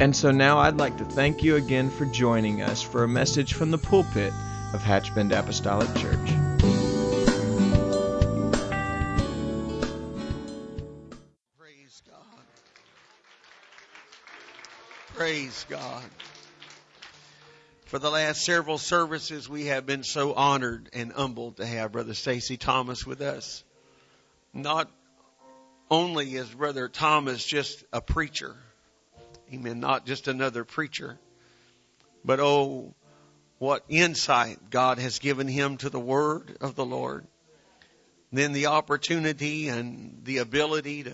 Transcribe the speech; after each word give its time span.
And 0.00 0.16
so 0.16 0.30
now 0.32 0.58
I'd 0.58 0.76
like 0.76 0.96
to 0.98 1.04
thank 1.04 1.42
you 1.42 1.56
again 1.56 1.88
for 1.90 2.06
joining 2.06 2.60
us 2.62 2.82
for 2.82 3.04
a 3.04 3.08
message 3.08 3.54
from 3.54 3.70
the 3.70 3.78
pulpit 3.78 4.32
of 4.74 4.82
Hatchbend 4.82 5.32
Apostolic 5.32 5.88
Church. 5.94 6.32
Praise 11.56 12.02
God. 12.08 12.44
Praise 15.14 15.66
God. 15.68 16.02
For 17.84 17.98
the 17.98 18.10
last 18.10 18.44
several 18.44 18.78
services, 18.78 19.48
we 19.48 19.66
have 19.66 19.84
been 19.84 20.02
so 20.02 20.32
honored 20.32 20.88
and 20.94 21.12
humbled 21.12 21.58
to 21.58 21.66
have 21.66 21.92
Brother 21.92 22.14
Stacy 22.14 22.56
Thomas 22.56 23.06
with 23.06 23.20
us. 23.20 23.62
Not 24.54 24.90
only 25.90 26.34
is 26.34 26.48
Brother 26.48 26.88
Thomas 26.88 27.44
just 27.44 27.84
a 27.92 28.00
preacher, 28.00 28.56
amen, 29.52 29.80
not 29.80 30.06
just 30.06 30.28
another 30.28 30.64
preacher, 30.64 31.18
but 32.24 32.40
oh, 32.40 32.94
what 33.58 33.84
insight 33.88 34.70
God 34.70 34.98
has 34.98 35.18
given 35.18 35.46
him 35.46 35.76
to 35.78 35.90
the 35.90 36.00
word 36.00 36.56
of 36.60 36.74
the 36.74 36.84
Lord. 36.84 37.26
Then 38.32 38.52
the 38.52 38.66
opportunity 38.66 39.68
and 39.68 40.22
the 40.24 40.38
ability 40.38 41.04
to 41.04 41.12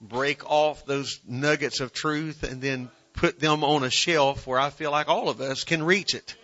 break 0.00 0.48
off 0.48 0.84
those 0.84 1.18
nuggets 1.26 1.80
of 1.80 1.92
truth 1.92 2.42
and 2.42 2.60
then 2.60 2.90
put 3.14 3.40
them 3.40 3.64
on 3.64 3.82
a 3.82 3.90
shelf 3.90 4.46
where 4.46 4.58
I 4.58 4.70
feel 4.70 4.90
like 4.90 5.08
all 5.08 5.28
of 5.28 5.40
us 5.40 5.64
can 5.64 5.82
reach 5.82 6.14
it. 6.14 6.36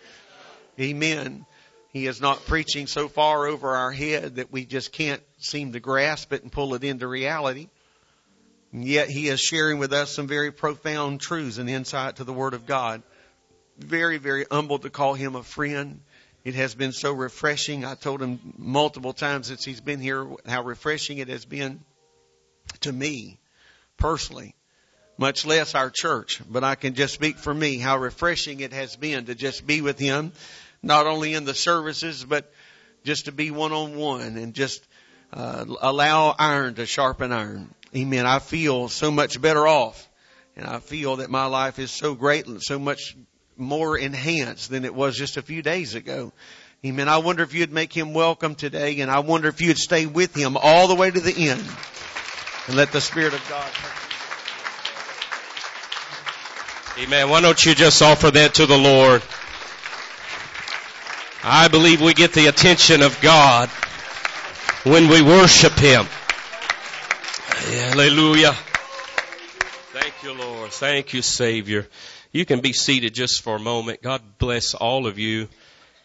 Amen. 0.79 1.45
He 1.89 2.07
is 2.07 2.21
not 2.21 2.45
preaching 2.45 2.87
so 2.87 3.07
far 3.07 3.45
over 3.47 3.75
our 3.75 3.91
head 3.91 4.35
that 4.35 4.51
we 4.51 4.65
just 4.65 4.91
can't 4.91 5.21
seem 5.37 5.73
to 5.73 5.79
grasp 5.79 6.33
it 6.33 6.41
and 6.41 6.51
pull 6.51 6.73
it 6.73 6.83
into 6.83 7.07
reality. 7.07 7.67
And 8.71 8.85
yet 8.85 9.09
he 9.09 9.27
is 9.27 9.39
sharing 9.39 9.79
with 9.79 9.91
us 9.91 10.11
some 10.11 10.27
very 10.27 10.51
profound 10.51 11.19
truths 11.19 11.57
and 11.57 11.69
insight 11.69 12.17
to 12.17 12.23
the 12.23 12.33
Word 12.33 12.53
of 12.53 12.65
God. 12.65 13.03
Very, 13.77 14.17
very 14.17 14.45
humbled 14.49 14.83
to 14.83 14.89
call 14.89 15.13
him 15.13 15.35
a 15.35 15.43
friend. 15.43 16.01
It 16.43 16.55
has 16.55 16.73
been 16.73 16.91
so 16.91 17.11
refreshing. 17.11 17.85
I 17.85 17.95
told 17.95 18.21
him 18.21 18.39
multiple 18.57 19.13
times 19.13 19.47
since 19.47 19.65
he's 19.65 19.81
been 19.81 19.99
here 19.99 20.27
how 20.47 20.63
refreshing 20.63 21.17
it 21.17 21.27
has 21.27 21.45
been 21.45 21.81
to 22.81 22.91
me 22.91 23.39
personally, 23.97 24.55
much 25.17 25.45
less 25.45 25.75
our 25.75 25.89
church, 25.89 26.41
but 26.49 26.63
I 26.63 26.75
can 26.75 26.95
just 26.95 27.13
speak 27.13 27.37
for 27.37 27.53
me 27.53 27.77
how 27.77 27.97
refreshing 27.97 28.61
it 28.61 28.73
has 28.73 28.95
been 28.95 29.25
to 29.25 29.35
just 29.35 29.67
be 29.67 29.81
with 29.81 29.99
him, 29.99 30.31
not 30.81 31.05
only 31.05 31.33
in 31.33 31.45
the 31.45 31.53
services, 31.53 32.25
but 32.25 32.51
just 33.03 33.25
to 33.25 33.31
be 33.31 33.51
one 33.51 33.71
on 33.71 33.95
one 33.95 34.37
and 34.37 34.53
just 34.53 34.83
uh, 35.33 35.65
allow 35.81 36.35
iron 36.37 36.75
to 36.75 36.85
sharpen 36.85 37.31
iron. 37.31 37.73
Amen. 37.95 38.25
I 38.25 38.39
feel 38.39 38.87
so 38.89 39.11
much 39.11 39.41
better 39.41 39.67
off. 39.67 40.07
And 40.55 40.65
I 40.65 40.79
feel 40.79 41.17
that 41.17 41.29
my 41.29 41.45
life 41.45 41.79
is 41.79 41.91
so 41.91 42.13
great, 42.13 42.45
and 42.45 42.61
so 42.61 42.77
much 42.77 43.15
more 43.57 43.97
enhanced 43.97 44.69
than 44.69 44.85
it 44.85 44.93
was 44.93 45.15
just 45.15 45.37
a 45.37 45.41
few 45.41 45.61
days 45.61 45.95
ago. 45.95 46.33
Amen. 46.83 47.07
I 47.07 47.19
wonder 47.19 47.43
if 47.43 47.53
you'd 47.53 47.71
make 47.71 47.93
him 47.93 48.13
welcome 48.13 48.55
today 48.55 49.01
and 49.01 49.11
I 49.11 49.19
wonder 49.19 49.47
if 49.49 49.61
you'd 49.61 49.77
stay 49.77 50.07
with 50.07 50.35
him 50.35 50.57
all 50.57 50.87
the 50.87 50.95
way 50.95 51.11
to 51.11 51.19
the 51.19 51.49
end 51.49 51.63
and 52.67 52.75
let 52.75 52.91
the 52.91 52.99
Spirit 52.99 53.35
of 53.35 53.47
God. 53.47 53.71
Amen. 56.97 57.29
Why 57.29 57.41
don't 57.41 57.63
you 57.63 57.75
just 57.75 58.01
offer 58.01 58.31
that 58.31 58.55
to 58.55 58.65
the 58.65 58.77
Lord? 58.77 59.21
I 61.43 61.67
believe 61.67 62.01
we 62.01 62.15
get 62.15 62.33
the 62.33 62.47
attention 62.47 63.03
of 63.03 63.19
God 63.21 63.69
when 64.83 65.07
we 65.07 65.21
worship 65.21 65.73
Him. 65.73 66.07
Hallelujah. 67.63 68.53
Thank 69.93 70.23
you, 70.23 70.33
Lord. 70.33 70.71
Thank 70.71 71.13
you, 71.13 71.21
Savior. 71.21 71.87
You 72.31 72.43
can 72.43 72.59
be 72.59 72.73
seated 72.73 73.13
just 73.13 73.43
for 73.43 73.55
a 73.55 73.59
moment. 73.59 74.01
God 74.01 74.39
bless 74.39 74.73
all 74.73 75.05
of 75.05 75.19
you. 75.19 75.47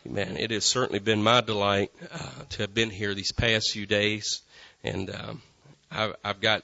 Man, 0.04 0.36
it 0.36 0.50
has 0.50 0.66
certainly 0.66 0.98
been 0.98 1.22
my 1.22 1.40
delight 1.40 1.92
uh, 2.12 2.18
to 2.50 2.62
have 2.62 2.74
been 2.74 2.90
here 2.90 3.14
these 3.14 3.32
past 3.32 3.72
few 3.72 3.86
days, 3.86 4.42
and 4.84 5.10
um, 5.10 5.42
I've, 5.90 6.14
I've 6.22 6.40
got 6.42 6.62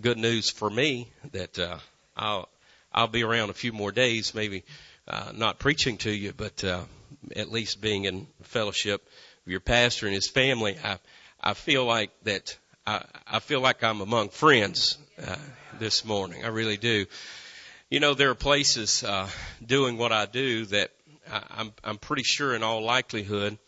good 0.00 0.18
news 0.18 0.50
for 0.50 0.68
me 0.68 1.08
that 1.30 1.56
uh, 1.56 1.78
I'll 2.16 2.48
I'll 2.92 3.06
be 3.06 3.22
around 3.22 3.50
a 3.50 3.54
few 3.54 3.72
more 3.72 3.92
days, 3.92 4.34
maybe 4.34 4.64
uh, 5.06 5.30
not 5.32 5.60
preaching 5.60 5.96
to 5.98 6.10
you, 6.10 6.32
but 6.36 6.64
uh, 6.64 6.82
at 7.36 7.52
least 7.52 7.80
being 7.80 8.04
in 8.04 8.26
fellowship 8.42 9.00
with 9.44 9.52
your 9.52 9.60
pastor 9.60 10.06
and 10.06 10.14
his 10.14 10.28
family. 10.28 10.76
I 10.84 10.98
I 11.40 11.54
feel 11.54 11.84
like 11.84 12.10
that. 12.24 12.56
I, 13.26 13.38
feel 13.40 13.60
like 13.60 13.84
I'm 13.84 14.00
among 14.00 14.30
friends 14.30 14.96
uh, 15.22 15.36
this 15.78 16.04
morning. 16.04 16.44
I 16.44 16.48
really 16.48 16.78
do. 16.78 17.04
You 17.90 18.00
know, 18.00 18.14
there 18.14 18.30
are 18.30 18.34
places 18.34 19.04
uh, 19.04 19.28
doing 19.64 19.98
what 19.98 20.12
I 20.12 20.24
do 20.26 20.64
that 20.66 20.90
I, 21.30 21.42
I'm 21.50 21.72
I'm 21.84 21.98
pretty 21.98 22.22
sure, 22.22 22.54
in 22.54 22.62
all 22.62 22.82
likelihood, 22.82 23.58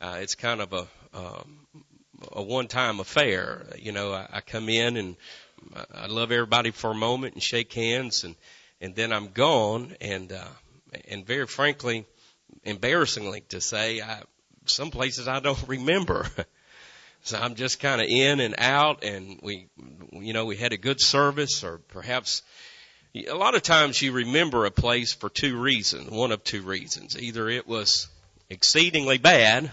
uh, 0.00 0.18
it's 0.20 0.34
kind 0.34 0.60
of 0.60 0.72
a 0.74 0.86
um, 1.14 1.58
a 2.32 2.42
one-time 2.42 3.00
affair. 3.00 3.66
You 3.78 3.92
know, 3.92 4.12
I, 4.12 4.28
I 4.30 4.40
come 4.42 4.68
in 4.68 4.96
and 4.96 5.16
I 5.94 6.06
love 6.06 6.30
everybody 6.30 6.70
for 6.70 6.90
a 6.90 6.94
moment 6.94 7.34
and 7.34 7.42
shake 7.42 7.72
hands 7.72 8.24
and 8.24 8.34
and 8.80 8.94
then 8.94 9.12
I'm 9.12 9.28
gone 9.28 9.96
and 10.00 10.32
uh 10.32 10.48
and 11.08 11.26
very 11.26 11.46
frankly 11.46 12.04
embarrassingly 12.64 13.42
to 13.48 13.60
say 13.60 14.02
I 14.02 14.22
some 14.66 14.90
places 14.90 15.28
I 15.28 15.40
don't 15.40 15.62
remember. 15.66 16.26
So 17.26 17.36
I'm 17.36 17.56
just 17.56 17.80
kind 17.80 18.00
of 18.00 18.06
in 18.06 18.38
and 18.38 18.54
out 18.56 19.02
and 19.02 19.40
we 19.42 19.66
you 20.12 20.32
know 20.32 20.44
we 20.44 20.56
had 20.56 20.72
a 20.72 20.76
good 20.76 21.00
service 21.00 21.64
or 21.64 21.78
perhaps 21.88 22.42
a 23.14 23.34
lot 23.34 23.56
of 23.56 23.62
times 23.62 24.00
you 24.00 24.12
remember 24.12 24.64
a 24.64 24.70
place 24.70 25.12
for 25.12 25.28
two 25.28 25.58
reasons, 25.58 26.10
one 26.10 26.30
of 26.30 26.44
two 26.44 26.62
reasons. 26.62 27.18
Either 27.18 27.48
it 27.48 27.66
was 27.66 28.08
exceedingly 28.48 29.18
bad 29.18 29.70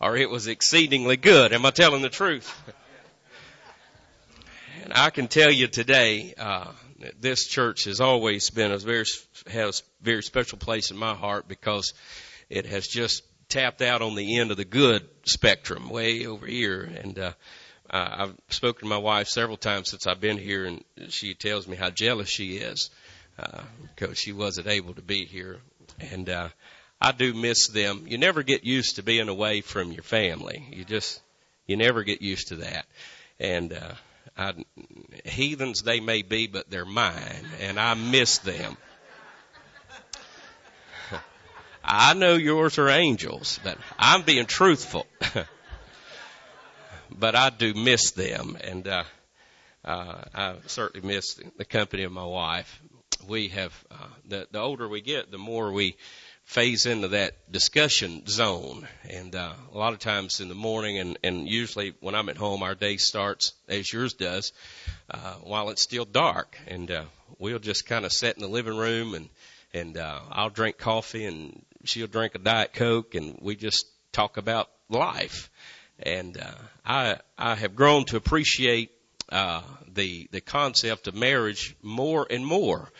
or 0.00 0.16
it 0.16 0.30
was 0.30 0.46
exceedingly 0.46 1.16
good. 1.16 1.52
Am 1.52 1.66
I 1.66 1.70
telling 1.70 2.02
the 2.02 2.10
truth? 2.10 2.54
And 4.84 4.92
I 4.92 5.10
can 5.10 5.26
tell 5.26 5.50
you 5.50 5.66
today, 5.66 6.34
uh, 6.36 6.70
this 7.18 7.46
church 7.46 7.84
has 7.84 8.00
always 8.00 8.50
been 8.50 8.70
a 8.70 8.78
very 8.78 9.06
has 9.50 9.82
very 10.02 10.22
special 10.22 10.58
place 10.58 10.92
in 10.92 10.96
my 10.96 11.14
heart 11.14 11.48
because 11.48 11.94
it 12.48 12.66
has 12.66 12.86
just 12.86 13.22
tapped 13.54 13.82
out 13.82 14.02
on 14.02 14.16
the 14.16 14.38
end 14.38 14.50
of 14.50 14.56
the 14.56 14.64
good 14.64 15.08
spectrum, 15.22 15.88
way 15.88 16.26
over 16.26 16.44
here. 16.44 16.82
And 16.82 17.16
uh, 17.20 17.32
I've 17.88 18.34
spoken 18.48 18.80
to 18.80 18.86
my 18.86 18.98
wife 18.98 19.28
several 19.28 19.56
times 19.56 19.90
since 19.90 20.08
I've 20.08 20.20
been 20.20 20.38
here, 20.38 20.64
and 20.64 20.84
she 21.10 21.34
tells 21.34 21.68
me 21.68 21.76
how 21.76 21.90
jealous 21.90 22.28
she 22.28 22.56
is 22.56 22.90
uh, 23.38 23.60
because 23.94 24.18
she 24.18 24.32
wasn't 24.32 24.66
able 24.66 24.94
to 24.94 25.02
be 25.02 25.24
here. 25.24 25.58
And 26.00 26.28
uh, 26.28 26.48
I 27.00 27.12
do 27.12 27.32
miss 27.32 27.68
them. 27.68 28.06
You 28.08 28.18
never 28.18 28.42
get 28.42 28.64
used 28.64 28.96
to 28.96 29.04
being 29.04 29.28
away 29.28 29.60
from 29.60 29.92
your 29.92 30.02
family. 30.02 30.66
You 30.72 30.84
just 30.84 31.20
you 31.68 31.76
never 31.76 32.02
get 32.02 32.22
used 32.22 32.48
to 32.48 32.56
that. 32.56 32.86
And 33.38 33.72
uh, 33.72 33.94
I, 34.36 34.54
heathens 35.24 35.82
they 35.82 36.00
may 36.00 36.22
be, 36.22 36.48
but 36.48 36.70
they're 36.70 36.84
mine, 36.84 37.46
and 37.60 37.78
I 37.78 37.94
miss 37.94 38.38
them. 38.38 38.76
I 41.84 42.14
know 42.14 42.34
yours 42.34 42.78
are 42.78 42.88
angels, 42.88 43.60
but 43.62 43.76
I'm 43.98 44.22
being 44.22 44.46
truthful. 44.46 45.06
but 47.10 47.36
I 47.36 47.50
do 47.50 47.74
miss 47.74 48.12
them, 48.12 48.56
and 48.60 48.88
uh, 48.88 49.04
uh, 49.84 50.22
I 50.34 50.54
certainly 50.66 51.06
miss 51.06 51.38
the 51.58 51.64
company 51.66 52.04
of 52.04 52.12
my 52.12 52.24
wife. 52.24 52.80
We 53.28 53.48
have 53.48 53.72
uh, 53.90 54.06
the 54.26 54.48
the 54.50 54.60
older 54.60 54.88
we 54.88 55.02
get, 55.02 55.30
the 55.30 55.38
more 55.38 55.72
we 55.72 55.96
phase 56.44 56.86
into 56.86 57.08
that 57.08 57.50
discussion 57.50 58.26
zone. 58.26 58.86
And 59.08 59.34
uh, 59.34 59.52
a 59.72 59.78
lot 59.78 59.92
of 59.92 59.98
times 59.98 60.40
in 60.40 60.48
the 60.48 60.54
morning, 60.54 60.98
and, 60.98 61.18
and 61.22 61.48
usually 61.48 61.94
when 62.00 62.14
I'm 62.14 62.28
at 62.28 62.36
home, 62.36 62.62
our 62.62 62.74
day 62.74 62.96
starts 62.96 63.52
as 63.68 63.90
yours 63.92 64.14
does, 64.14 64.52
uh, 65.10 65.34
while 65.42 65.70
it's 65.70 65.82
still 65.82 66.04
dark, 66.04 66.58
and 66.66 66.90
uh, 66.90 67.04
we'll 67.38 67.58
just 67.58 67.86
kind 67.86 68.04
of 68.04 68.12
sit 68.12 68.36
in 68.36 68.42
the 68.42 68.48
living 68.48 68.76
room, 68.76 69.14
and 69.14 69.28
and 69.72 69.98
uh, 69.98 70.20
I'll 70.30 70.50
drink 70.50 70.78
coffee, 70.78 71.24
and 71.24 71.64
she'll 71.84 72.06
drink 72.06 72.34
a 72.34 72.38
diet 72.38 72.72
coke, 72.72 73.14
and 73.14 73.38
we 73.40 73.56
just 73.56 73.86
talk 74.12 74.36
about 74.36 74.70
life. 74.88 75.50
And 75.98 76.36
uh, 76.38 76.54
I 76.84 77.18
I 77.38 77.54
have 77.54 77.76
grown 77.76 78.04
to 78.06 78.16
appreciate 78.16 78.90
uh, 79.30 79.62
the 79.92 80.28
the 80.32 80.40
concept 80.40 81.06
of 81.06 81.14
marriage 81.14 81.76
more 81.82 82.26
and 82.28 82.44
more 82.44 82.90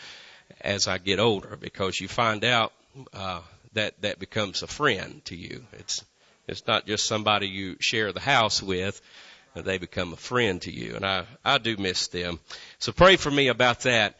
as 0.61 0.87
I 0.87 0.97
get 0.97 1.19
older 1.19 1.57
because 1.57 1.99
you 1.99 2.07
find 2.07 2.43
out 2.43 2.73
uh, 3.13 3.41
that 3.73 4.01
that 4.01 4.19
becomes 4.19 4.63
a 4.63 4.67
friend 4.67 5.23
to 5.25 5.35
you. 5.35 5.65
It's 5.73 6.03
it's 6.47 6.65
not 6.67 6.85
just 6.85 7.07
somebody 7.07 7.47
you 7.47 7.77
share 7.79 8.11
the 8.11 8.19
house 8.19 8.61
with. 8.61 9.01
They 9.55 9.77
become 9.77 10.11
a 10.11 10.17
friend 10.17 10.61
to 10.63 10.71
you, 10.71 10.95
and 10.95 11.05
I 11.05 11.25
I 11.43 11.57
do 11.57 11.77
miss 11.77 12.07
them. 12.07 12.39
So 12.79 12.91
pray 12.91 13.15
for 13.15 13.31
me 13.31 13.47
about 13.47 13.81
that. 13.81 14.15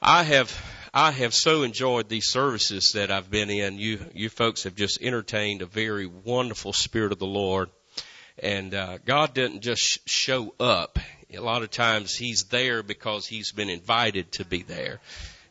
I 0.00 0.22
have 0.22 0.50
I 0.98 1.10
have 1.10 1.34
so 1.34 1.62
enjoyed 1.62 2.08
these 2.08 2.30
services 2.30 2.92
that 2.94 3.10
I've 3.10 3.30
been 3.30 3.50
in. 3.50 3.78
You 3.78 3.98
you 4.14 4.30
folks 4.30 4.62
have 4.62 4.74
just 4.74 5.02
entertained 5.02 5.60
a 5.60 5.66
very 5.66 6.06
wonderful 6.06 6.72
spirit 6.72 7.12
of 7.12 7.18
the 7.18 7.26
Lord, 7.26 7.68
and 8.38 8.72
uh, 8.72 8.96
God 9.04 9.34
didn't 9.34 9.60
just 9.60 10.08
show 10.08 10.54
up. 10.58 10.98
A 11.34 11.40
lot 11.40 11.62
of 11.62 11.70
times 11.70 12.14
He's 12.14 12.44
there 12.44 12.82
because 12.82 13.26
He's 13.26 13.52
been 13.52 13.68
invited 13.68 14.32
to 14.32 14.46
be 14.46 14.62
there, 14.62 15.00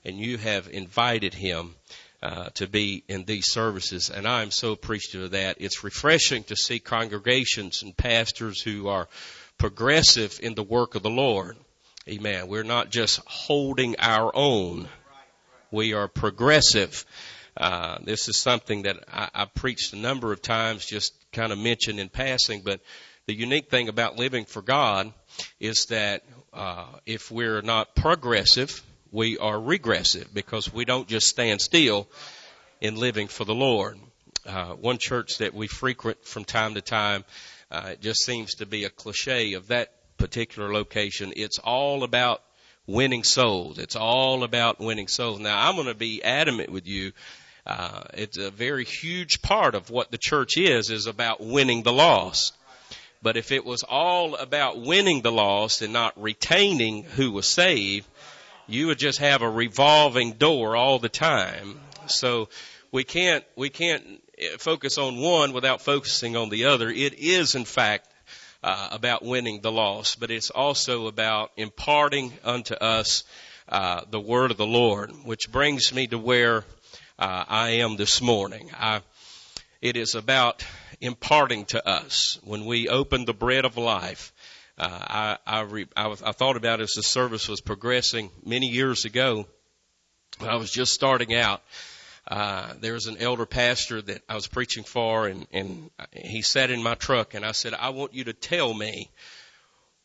and 0.03 0.17
you 0.17 0.39
have 0.39 0.67
invited 0.67 1.35
Him. 1.35 1.75
Uh, 2.23 2.49
to 2.55 2.65
be 2.65 3.03
in 3.07 3.23
these 3.25 3.51
services, 3.51 4.09
and 4.09 4.27
I'm 4.27 4.49
so 4.49 4.71
appreciative 4.71 5.25
of 5.25 5.31
that. 5.31 5.57
It's 5.59 5.83
refreshing 5.83 6.43
to 6.45 6.55
see 6.55 6.79
congregations 6.79 7.83
and 7.83 7.95
pastors 7.95 8.59
who 8.59 8.87
are 8.87 9.07
progressive 9.59 10.39
in 10.41 10.55
the 10.55 10.63
work 10.63 10.95
of 10.95 11.03
the 11.03 11.11
Lord. 11.11 11.55
Amen. 12.09 12.47
We're 12.47 12.63
not 12.63 12.89
just 12.89 13.19
holding 13.27 13.97
our 13.99 14.31
own. 14.33 14.87
We 15.75 15.91
are 15.91 16.07
progressive. 16.07 17.05
Uh, 17.57 17.97
this 18.01 18.29
is 18.29 18.37
something 18.37 18.83
that 18.83 18.95
I, 19.11 19.27
I 19.33 19.43
preached 19.43 19.91
a 19.91 19.97
number 19.97 20.31
of 20.31 20.41
times, 20.41 20.85
just 20.85 21.13
kind 21.33 21.51
of 21.51 21.57
mentioned 21.57 21.99
in 21.99 22.07
passing, 22.07 22.61
but 22.61 22.79
the 23.25 23.33
unique 23.33 23.69
thing 23.69 23.89
about 23.89 24.15
living 24.15 24.45
for 24.45 24.61
God 24.61 25.11
is 25.59 25.87
that 25.87 26.23
uh, 26.53 26.85
if 27.05 27.29
we're 27.29 27.61
not 27.61 27.93
progressive, 27.93 28.81
we 29.11 29.37
are 29.37 29.59
regressive 29.59 30.33
because 30.33 30.73
we 30.73 30.85
don't 30.85 31.09
just 31.09 31.27
stand 31.27 31.59
still 31.59 32.07
in 32.79 32.95
living 32.95 33.27
for 33.27 33.43
the 33.43 33.53
Lord. 33.53 33.99
Uh, 34.45 34.75
one 34.75 34.97
church 34.97 35.39
that 35.39 35.53
we 35.53 35.67
frequent 35.67 36.25
from 36.25 36.45
time 36.45 36.75
to 36.75 36.81
time, 36.81 37.25
uh, 37.69 37.89
it 37.91 38.01
just 38.01 38.23
seems 38.23 38.55
to 38.55 38.65
be 38.65 38.85
a 38.85 38.89
cliche 38.89 39.55
of 39.55 39.67
that 39.67 39.91
particular 40.15 40.71
location. 40.71 41.33
It's 41.35 41.59
all 41.59 42.05
about 42.05 42.41
winning 42.87 43.23
souls. 43.23 43.79
It's 43.79 43.95
all 43.95 44.43
about 44.43 44.79
winning 44.79 45.07
souls. 45.07 45.39
Now, 45.39 45.67
I'm 45.67 45.75
going 45.75 45.87
to 45.87 45.95
be 45.95 46.23
adamant 46.23 46.71
with 46.71 46.87
you. 46.87 47.11
Uh, 47.65 48.03
it's 48.13 48.37
a 48.37 48.51
very 48.51 48.85
huge 48.85 49.41
part 49.41 49.73
of 49.75 49.89
what 49.89 50.11
the 50.11 50.19
church 50.19 50.57
is, 50.57 50.89
is 50.89 51.07
about 51.07 51.41
winning 51.41 51.83
the 51.83 51.93
lost. 51.93 52.53
But 53.23 53.37
if 53.37 53.51
it 53.51 53.65
was 53.65 53.83
all 53.83 54.35
about 54.35 54.79
winning 54.79 55.21
the 55.21 55.31
lost 55.31 55.81
and 55.81 55.91
not 55.91 56.21
retaining 56.21 57.03
who 57.03 57.31
was 57.31 57.49
saved, 57.49 58.05
you 58.67 58.87
would 58.87 58.99
just 58.99 59.19
have 59.19 59.41
a 59.41 59.49
revolving 59.49 60.33
door 60.33 60.75
all 60.75 60.99
the 60.99 61.09
time. 61.09 61.79
So 62.07 62.49
we 62.91 63.03
can't, 63.03 63.43
we 63.55 63.69
can't 63.69 64.03
focus 64.59 64.99
on 64.99 65.17
one 65.17 65.53
without 65.53 65.81
focusing 65.81 66.35
on 66.35 66.49
the 66.49 66.65
other. 66.65 66.89
It 66.89 67.15
is 67.15 67.55
in 67.55 67.65
fact 67.65 68.07
uh, 68.65 68.89
about 68.93 69.23
winning 69.23 69.61
the 69.61 69.71
lost, 69.71 70.19
but 70.19 70.31
it's 70.31 70.49
also 70.49 71.05
about 71.05 71.51
imparting 71.55 72.33
unto 72.43 72.73
us 72.73 73.23
uh, 73.69 74.01
the 74.09 74.19
word 74.19 74.49
of 74.49 74.57
the 74.57 74.65
Lord, 74.65 75.11
which 75.23 75.51
brings 75.51 75.93
me 75.93 76.07
to 76.07 76.17
where 76.17 76.65
uh, 77.19 77.45
I 77.47 77.69
am 77.81 77.95
this 77.95 78.23
morning. 78.23 78.71
I, 78.75 79.03
it 79.83 79.95
is 79.95 80.15
about 80.15 80.65
imparting 80.99 81.65
to 81.65 81.87
us 81.87 82.39
when 82.43 82.65
we 82.65 82.89
open 82.89 83.25
the 83.25 83.35
bread 83.35 83.65
of 83.65 83.77
life. 83.77 84.33
Uh, 84.79 84.89
I, 84.89 85.37
I, 85.45 85.61
re, 85.61 85.85
I, 85.95 86.07
I 86.07 86.31
thought 86.31 86.57
about 86.57 86.81
as 86.81 86.93
the 86.93 87.03
service 87.03 87.47
was 87.47 87.61
progressing 87.61 88.31
many 88.43 88.69
years 88.69 89.05
ago. 89.05 89.45
I 90.41 90.55
was 90.55 90.71
just 90.71 90.91
starting 90.91 91.35
out 91.35 91.61
uh, 92.27 92.73
there 92.79 92.93
was 92.93 93.07
an 93.07 93.17
elder 93.19 93.45
pastor 93.45 94.01
that 94.01 94.23
I 94.27 94.35
was 94.35 94.47
preaching 94.47 94.83
for, 94.83 95.27
and, 95.27 95.45
and 95.51 95.91
he 96.11 96.41
sat 96.41 96.71
in 96.71 96.81
my 96.81 96.95
truck, 96.95 97.33
and 97.33 97.45
I 97.45 97.51
said, 97.51 97.73
I 97.73 97.89
want 97.89 98.13
you 98.13 98.25
to 98.25 98.33
tell 98.33 98.73
me 98.73 99.11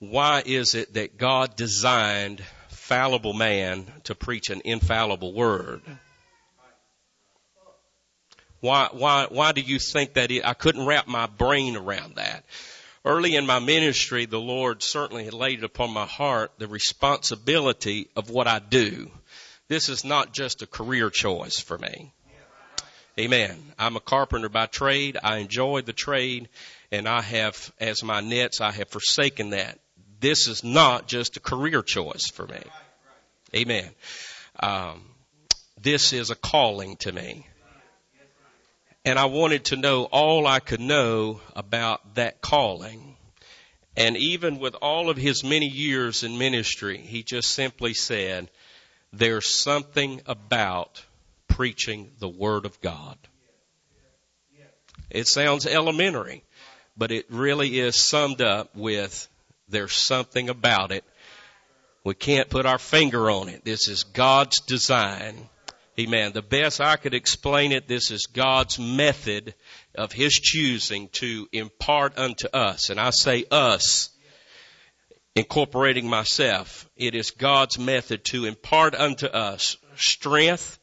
why 0.01 0.43
is 0.45 0.75
it 0.75 0.95
that 0.95 1.19
God 1.19 1.57
designed 1.57 2.43
fallible 2.69 3.35
man 3.35 3.87
to 4.05 4.15
preach 4.15 4.51
an 4.51 4.63
infallible 4.65 5.33
word? 5.33 5.83
Why, 8.61 8.89
why, 8.93 9.27
why 9.31 9.53
do 9.53 9.63
you 9.63 9.79
think 9.79 10.15
that? 10.15 10.31
It, 10.31 10.45
I 10.45 10.55
couldn't 10.55 10.85
wrap 10.85 11.07
my 11.07 11.27
brain 11.27 11.77
around 11.77 12.17
that. 12.17 12.45
Early 13.05 13.37
in 13.37 13.47
my 13.47 13.59
ministry, 13.59 14.27
the 14.27 14.41
Lord 14.41 14.83
certainly 14.83 15.25
had 15.25 15.33
laid 15.33 15.61
it 15.61 15.65
upon 15.65 15.91
my 15.91 16.05
heart 16.05 16.53
the 16.59 16.69
responsibility 16.69 18.09
of 18.15 18.29
what 18.29 18.47
I 18.47 18.59
do. 18.59 19.11
This 19.71 19.89
is 19.89 20.05
not 20.05 20.33
just 20.33 20.63
a 20.63 20.67
career 20.67 21.11
choice 21.11 21.61
for 21.61 21.79
me. 21.79 22.13
Amen. 23.17 23.57
I'm 23.79 23.95
a 23.95 24.01
carpenter 24.01 24.49
by 24.49 24.67
trade. 24.67 25.17
I 25.23 25.37
enjoy 25.37 25.83
the 25.83 25.93
trade 25.93 26.49
and 26.91 27.07
I 27.07 27.23
have, 27.23 27.73
as 27.79 28.03
my 28.03 28.21
nets, 28.21 28.61
I 28.61 28.73
have 28.73 28.89
forsaken 28.89 29.51
that. 29.51 29.79
This 30.19 30.49
is 30.49 30.65
not 30.65 31.07
just 31.07 31.37
a 31.37 31.41
career 31.41 31.83
choice 31.83 32.27
for 32.27 32.49
me. 32.49 32.61
Amen. 33.55 33.89
Um, 34.59 35.05
this 35.81 36.13
is 36.13 36.31
a 36.31 36.35
calling 36.35 36.97
to 36.97 37.13
me. 37.13 37.47
And 39.05 39.21
I 39.21 39.27
wanted 39.27 39.67
to 39.67 39.77
know 39.77 40.03
all 40.03 40.49
I 40.49 40.59
could 40.59 40.81
know 40.81 41.41
about 41.55 42.17
that 42.17 42.41
calling. 42.41 43.15
And 43.97 44.17
even 44.17 44.59
with 44.59 44.75
all 44.83 45.11
of 45.11 45.17
his 45.17 45.45
many 45.45 45.69
years 45.69 46.25
in 46.25 46.39
ministry, 46.39 46.99
he 46.99 47.23
just 47.23 47.53
simply 47.53 47.95
said, 47.95 48.51
there's 49.13 49.55
something 49.55 50.21
about 50.27 51.03
preaching 51.49 52.11
the 52.19 52.29
Word 52.29 52.65
of 52.65 52.81
God. 52.81 53.17
It 55.11 55.27
sounds 55.27 55.67
elementary, 55.67 56.45
but 56.97 57.11
it 57.11 57.27
really 57.31 57.81
is 57.81 57.97
summed 57.97 58.41
up 58.41 58.77
with 58.77 59.29
there's 59.69 59.93
something 59.93 60.49
about 60.49 60.93
it. 60.93 61.05
We 62.05 62.15
can't 62.15 62.49
put 62.49 62.67
our 62.67 62.79
finger 62.79 63.31
on 63.31 63.49
it. 63.49 63.65
This 63.65 63.89
is 63.89 64.05
God's 64.05 64.61
design. 64.61 65.49
Amen. 65.99 66.33
The 66.33 66.43
best 66.43 66.81
I 66.81 66.97
could 66.97 67.13
explain 67.13 67.73
it, 67.73 67.89
this 67.89 68.11
is 68.11 68.27
God's 68.27 68.79
method 68.79 69.55
of 69.97 70.13
His 70.13 70.33
choosing 70.33 71.09
to 71.15 71.49
impart 71.53 72.17
unto 72.17 72.49
us. 72.49 72.91
And 72.91 73.01
I 73.01 73.11
say 73.11 73.45
us 73.51 74.10
incorporating 75.35 76.09
myself. 76.09 76.89
It 76.97 77.15
is 77.15 77.31
God's 77.31 77.79
method 77.79 78.25
to 78.27 78.45
impart 78.45 78.95
unto 78.95 79.27
us 79.27 79.77
strength, 79.97 80.79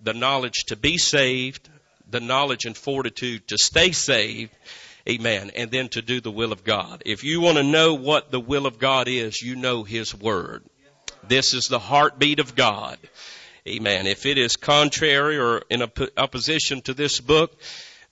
the 0.00 0.14
knowledge 0.14 0.64
to 0.68 0.76
be 0.76 0.98
saved, 0.98 1.68
the 2.08 2.20
knowledge 2.20 2.64
and 2.64 2.76
fortitude 2.76 3.46
to 3.48 3.56
stay 3.58 3.92
saved, 3.92 4.52
amen, 5.08 5.50
and 5.54 5.70
then 5.70 5.88
to 5.90 6.02
do 6.02 6.20
the 6.20 6.30
will 6.30 6.52
of 6.52 6.64
God. 6.64 7.02
If 7.06 7.24
you 7.24 7.40
want 7.40 7.58
to 7.58 7.62
know 7.62 7.94
what 7.94 8.30
the 8.30 8.40
will 8.40 8.66
of 8.66 8.78
God 8.78 9.08
is, 9.08 9.42
you 9.42 9.56
know 9.56 9.84
His 9.84 10.14
Word. 10.14 10.64
This 11.26 11.54
is 11.54 11.64
the 11.64 11.78
heartbeat 11.78 12.40
of 12.40 12.54
God. 12.54 12.98
Amen. 13.68 14.06
If 14.06 14.24
it 14.24 14.38
is 14.38 14.56
contrary 14.56 15.38
or 15.38 15.62
in 15.68 15.82
opposition 16.16 16.80
to 16.82 16.94
this 16.94 17.20
book, 17.20 17.60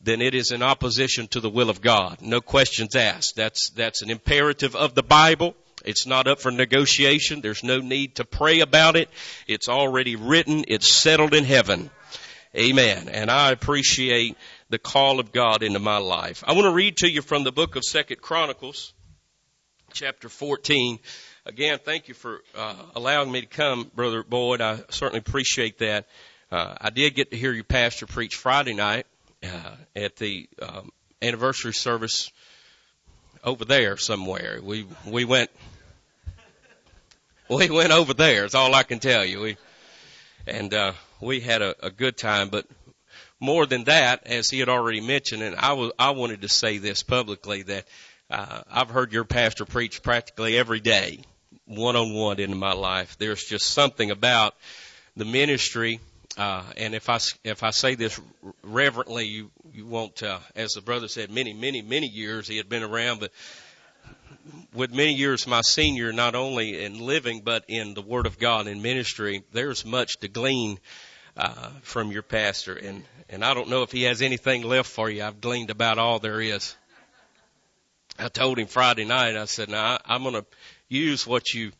then 0.00 0.20
it 0.20 0.34
is 0.34 0.52
in 0.52 0.62
opposition 0.62 1.26
to 1.28 1.40
the 1.40 1.50
will 1.50 1.70
of 1.70 1.80
God. 1.80 2.20
No 2.20 2.40
questions 2.40 2.94
asked. 2.94 3.34
That's, 3.34 3.70
that's 3.70 4.02
an 4.02 4.10
imperative 4.10 4.76
of 4.76 4.94
the 4.94 5.02
Bible. 5.02 5.56
It's 5.84 6.06
not 6.06 6.26
up 6.26 6.40
for 6.40 6.50
negotiation. 6.50 7.40
There's 7.40 7.64
no 7.64 7.78
need 7.78 8.16
to 8.16 8.24
pray 8.24 8.60
about 8.60 8.96
it. 8.96 9.08
It's 9.46 9.68
already 9.68 10.16
written. 10.16 10.64
It's 10.68 10.92
settled 10.94 11.34
in 11.34 11.44
heaven. 11.44 11.90
Amen. 12.56 13.08
And 13.08 13.30
I 13.30 13.50
appreciate 13.50 14.36
the 14.70 14.78
call 14.78 15.20
of 15.20 15.32
God 15.32 15.62
into 15.62 15.78
my 15.78 15.98
life. 15.98 16.42
I 16.46 16.52
want 16.52 16.64
to 16.64 16.72
read 16.72 16.96
to 16.98 17.10
you 17.10 17.22
from 17.22 17.44
the 17.44 17.52
book 17.52 17.76
of 17.76 17.84
Second 17.84 18.20
Chronicles, 18.20 18.94
chapter 19.92 20.28
14. 20.28 20.98
Again, 21.46 21.78
thank 21.82 22.08
you 22.08 22.14
for 22.14 22.42
uh, 22.56 22.74
allowing 22.94 23.30
me 23.30 23.42
to 23.42 23.46
come, 23.46 23.90
Brother 23.94 24.22
Boyd. 24.22 24.60
I 24.60 24.80
certainly 24.90 25.20
appreciate 25.20 25.78
that. 25.78 26.06
Uh, 26.50 26.74
I 26.80 26.90
did 26.90 27.14
get 27.14 27.30
to 27.30 27.36
hear 27.36 27.52
your 27.52 27.64
pastor 27.64 28.06
preach 28.06 28.36
Friday 28.36 28.74
night 28.74 29.06
uh, 29.42 29.76
at 29.94 30.16
the 30.16 30.48
um, 30.60 30.90
anniversary 31.20 31.72
service 31.72 32.30
over 33.44 33.64
there 33.64 33.96
somewhere. 33.96 34.58
We 34.62 34.86
we 35.06 35.24
went 35.24 35.50
we 37.48 37.70
went 37.70 37.92
over 37.92 38.14
there. 38.14 38.44
Is 38.44 38.54
all 38.54 38.74
I 38.74 38.82
can 38.82 38.98
tell 38.98 39.24
you. 39.24 39.40
We 39.40 39.56
and 40.46 40.72
uh, 40.72 40.92
we 41.20 41.40
had 41.40 41.62
a, 41.62 41.74
a 41.86 41.90
good 41.90 42.16
time. 42.16 42.48
But 42.48 42.66
more 43.40 43.66
than 43.66 43.84
that, 43.84 44.26
as 44.26 44.50
he 44.50 44.58
had 44.58 44.68
already 44.68 45.00
mentioned, 45.00 45.42
and 45.42 45.56
I 45.56 45.90
I 45.98 46.10
wanted 46.10 46.42
to 46.42 46.48
say 46.48 46.78
this 46.78 47.02
publicly 47.02 47.62
that 47.62 47.86
uh, 48.30 48.62
I've 48.70 48.90
heard 48.90 49.12
your 49.12 49.24
pastor 49.24 49.64
preach 49.64 50.02
practically 50.02 50.56
every 50.56 50.80
day, 50.80 51.20
one 51.66 51.96
on 51.96 52.14
one 52.14 52.40
into 52.40 52.56
my 52.56 52.72
life. 52.72 53.16
There's 53.18 53.44
just 53.44 53.66
something 53.66 54.10
about 54.10 54.54
the 55.16 55.24
ministry 55.24 56.00
uh, 56.38 56.62
and 56.76 56.94
if 56.94 57.08
I 57.08 57.18
if 57.42 57.64
I 57.64 57.70
say 57.70 57.96
this 57.96 58.18
reverently, 58.62 59.26
you 59.26 59.50
you 59.72 59.86
won't. 59.86 60.22
Uh, 60.22 60.38
as 60.54 60.72
the 60.72 60.80
brother 60.80 61.08
said, 61.08 61.30
many 61.30 61.52
many 61.52 61.82
many 61.82 62.06
years 62.06 62.46
he 62.46 62.56
had 62.56 62.68
been 62.68 62.84
around, 62.84 63.18
but 63.18 63.32
with 64.74 64.92
many 64.92 65.14
years 65.14 65.46
my 65.46 65.60
senior, 65.62 66.12
not 66.12 66.34
only 66.34 66.84
in 66.84 66.98
living 67.00 67.42
but 67.44 67.64
in 67.68 67.94
the 67.94 68.02
Word 68.02 68.26
of 68.26 68.38
God 68.38 68.66
and 68.66 68.82
ministry, 68.82 69.42
there's 69.52 69.84
much 69.84 70.18
to 70.20 70.28
glean 70.28 70.78
uh, 71.36 71.70
from 71.82 72.10
your 72.10 72.22
pastor, 72.22 72.74
and 72.74 73.04
and 73.28 73.44
I 73.44 73.54
don't 73.54 73.68
know 73.68 73.82
if 73.82 73.92
he 73.92 74.04
has 74.04 74.22
anything 74.22 74.62
left 74.62 74.90
for 74.90 75.08
you. 75.08 75.22
I've 75.22 75.40
gleaned 75.40 75.70
about 75.70 75.98
all 75.98 76.18
there 76.18 76.40
is. 76.40 76.74
I 78.18 78.28
told 78.28 78.58
him 78.58 78.66
Friday 78.66 79.04
night. 79.04 79.36
I 79.36 79.44
said, 79.44 79.68
"Now 79.68 79.98
I'm 80.04 80.22
going 80.22 80.34
to 80.34 80.46
use 80.88 81.26
what 81.26 81.52
you 81.54 81.72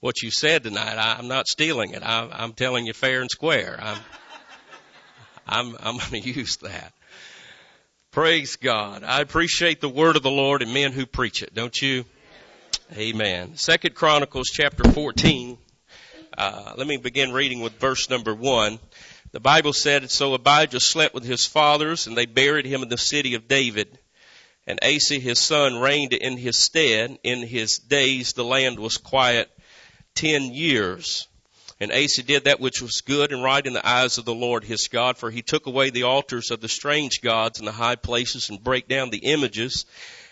what 0.00 0.22
you 0.22 0.30
said 0.30 0.64
tonight. 0.64 0.96
I, 0.96 1.16
I'm 1.18 1.28
not 1.28 1.46
stealing 1.46 1.92
it. 1.92 2.02
I, 2.02 2.28
I'm 2.32 2.52
telling 2.52 2.86
you 2.86 2.92
fair 2.92 3.20
and 3.20 3.30
square. 3.30 3.78
I'm 3.80 3.98
I'm 5.46 5.76
I'm 5.80 5.98
going 5.98 6.22
to 6.22 6.30
use 6.30 6.56
that." 6.58 6.92
Praise 8.16 8.56
God. 8.56 9.04
I 9.04 9.20
appreciate 9.20 9.82
the 9.82 9.90
word 9.90 10.16
of 10.16 10.22
the 10.22 10.30
Lord 10.30 10.62
and 10.62 10.72
men 10.72 10.92
who 10.92 11.04
preach 11.04 11.42
it, 11.42 11.52
don't 11.52 11.82
you? 11.82 12.06
Amen. 12.96 13.58
Second 13.58 13.94
Chronicles 13.94 14.48
chapter 14.50 14.90
14. 14.90 15.58
Uh, 16.38 16.72
let 16.78 16.86
me 16.86 16.96
begin 16.96 17.30
reading 17.30 17.60
with 17.60 17.78
verse 17.78 18.08
number 18.08 18.34
one. 18.34 18.78
The 19.32 19.40
Bible 19.40 19.74
said, 19.74 20.10
So 20.10 20.32
Abijah 20.32 20.80
slept 20.80 21.12
with 21.12 21.24
his 21.24 21.44
fathers, 21.44 22.06
and 22.06 22.16
they 22.16 22.24
buried 22.24 22.64
him 22.64 22.82
in 22.82 22.88
the 22.88 22.96
city 22.96 23.34
of 23.34 23.48
David. 23.48 23.98
And 24.66 24.78
Asa 24.82 25.16
his 25.16 25.38
son 25.38 25.76
reigned 25.76 26.14
in 26.14 26.38
his 26.38 26.56
stead. 26.56 27.18
In 27.22 27.42
his 27.42 27.76
days 27.76 28.32
the 28.32 28.44
land 28.46 28.78
was 28.78 28.96
quiet 28.96 29.50
ten 30.14 30.54
years. 30.54 31.28
And 31.78 31.92
Asa 31.92 32.22
did 32.22 32.44
that 32.44 32.60
which 32.60 32.80
was 32.80 33.02
good 33.02 33.32
and 33.32 33.42
right 33.42 33.64
in 33.64 33.74
the 33.74 33.86
eyes 33.86 34.16
of 34.16 34.24
the 34.24 34.34
Lord 34.34 34.64
his 34.64 34.88
God, 34.88 35.18
for 35.18 35.30
he 35.30 35.42
took 35.42 35.66
away 35.66 35.90
the 35.90 36.04
altars 36.04 36.50
of 36.50 36.60
the 36.60 36.68
strange 36.68 37.20
gods 37.20 37.58
in 37.58 37.66
the 37.66 37.72
high 37.72 37.96
places 37.96 38.48
and 38.48 38.64
brake 38.64 38.88
down 38.88 39.10
the 39.10 39.18
images 39.18 39.84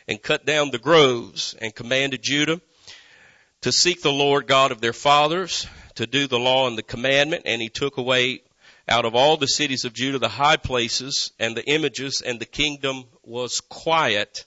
and 0.08 0.22
cut 0.22 0.46
down 0.46 0.70
the 0.70 0.78
groves 0.78 1.54
and 1.60 1.74
commanded 1.74 2.22
Judah 2.22 2.60
to 3.60 3.72
seek 3.72 4.00
the 4.00 4.12
Lord 4.12 4.46
God 4.46 4.72
of 4.72 4.80
their 4.80 4.92
fathers, 4.92 5.66
to 5.96 6.06
do 6.06 6.26
the 6.26 6.38
law 6.38 6.66
and 6.66 6.76
the 6.76 6.82
commandment, 6.82 7.42
and 7.46 7.60
he 7.60 7.68
took 7.68 7.98
away 7.98 8.42
out 8.88 9.04
of 9.04 9.14
all 9.14 9.36
the 9.36 9.48
cities 9.48 9.84
of 9.84 9.94
Judah 9.94 10.18
the 10.18 10.28
high 10.28 10.56
places 10.56 11.32
and 11.38 11.56
the 11.56 11.64
images, 11.64 12.22
and 12.24 12.38
the 12.38 12.46
kingdom 12.46 13.04
was 13.22 13.60
quiet 13.60 14.44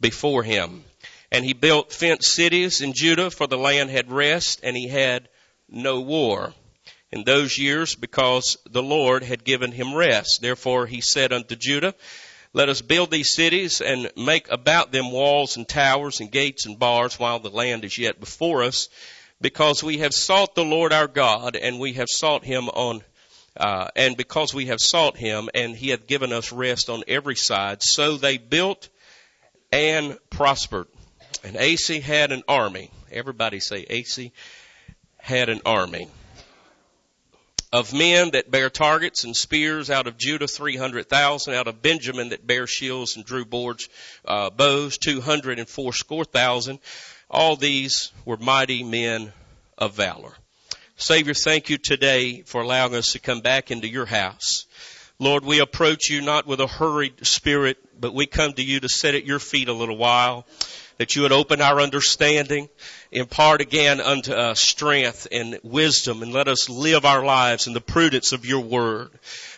before 0.00 0.42
him. 0.42 0.84
And 1.30 1.44
he 1.44 1.52
built 1.52 1.92
fenced 1.92 2.32
cities 2.32 2.80
in 2.80 2.94
Judah, 2.94 3.30
for 3.30 3.46
the 3.46 3.58
land 3.58 3.90
had 3.90 4.10
rest, 4.10 4.60
and 4.62 4.76
he 4.76 4.88
had 4.88 5.28
no 5.68 6.00
war 6.00 6.52
in 7.10 7.24
those 7.24 7.58
years 7.58 7.94
because 7.94 8.56
the 8.70 8.82
Lord 8.82 9.22
had 9.22 9.44
given 9.44 9.72
him 9.72 9.94
rest. 9.94 10.40
Therefore 10.42 10.86
he 10.86 11.00
said 11.00 11.32
unto 11.32 11.56
Judah, 11.56 11.94
let 12.52 12.68
us 12.68 12.80
build 12.80 13.10
these 13.10 13.34
cities 13.34 13.80
and 13.80 14.10
make 14.16 14.50
about 14.50 14.90
them 14.90 15.12
walls 15.12 15.56
and 15.56 15.68
towers 15.68 16.20
and 16.20 16.30
gates 16.30 16.66
and 16.66 16.78
bars 16.78 17.18
while 17.18 17.38
the 17.38 17.50
land 17.50 17.84
is 17.84 17.98
yet 17.98 18.20
before 18.20 18.62
us, 18.62 18.88
because 19.40 19.82
we 19.82 19.98
have 19.98 20.14
sought 20.14 20.54
the 20.54 20.64
Lord 20.64 20.92
our 20.92 21.06
God 21.06 21.56
and 21.56 21.78
we 21.78 21.94
have 21.94 22.08
sought 22.08 22.44
him 22.44 22.68
on 22.68 23.02
uh, 23.56 23.88
and 23.96 24.16
because 24.16 24.54
we 24.54 24.66
have 24.66 24.80
sought 24.80 25.16
him 25.16 25.48
and 25.52 25.74
he 25.74 25.88
hath 25.88 26.06
given 26.06 26.32
us 26.32 26.52
rest 26.52 26.88
on 26.88 27.02
every 27.08 27.34
side. 27.34 27.82
So 27.82 28.16
they 28.16 28.38
built 28.38 28.88
and 29.72 30.16
prospered. 30.30 30.86
And 31.44 31.56
Asa 31.56 32.00
had 32.00 32.32
an 32.32 32.44
army. 32.48 32.90
Everybody 33.10 33.60
say 33.60 33.84
Asa 33.90 34.30
had 35.28 35.50
an 35.50 35.60
army 35.66 36.08
of 37.70 37.92
men 37.92 38.30
that 38.30 38.50
bear 38.50 38.70
targets 38.70 39.24
and 39.24 39.36
spears 39.36 39.90
out 39.90 40.06
of 40.06 40.16
Judah 40.16 40.48
300,000 40.48 41.52
out 41.52 41.68
of 41.68 41.82
Benjamin 41.82 42.30
that 42.30 42.46
bear 42.46 42.66
shields 42.66 43.14
and 43.16 43.26
drew 43.26 43.44
boards, 43.44 43.90
uh, 44.24 44.48
bows 44.48 44.96
200 44.96 45.58
and 45.58 45.68
fourscore 45.68 46.24
thousand. 46.24 46.78
All 47.30 47.56
these 47.56 48.10
were 48.24 48.38
mighty 48.38 48.82
men 48.82 49.30
of 49.76 49.94
valor. 49.94 50.32
Savior, 50.96 51.34
thank 51.34 51.68
you 51.68 51.76
today 51.76 52.40
for 52.40 52.62
allowing 52.62 52.94
us 52.94 53.12
to 53.12 53.18
come 53.18 53.42
back 53.42 53.70
into 53.70 53.86
your 53.86 54.06
house. 54.06 54.64
Lord, 55.18 55.44
we 55.44 55.60
approach 55.60 56.08
you 56.08 56.22
not 56.22 56.46
with 56.46 56.60
a 56.60 56.66
hurried 56.66 57.26
spirit, 57.26 57.76
but 58.00 58.14
we 58.14 58.24
come 58.24 58.54
to 58.54 58.64
you 58.64 58.80
to 58.80 58.88
sit 58.88 59.14
at 59.14 59.26
your 59.26 59.40
feet 59.40 59.68
a 59.68 59.74
little 59.74 59.98
while 59.98 60.46
that 60.98 61.14
you 61.14 61.22
would 61.22 61.32
open 61.32 61.60
our 61.60 61.80
understanding, 61.80 62.68
impart 63.12 63.60
again 63.60 64.00
unto 64.00 64.32
us 64.32 64.60
strength 64.60 65.28
and 65.30 65.58
wisdom, 65.62 66.22
and 66.22 66.32
let 66.32 66.48
us 66.48 66.68
live 66.68 67.04
our 67.04 67.24
lives 67.24 67.68
in 67.68 67.72
the 67.72 67.80
prudence 67.80 68.32
of 68.32 68.44
your 68.44 68.60
word. 68.60 69.10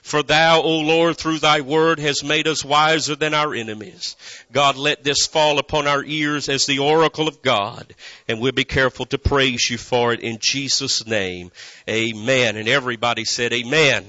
For 0.03 0.23
thou, 0.23 0.61
O 0.61 0.81
Lord, 0.81 1.17
through 1.17 1.39
thy 1.39 1.63
word 1.63 1.99
has 1.99 2.23
made 2.23 2.47
us 2.47 2.65
wiser 2.65 3.17
than 3.17 3.33
our 3.33 3.55
enemies. 3.55 4.17
God, 4.53 4.77
let 4.77 5.03
this 5.03 5.27
fall 5.27 5.59
upon 5.59 5.87
our 5.87 6.05
ears 6.05 6.49
as 6.49 6.67
the 6.67 6.81
oracle 6.81 7.27
of 7.27 7.43
God, 7.43 7.95
and 8.29 8.39
we'll 8.41 8.53
be 8.53 8.65
careful 8.65 9.07
to 9.07 9.19
praise 9.19 9.71
you 9.71 9.79
for 9.79 10.13
it 10.13 10.21
in 10.21 10.39
Jesus' 10.41 11.07
name. 11.07 11.51
Amen. 11.89 12.57
And 12.57 12.69
everybody 12.69 13.25
said 13.25 13.53
amen. 13.55 14.05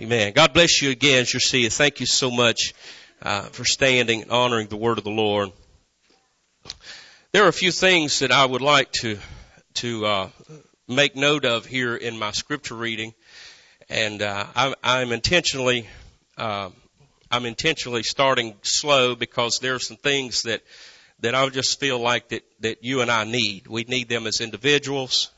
Amen. 0.00 0.32
God 0.32 0.52
bless 0.52 0.82
you 0.82 0.90
again 0.90 1.22
as 1.22 1.34
you 1.34 1.40
see 1.40 1.64
it. 1.64 1.72
Thank 1.72 2.00
you 2.00 2.06
so 2.06 2.30
much 2.30 2.74
uh, 3.22 3.42
for 3.42 3.64
standing 3.64 4.22
and 4.22 4.30
honoring 4.30 4.68
the 4.68 4.76
word 4.76 4.98
of 4.98 5.04
the 5.04 5.10
Lord. 5.10 5.50
There 7.34 7.44
are 7.44 7.48
a 7.48 7.52
few 7.52 7.72
things 7.72 8.20
that 8.20 8.30
I 8.30 8.46
would 8.46 8.62
like 8.62 8.92
to 9.00 9.18
to 9.82 10.06
uh, 10.06 10.28
make 10.86 11.16
note 11.16 11.44
of 11.44 11.66
here 11.66 11.96
in 11.96 12.16
my 12.16 12.30
scripture 12.30 12.76
reading, 12.76 13.12
and 13.88 14.22
uh, 14.22 14.46
I, 14.54 14.72
I'm 14.84 15.10
intentionally 15.10 15.88
uh, 16.38 16.70
I'm 17.32 17.44
intentionally 17.44 18.04
starting 18.04 18.54
slow 18.62 19.16
because 19.16 19.58
there 19.60 19.74
are 19.74 19.80
some 19.80 19.96
things 19.96 20.42
that 20.42 20.62
that 21.22 21.34
I 21.34 21.48
just 21.48 21.80
feel 21.80 21.98
like 21.98 22.28
that 22.28 22.44
that 22.60 22.84
you 22.84 23.00
and 23.00 23.10
I 23.10 23.24
need. 23.24 23.66
We 23.66 23.82
need 23.82 24.08
them 24.08 24.28
as 24.28 24.40
individuals. 24.40 25.32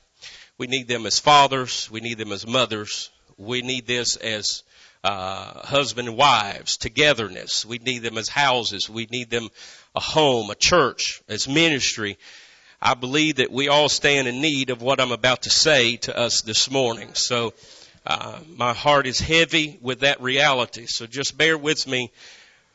We 0.59 0.67
need 0.67 0.89
them 0.89 1.07
as 1.07 1.19
fathers. 1.19 1.91
We 1.91 2.01
need 2.01 2.19
them 2.19 2.31
as 2.31 2.47
mothers. 2.47 3.09
We 3.39 3.63
need 3.63 3.87
this 3.87 4.17
as 4.17 4.65
uh, 5.03 5.67
husband 5.67 6.09
and 6.09 6.17
wives, 6.17 6.77
togetherness. 6.77 7.65
We 7.65 7.79
need 7.79 8.03
them 8.03 8.19
as 8.19 8.29
houses. 8.29 8.91
We 8.91 9.07
need 9.11 9.31
them 9.31 9.49
a 9.97 10.01
home, 10.01 10.51
a 10.51 10.55
church, 10.55 11.23
as 11.29 11.49
ministry. 11.49 12.19
I 12.81 12.95
believe 12.95 13.37
that 13.37 13.51
we 13.51 13.69
all 13.69 13.89
stand 13.89 14.29
in 14.29 14.41
need 14.41 14.71
of 14.71 14.83
what 14.83 15.01
I'm 15.01 15.11
about 15.11 15.43
to 15.43 15.51
say 15.51 15.97
to 15.97 16.17
us 16.17 16.43
this 16.43 16.71
morning. 16.71 17.15
So, 17.15 17.55
uh, 18.07 18.39
my 18.57 18.75
heart 18.75 19.09
is 19.09 19.19
heavy 19.19 19.79
with 19.81 20.01
that 20.01 20.21
reality. 20.21 20.87
So 20.87 21.07
just 21.07 21.37
bear 21.37 21.59
with 21.59 21.89
me 21.89 22.13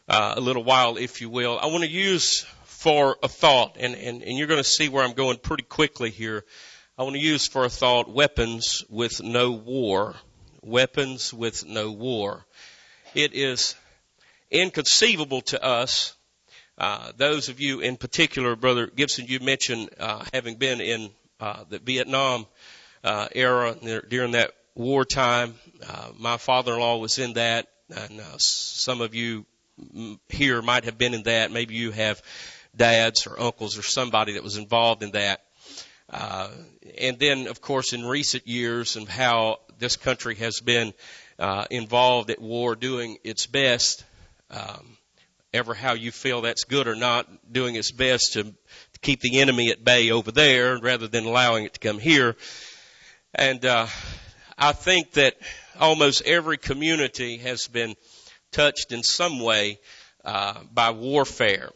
uh, 0.10 0.34
a 0.36 0.42
little 0.42 0.64
while, 0.64 0.98
if 0.98 1.22
you 1.22 1.30
will. 1.30 1.58
I 1.58 1.68
want 1.68 1.86
to 1.86 1.90
use 1.90 2.46
for 2.66 3.16
a 3.24 3.30
thought, 3.30 3.78
and, 3.80 3.96
and, 3.96 4.24
and 4.24 4.38
you're 4.38 4.48
going 4.48 4.60
to 4.60 4.64
see 4.70 4.90
where 4.90 5.06
I'm 5.06 5.14
going 5.14 5.38
pretty 5.38 5.64
quickly 5.64 6.10
here. 6.10 6.44
I 6.98 7.04
want 7.04 7.16
to 7.16 7.22
use 7.22 7.48
for 7.48 7.64
a 7.64 7.70
thought 7.70 8.10
weapons 8.10 8.84
with 8.90 9.24
no 9.24 9.52
war 9.52 10.16
weapons 10.62 11.34
with 11.34 11.66
no 11.66 11.92
war. 11.92 12.46
It 13.16 13.34
is 13.34 13.76
inconceivable 14.50 15.42
to 15.42 15.64
us. 15.64 16.16
Uh, 16.82 17.12
those 17.16 17.48
of 17.50 17.60
you 17.60 17.80
in 17.82 17.96
particular, 17.96 18.56
Brother 18.56 18.88
Gibson, 18.88 19.28
you 19.28 19.40
mentioned 19.40 19.92
uh, 20.00 20.26
having 20.34 20.56
been 20.56 20.82
in 20.82 21.12
uh, 21.40 21.64
the 21.70 21.78
Vietnam 21.78 22.48
uh, 23.04 23.28
era 23.36 23.76
during 24.10 24.32
that 24.32 24.56
wartime. 24.74 25.54
Uh, 25.88 26.10
my 26.18 26.38
father-in-law 26.38 26.98
was 26.98 27.20
in 27.20 27.34
that, 27.34 27.68
and 27.96 28.20
uh, 28.20 28.38
some 28.40 29.02
of 29.02 29.14
you 29.14 29.46
here 30.28 30.60
might 30.64 30.86
have 30.86 30.98
been 30.98 31.14
in 31.14 31.22
that. 31.24 31.52
Maybe 31.52 31.76
you 31.76 31.92
have 31.92 32.20
dads 32.76 33.28
or 33.28 33.40
uncles 33.40 33.78
or 33.78 33.84
somebody 33.84 34.34
that 34.34 34.44
was 34.44 34.58
involved 34.58 35.04
in 35.04 35.12
that. 35.12 35.44
Uh, 36.10 36.50
and 36.98 37.20
then, 37.20 37.46
of 37.46 37.62
course, 37.62 37.94
in 37.94 38.04
recent 38.04 38.48
years, 38.48 38.96
and 38.96 39.08
how 39.08 39.60
this 39.78 39.98
country 39.98 40.34
has 40.34 40.62
been 40.62 40.96
uh, 41.38 41.66
involved 41.70 42.32
at 42.32 42.42
war, 42.42 42.76
doing 42.76 43.20
its 43.24 43.46
best, 43.46 44.04
um, 44.50 44.98
ever 45.54 45.74
how 45.74 45.94
you 45.94 46.12
feel 46.12 46.42
that's 46.42 46.64
good 46.64 46.88
or 46.88 46.96
not, 46.96 47.28
doing 47.52 47.76
its 47.76 47.92
best 47.92 48.34
to, 48.34 48.44
to 48.44 49.00
keep 49.02 49.20
the 49.20 49.40
enemy 49.40 49.70
at 49.70 49.84
bay 49.84 50.12
over 50.12 50.32
there 50.32 50.78
rather 50.80 51.08
than 51.08 51.26
allowing 51.26 51.66
it 51.66 51.74
to 51.74 51.80
come 51.80 52.00
here. 52.00 52.36
And 53.36 53.64
uh, 53.66 53.88
I 54.58 54.72
think 54.72 55.12
that 55.14 55.36
almost 55.80 56.22
every 56.26 56.58
community 56.58 57.38
has 57.38 57.68
been 57.68 57.96
touched 58.52 58.92
in 58.92 59.04
some 59.04 59.40
way 59.40 59.80
uh, 60.24 60.56
by 60.74 60.92
warfare 60.92 61.72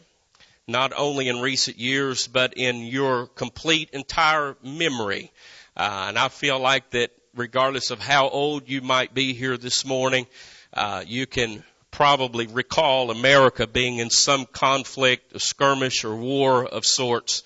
not 0.68 0.92
only 0.96 1.28
in 1.28 1.40
recent 1.40 1.78
years, 1.78 2.26
but 2.26 2.54
in 2.54 2.82
your 2.82 3.26
complete 3.28 3.90
entire 3.92 4.56
memory. 4.62 5.30
Uh, 5.76 6.06
and 6.08 6.18
I 6.18 6.28
feel 6.28 6.58
like 6.58 6.90
that 6.90 7.12
regardless 7.34 7.90
of 7.90 8.00
how 8.00 8.28
old 8.28 8.68
you 8.68 8.80
might 8.80 9.14
be 9.14 9.32
here 9.32 9.56
this 9.56 9.84
morning, 9.84 10.26
uh, 10.72 11.04
you 11.06 11.26
can 11.26 11.62
probably 11.96 12.46
recall 12.46 13.10
America 13.10 13.66
being 13.66 13.98
in 13.98 14.10
some 14.10 14.46
conflict, 14.46 15.34
a 15.34 15.40
skirmish, 15.40 16.04
or 16.04 16.14
war 16.14 16.64
of 16.64 16.86
sorts. 16.86 17.42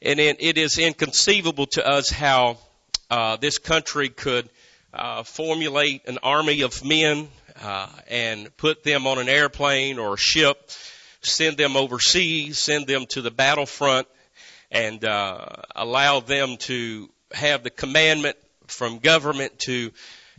And 0.00 0.20
it, 0.20 0.58
is 0.58 0.78
inconceivable 0.78 1.66
to 1.72 1.86
us 1.86 2.10
how 2.10 2.58
uh, 3.10 3.36
this 3.36 3.58
country 3.58 4.10
could 4.10 4.48
uh, 4.92 5.22
formulate 5.22 6.06
an 6.06 6.18
army 6.22 6.60
of 6.60 6.84
men 6.84 7.28
uh, 7.62 7.88
and 8.06 8.54
put 8.56 8.84
them 8.84 9.06
on 9.06 9.18
an 9.18 9.28
airplane 9.28 9.98
or 9.98 10.14
a 10.14 10.18
ship 10.18 10.70
send 11.26 11.56
them 11.56 11.76
overseas, 11.76 12.58
send 12.58 12.86
them 12.86 13.06
to 13.06 13.22
the 13.22 13.30
battlefront, 13.30 14.06
and 14.70 15.04
uh, 15.04 15.46
allow 15.74 16.20
them 16.20 16.56
to 16.58 17.08
have 17.32 17.62
the 17.62 17.70
commandment 17.70 18.36
from 18.66 18.98
government 18.98 19.58
to 19.58 19.90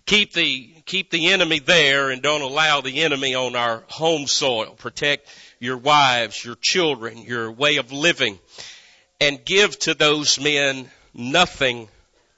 keep 0.06 0.34
the 0.34 0.74
keep 0.86 1.10
the 1.10 1.32
enemy 1.32 1.60
there 1.60 2.10
and 2.10 2.22
don't 2.22 2.42
allow 2.42 2.82
the 2.82 3.02
enemy 3.02 3.36
on 3.36 3.56
our 3.56 3.84
home 3.90 4.28
soil. 4.28 4.76
Protect 4.78 5.28
your 5.60 5.78
wives, 5.78 6.44
your 6.44 6.56
children, 6.62 7.20
your 7.20 7.52
way 7.52 7.78
of 7.78 7.92
living, 7.92 8.40
and 9.20 9.44
give 9.44 9.78
to 9.80 9.94
those 9.94 10.40
men 10.40 10.90
nothing 11.14 11.88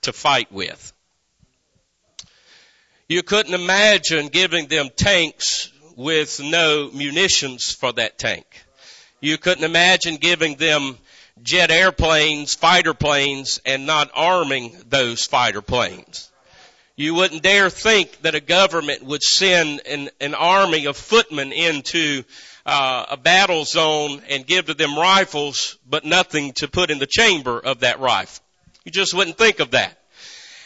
to 0.03 0.13
fight 0.13 0.51
with. 0.51 0.93
You 3.09 3.23
couldn't 3.23 3.53
imagine 3.53 4.27
giving 4.27 4.67
them 4.67 4.89
tanks 4.95 5.71
with 5.95 6.41
no 6.41 6.91
munitions 6.91 7.73
for 7.73 7.93
that 7.93 8.17
tank. 8.17 8.45
You 9.21 9.37
couldn't 9.37 9.63
imagine 9.63 10.17
giving 10.17 10.55
them 10.55 10.97
jet 11.41 11.71
airplanes, 11.71 12.53
fighter 12.53 12.93
planes, 12.93 13.59
and 13.65 13.85
not 13.85 14.11
arming 14.13 14.75
those 14.89 15.25
fighter 15.25 15.61
planes. 15.61 16.29
You 16.99 17.13
wouldn't 17.13 17.43
dare 17.43 17.69
think 17.69 18.23
that 18.23 18.33
a 18.33 18.39
government 18.39 19.03
would 19.03 19.21
send 19.21 19.85
an, 19.85 20.09
an 20.19 20.33
army 20.33 20.87
of 20.87 20.97
footmen 20.97 21.51
into 21.51 22.23
uh, 22.65 23.05
a 23.11 23.17
battle 23.17 23.65
zone 23.65 24.23
and 24.27 24.47
give 24.47 24.65
to 24.65 24.73
them 24.73 24.97
rifles, 24.97 25.77
but 25.87 26.05
nothing 26.05 26.53
to 26.53 26.67
put 26.67 26.89
in 26.89 26.97
the 26.97 27.05
chamber 27.05 27.59
of 27.59 27.81
that 27.81 27.99
rifle. 27.99 28.43
You 28.83 28.91
just 28.91 29.13
wouldn't 29.13 29.37
think 29.37 29.59
of 29.59 29.71
that. 29.71 29.95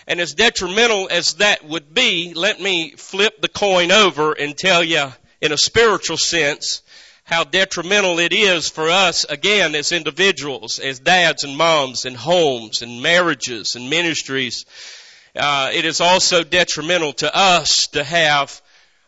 And 0.07 0.21
as 0.21 0.33
detrimental 0.33 1.09
as 1.11 1.33
that 1.35 1.65
would 1.65 1.93
be, 1.93 2.33
let 2.33 2.61
me 2.61 2.91
flip 2.91 3.41
the 3.41 3.49
coin 3.49 3.91
over 3.91 4.31
and 4.31 4.57
tell 4.57 4.85
you 4.85 5.11
in 5.41 5.51
a 5.51 5.57
spiritual 5.57 6.15
sense 6.15 6.81
how 7.25 7.43
detrimental 7.43 8.19
it 8.19 8.31
is 8.31 8.69
for 8.69 8.89
us, 8.89 9.25
again, 9.25 9.75
as 9.75 9.91
individuals, 9.91 10.79
as 10.79 10.99
dads 10.99 11.43
and 11.43 11.57
moms, 11.57 12.05
and 12.05 12.15
homes, 12.15 12.81
and 12.81 13.01
marriages, 13.01 13.75
and 13.75 13.89
ministries. 13.89 14.65
Uh, 15.35 15.69
it 15.73 15.85
is 15.85 16.01
also 16.01 16.43
detrimental 16.43 17.13
to 17.13 17.35
us 17.35 17.87
to 17.87 18.03
have 18.03 18.61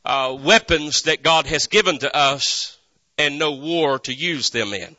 uh, 0.05 0.37
weapons 0.39 1.03
that 1.03 1.21
God 1.21 1.45
has 1.47 1.67
given 1.67 1.97
to 1.99 2.15
us 2.15 2.77
and 3.17 3.37
no 3.37 3.51
war 3.51 3.99
to 3.99 4.13
use 4.13 4.49
them 4.49 4.73
in. 4.73 4.95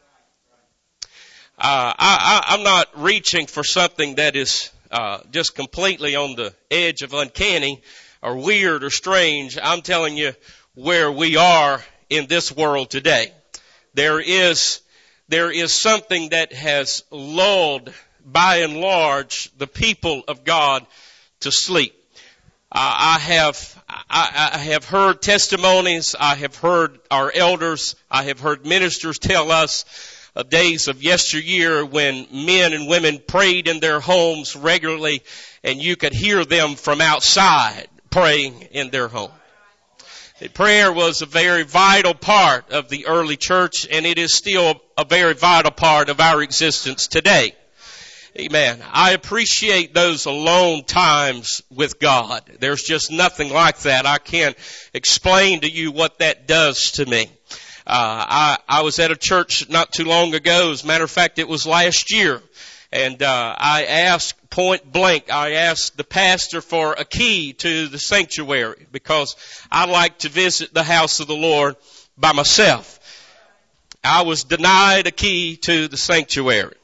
Uh, 1.57 1.95
I, 1.97 2.57
am 2.59 2.63
not 2.63 2.89
reaching 2.97 3.47
for 3.47 3.65
something 3.65 4.17
that 4.17 4.37
is 4.37 4.71
uh, 4.91 5.21
just 5.31 5.55
completely 5.55 6.15
on 6.15 6.37
the 6.37 6.55
edge 6.71 7.03
of 7.03 7.15
uncanny 7.15 7.81
or 8.23 8.37
weird 8.37 8.85
or 8.85 8.91
strange. 8.91 9.57
I'm 9.63 9.81
telling 9.81 10.17
you 10.17 10.33
where 10.75 11.11
we 11.11 11.37
are 11.37 11.83
in 12.11 12.27
this 12.27 12.55
world 12.55 12.91
today. 12.91 13.33
There 13.95 14.21
is 14.21 14.81
there 15.29 15.51
is 15.51 15.73
something 15.73 16.31
that 16.31 16.53
has 16.53 17.03
lulled, 17.11 17.93
by 18.25 18.57
and 18.57 18.81
large, 18.81 19.51
the 19.57 19.67
people 19.67 20.23
of 20.29 20.45
God 20.45 20.87
to 21.45 21.53
sleep. 21.53 21.95
I 22.77 23.19
have 23.21 23.83
I, 23.89 24.51
I 24.55 24.59
have 24.59 24.85
heard 24.85 25.23
testimonies. 25.23 26.17
I 26.19 26.35
have 26.35 26.57
heard 26.57 26.99
our 27.11 27.31
elders. 27.33 27.95
I 28.11 28.25
have 28.25 28.41
heard 28.41 28.67
ministers 28.67 29.19
tell 29.19 29.53
us 29.53 29.85
of 30.35 30.51
days 30.51 30.89
of 30.89 31.03
yesteryear 31.03 31.85
when 31.85 32.27
men 32.33 32.73
and 32.73 32.89
women 32.89 33.23
prayed 33.25 33.69
in 33.69 33.79
their 33.79 34.01
homes 34.01 34.57
regularly 34.57 35.23
and 35.63 35.81
you 35.81 35.95
could 35.95 36.13
hear 36.13 36.45
them 36.45 36.75
from 36.75 37.01
outside 37.01 37.87
praying 38.11 38.63
in 38.73 38.91
their 38.91 39.07
home. 39.07 39.31
Prayer 40.55 40.93
was 40.93 41.23
a 41.23 41.27
very 41.27 41.63
vital 41.63 42.15
part 42.15 42.71
of 42.71 42.89
the 42.89 43.07
early 43.07 43.37
church 43.37 43.87
and 43.89 44.05
it 44.05 44.19
is 44.19 44.35
still 44.35 44.81
a 44.99 45.05
very 45.05 45.35
vital 45.35 45.71
part 45.71 46.09
of 46.09 46.19
our 46.19 46.43
existence 46.43 47.07
today. 47.07 47.55
Amen. 48.37 48.83
I 48.93 49.13
appreciate 49.13 49.95
those 49.95 50.27
alone 50.27 50.83
times 50.83 51.63
with 51.71 52.01
God. 52.01 52.43
There's 52.59 52.83
just 52.83 53.13
nothing 53.13 53.53
like 53.53 53.79
that. 53.81 54.07
I 54.07 54.19
can't 54.19 54.57
explain 54.93 55.61
to 55.61 55.71
you 55.71 55.93
what 55.93 56.19
that 56.19 56.49
does 56.49 56.93
to 56.93 57.07
me. 57.07 57.31
Uh, 57.87 57.87
I, 57.87 58.59
I 58.69 58.83
was 58.83 58.99
at 58.99 59.13
a 59.13 59.17
church 59.17 59.69
not 59.69 59.93
too 59.93 60.05
long 60.05 60.35
ago. 60.35 60.73
As 60.73 60.83
a 60.83 60.87
matter 60.89 61.05
of 61.05 61.13
fact, 61.13 61.39
it 61.39 61.47
was 61.47 61.65
last 61.65 62.11
year. 62.11 62.43
And 62.91 63.23
uh, 63.23 63.55
I 63.57 63.85
asked 63.85 64.51
point 64.51 64.91
blank, 64.91 65.33
I 65.33 65.53
asked 65.53 65.97
the 65.97 66.03
pastor 66.03 66.61
for 66.61 66.95
a 66.95 67.05
key 67.05 67.53
to 67.53 67.87
the 67.87 68.01
sanctuary 68.01 68.89
because 68.91 69.37
I 69.71 69.87
like 69.87 70.19
to 70.19 70.29
visit 70.29 70.75
the 70.75 70.83
house 70.83 71.21
of 71.21 71.29
the 71.29 71.37
Lord 71.37 71.77
by 72.19 72.33
myself. 72.33 72.99
I 74.03 74.23
was 74.23 74.43
denied 74.43 75.07
a 75.07 75.13
key 75.13 75.57
to 75.59 75.87
the 75.87 75.97
sanctuary. 75.97 76.75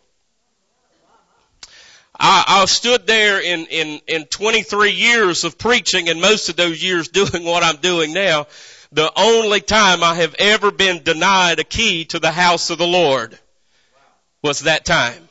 I, 2.20 2.44
I 2.46 2.64
stood 2.66 3.06
there 3.06 3.40
in, 3.40 3.66
in, 3.66 4.00
in 4.06 4.26
23 4.26 4.92
years 4.92 5.44
of 5.44 5.58
preaching 5.58 6.08
and 6.08 6.20
most 6.20 6.48
of 6.48 6.56
those 6.56 6.82
years 6.82 7.08
doing 7.20 7.44
what 7.44 7.62
I'm 7.62 7.76
doing 7.76 8.12
now 8.12 8.46
the 8.92 9.12
only 9.16 9.60
time 9.60 10.02
I 10.02 10.16
have 10.16 10.34
ever 10.38 10.72
been 10.72 11.02
denied 11.04 11.60
a 11.60 11.64
key 11.64 12.06
to 12.06 12.18
the 12.18 12.32
house 12.32 12.70
of 12.70 12.78
the 12.78 12.86
Lord 12.86 13.38
was 14.42 14.60
that 14.60 14.84
time. 14.84 15.28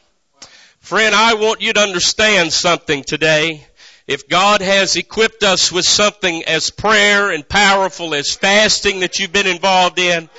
Friend, 0.80 1.14
I 1.14 1.34
want 1.34 1.62
you 1.62 1.74
to 1.74 1.82
understand 1.82 2.54
something 2.54 3.04
today. 3.04 3.66
If 4.08 4.30
God 4.30 4.62
has 4.62 4.96
equipped 4.96 5.44
us 5.44 5.72
with 5.72 5.86
something 5.86 6.46
as 6.46 6.70
prayer 6.70 7.32
and 7.32 7.48
powerful 7.48 8.16
as 8.16 8.34
fasting 8.34 9.02
that 9.02 9.20
you've 9.20 9.34
been 9.34 9.46
involved 9.46 10.00
in, 10.00 10.30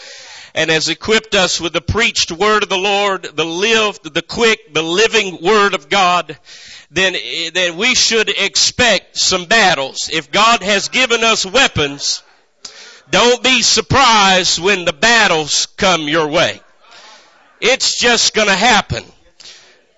and 0.54 0.70
has 0.70 0.88
equipped 0.88 1.34
us 1.34 1.60
with 1.60 1.72
the 1.72 1.80
preached 1.80 2.32
word 2.32 2.62
of 2.62 2.68
the 2.68 2.76
Lord, 2.76 3.22
the 3.22 3.44
lived, 3.44 4.12
the 4.12 4.22
quick, 4.22 4.74
the 4.74 4.82
living 4.82 5.38
word 5.42 5.74
of 5.74 5.88
God, 5.88 6.38
then, 6.90 7.14
then 7.54 7.76
we 7.76 7.94
should 7.94 8.28
expect 8.28 9.16
some 9.16 9.44
battles. 9.44 10.10
If 10.12 10.32
God 10.32 10.62
has 10.62 10.88
given 10.88 11.22
us 11.22 11.46
weapons, 11.46 12.22
don't 13.10 13.42
be 13.42 13.62
surprised 13.62 14.60
when 14.60 14.84
the 14.84 14.92
battles 14.92 15.66
come 15.76 16.08
your 16.08 16.28
way. 16.28 16.60
It's 17.60 17.98
just 17.98 18.34
gonna 18.34 18.54
happen. 18.54 19.04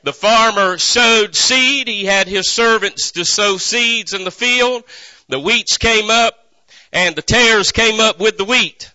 The 0.03 0.13
farmer 0.13 0.79
sowed 0.79 1.37
seed. 1.37 1.87
He 1.89 2.05
had 2.05 2.27
his 2.27 2.51
servants 2.51 3.13
to 3.13 3.25
sow 3.25 3.57
seeds 3.57 4.15
in 4.15 4.25
the 4.25 4.31
field. 4.31 4.83
The 5.29 5.39
wheats 5.39 5.79
came 5.79 6.11
up 6.11 6.35
and 6.93 7.15
the 7.15 7.23
tares 7.23 7.73
came 7.73 8.01
up 8.01 8.19
with 8.19 8.37
the 8.37 8.45
wheat. 8.45 8.92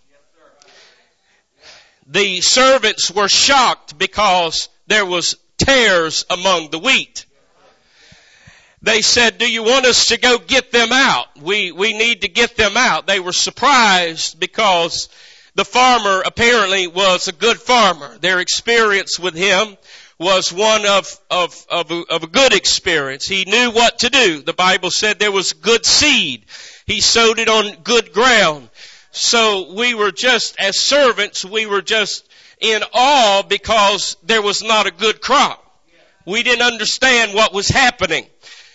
The 2.08 2.42
servants 2.42 3.12
were 3.12 3.28
shocked 3.28 3.98
because 3.98 4.70
there 4.88 5.06
was 5.06 5.36
tares 5.58 6.26
among 6.30 6.70
the 6.72 6.80
wheat 6.80 7.26
they 8.82 9.02
said, 9.02 9.38
do 9.38 9.52
you 9.52 9.64
want 9.64 9.86
us 9.86 10.08
to 10.08 10.18
go 10.18 10.38
get 10.38 10.72
them 10.72 10.92
out? 10.92 11.26
We, 11.42 11.72
we 11.72 11.94
need 11.94 12.22
to 12.22 12.28
get 12.28 12.56
them 12.56 12.78
out. 12.78 13.08
They 13.08 13.20
were 13.20 13.34
surprised 13.34 14.40
because 14.40 15.10
the 15.56 15.66
farmer 15.66 16.22
apparently 16.26 16.88
was 16.88 17.28
a 17.28 17.34
good 17.34 17.58
farmer. 17.58 18.18
Their 18.20 18.40
experience 18.40 19.20
with 19.20 19.34
him 19.34 19.78
was 20.20 20.54
one 20.54 20.86
of, 20.86 21.20
of, 21.30 21.66
of, 21.70 21.92
a, 21.92 22.04
of 22.10 22.24
a 22.24 22.28
good 22.28 22.54
experience. 22.54 23.28
He 23.28 23.46
knew 23.46 23.72
what 23.72 24.00
to 24.00 24.10
do. 24.10 24.42
The 24.42 24.54
Bible 24.54 24.92
said 24.92 25.18
there 25.18 25.32
was 25.32 25.54
good 25.54 25.86
seed. 25.86 26.46
He 26.86 27.02
sowed 27.02 27.40
it 27.40 27.50
on 27.50 27.82
good 27.84 28.14
ground. 28.14 28.70
So 29.18 29.74
we 29.74 29.96
were 29.96 30.12
just, 30.12 30.60
as 30.60 30.80
servants, 30.80 31.44
we 31.44 31.66
were 31.66 31.82
just 31.82 32.24
in 32.60 32.84
awe 32.94 33.42
because 33.42 34.16
there 34.24 34.44
was 34.44 34.62
not 34.62 34.86
a 34.86 34.92
good 34.92 35.22
crop. 35.22 35.64
We 36.28 36.44
didn't 36.44 36.62
understand 36.62 37.34
what 37.34 37.52
was 37.52 37.68
happening. 37.68 38.28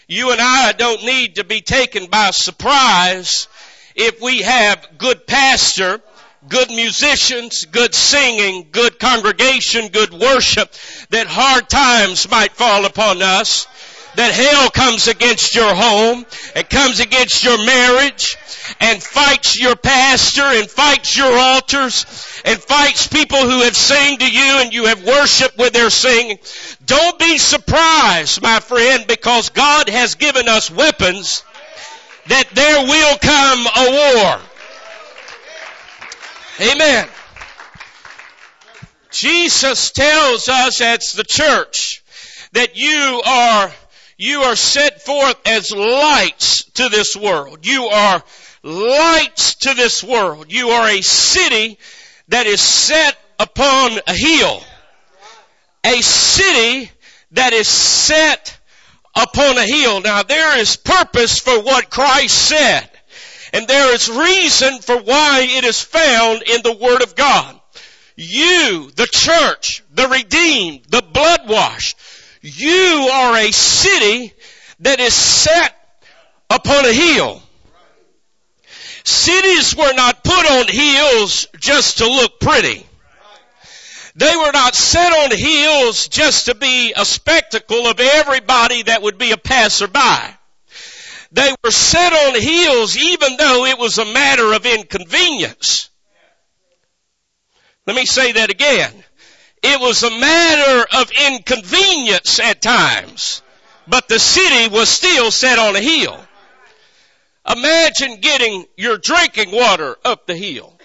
You 0.08 0.32
and 0.32 0.40
I 0.40 0.72
don't 0.72 1.04
need 1.04 1.36
to 1.36 1.44
be 1.44 1.60
taken 1.60 2.06
by 2.06 2.32
surprise 2.32 3.46
if 3.94 4.20
we 4.20 4.42
have 4.42 4.98
good 4.98 5.28
pastor, 5.28 6.00
good 6.48 6.70
musicians, 6.70 7.66
good 7.66 7.94
singing, 7.94 8.66
good 8.72 8.98
congregation, 8.98 9.88
good 9.88 10.12
worship, 10.12 10.72
that 11.10 11.28
hard 11.28 11.68
times 11.68 12.28
might 12.28 12.52
fall 12.52 12.84
upon 12.84 13.22
us 13.22 13.68
that 14.16 14.32
hell 14.32 14.70
comes 14.70 15.08
against 15.08 15.54
your 15.54 15.74
home, 15.74 16.26
it 16.54 16.68
comes 16.68 17.00
against 17.00 17.44
your 17.44 17.58
marriage, 17.58 18.36
and 18.80 19.02
fights 19.02 19.58
your 19.58 19.76
pastor, 19.76 20.42
and 20.42 20.70
fights 20.70 21.16
your 21.16 21.32
altars, 21.32 22.04
and 22.44 22.58
fights 22.60 23.06
people 23.06 23.38
who 23.38 23.62
have 23.62 23.76
sang 23.76 24.18
to 24.18 24.30
you 24.30 24.60
and 24.60 24.72
you 24.72 24.86
have 24.86 25.06
worshiped 25.06 25.56
with 25.58 25.72
their 25.72 25.90
singing. 25.90 26.38
Don't 26.84 27.18
be 27.18 27.38
surprised, 27.38 28.42
my 28.42 28.60
friend, 28.60 29.06
because 29.06 29.48
God 29.50 29.88
has 29.88 30.16
given 30.16 30.48
us 30.48 30.70
weapons 30.70 31.44
that 32.26 32.48
there 32.54 32.84
will 32.84 33.18
come 33.18 33.66
a 33.66 33.90
war. 33.90 34.40
Amen. 36.60 37.08
Jesus 39.10 39.90
tells 39.90 40.48
us 40.48 40.80
as 40.80 41.12
the 41.12 41.24
church 41.24 42.02
that 42.52 42.76
you 42.76 43.22
are 43.24 43.72
you 44.22 44.42
are 44.42 44.54
set 44.54 45.02
forth 45.02 45.36
as 45.46 45.72
lights 45.72 46.62
to 46.74 46.88
this 46.88 47.16
world. 47.16 47.66
You 47.66 47.86
are 47.86 48.22
lights 48.62 49.56
to 49.56 49.74
this 49.74 50.04
world. 50.04 50.52
You 50.52 50.68
are 50.68 50.88
a 50.90 51.02
city 51.02 51.76
that 52.28 52.46
is 52.46 52.60
set 52.60 53.18
upon 53.40 53.98
a 54.06 54.14
hill. 54.14 54.62
A 55.82 56.00
city 56.02 56.88
that 57.32 57.52
is 57.52 57.66
set 57.66 58.56
upon 59.16 59.58
a 59.58 59.66
hill. 59.66 60.00
Now 60.00 60.22
there 60.22 60.56
is 60.60 60.76
purpose 60.76 61.40
for 61.40 61.60
what 61.60 61.90
Christ 61.90 62.48
said. 62.48 62.88
And 63.52 63.66
there 63.66 63.92
is 63.92 64.08
reason 64.08 64.78
for 64.82 64.98
why 64.98 65.48
it 65.50 65.64
is 65.64 65.82
found 65.82 66.42
in 66.42 66.62
the 66.62 66.76
Word 66.76 67.02
of 67.02 67.16
God. 67.16 67.60
You, 68.14 68.88
the 68.94 69.08
church, 69.10 69.82
the 69.92 70.06
redeemed, 70.06 70.84
the 70.90 71.02
blood 71.02 71.48
washed, 71.48 71.98
you 72.42 73.08
are 73.12 73.36
a 73.38 73.52
city 73.52 74.34
that 74.80 75.00
is 75.00 75.14
set 75.14 75.74
upon 76.50 76.84
a 76.84 76.92
hill. 76.92 77.40
Cities 79.04 79.76
were 79.76 79.94
not 79.94 80.22
put 80.22 80.50
on 80.50 80.68
hills 80.68 81.46
just 81.58 81.98
to 81.98 82.06
look 82.06 82.40
pretty. 82.40 82.86
They 84.14 84.36
were 84.36 84.52
not 84.52 84.74
set 84.74 85.12
on 85.12 85.36
hills 85.36 86.08
just 86.08 86.46
to 86.46 86.54
be 86.54 86.92
a 86.94 87.04
spectacle 87.04 87.86
of 87.86 87.98
everybody 87.98 88.82
that 88.84 89.02
would 89.02 89.18
be 89.18 89.30
a 89.30 89.38
passerby. 89.38 90.36
They 91.32 91.54
were 91.64 91.70
set 91.70 92.12
on 92.12 92.40
hills 92.40 92.96
even 92.96 93.36
though 93.38 93.64
it 93.64 93.78
was 93.78 93.98
a 93.98 94.04
matter 94.04 94.52
of 94.52 94.66
inconvenience. 94.66 95.88
Let 97.86 97.96
me 97.96 98.04
say 98.04 98.32
that 98.32 98.50
again. 98.50 98.92
It 99.62 99.80
was 99.80 100.02
a 100.02 100.10
matter 100.10 100.86
of 100.98 101.10
inconvenience 101.28 102.40
at 102.40 102.60
times, 102.60 103.42
but 103.86 104.08
the 104.08 104.18
city 104.18 104.68
was 104.68 104.88
still 104.88 105.30
set 105.30 105.58
on 105.58 105.76
a 105.76 105.80
hill. 105.80 106.18
Imagine 107.48 108.20
getting 108.20 108.66
your 108.76 108.98
drinking 108.98 109.52
water 109.52 109.96
up 110.04 110.26
the 110.26 110.34
hill. 110.34 110.76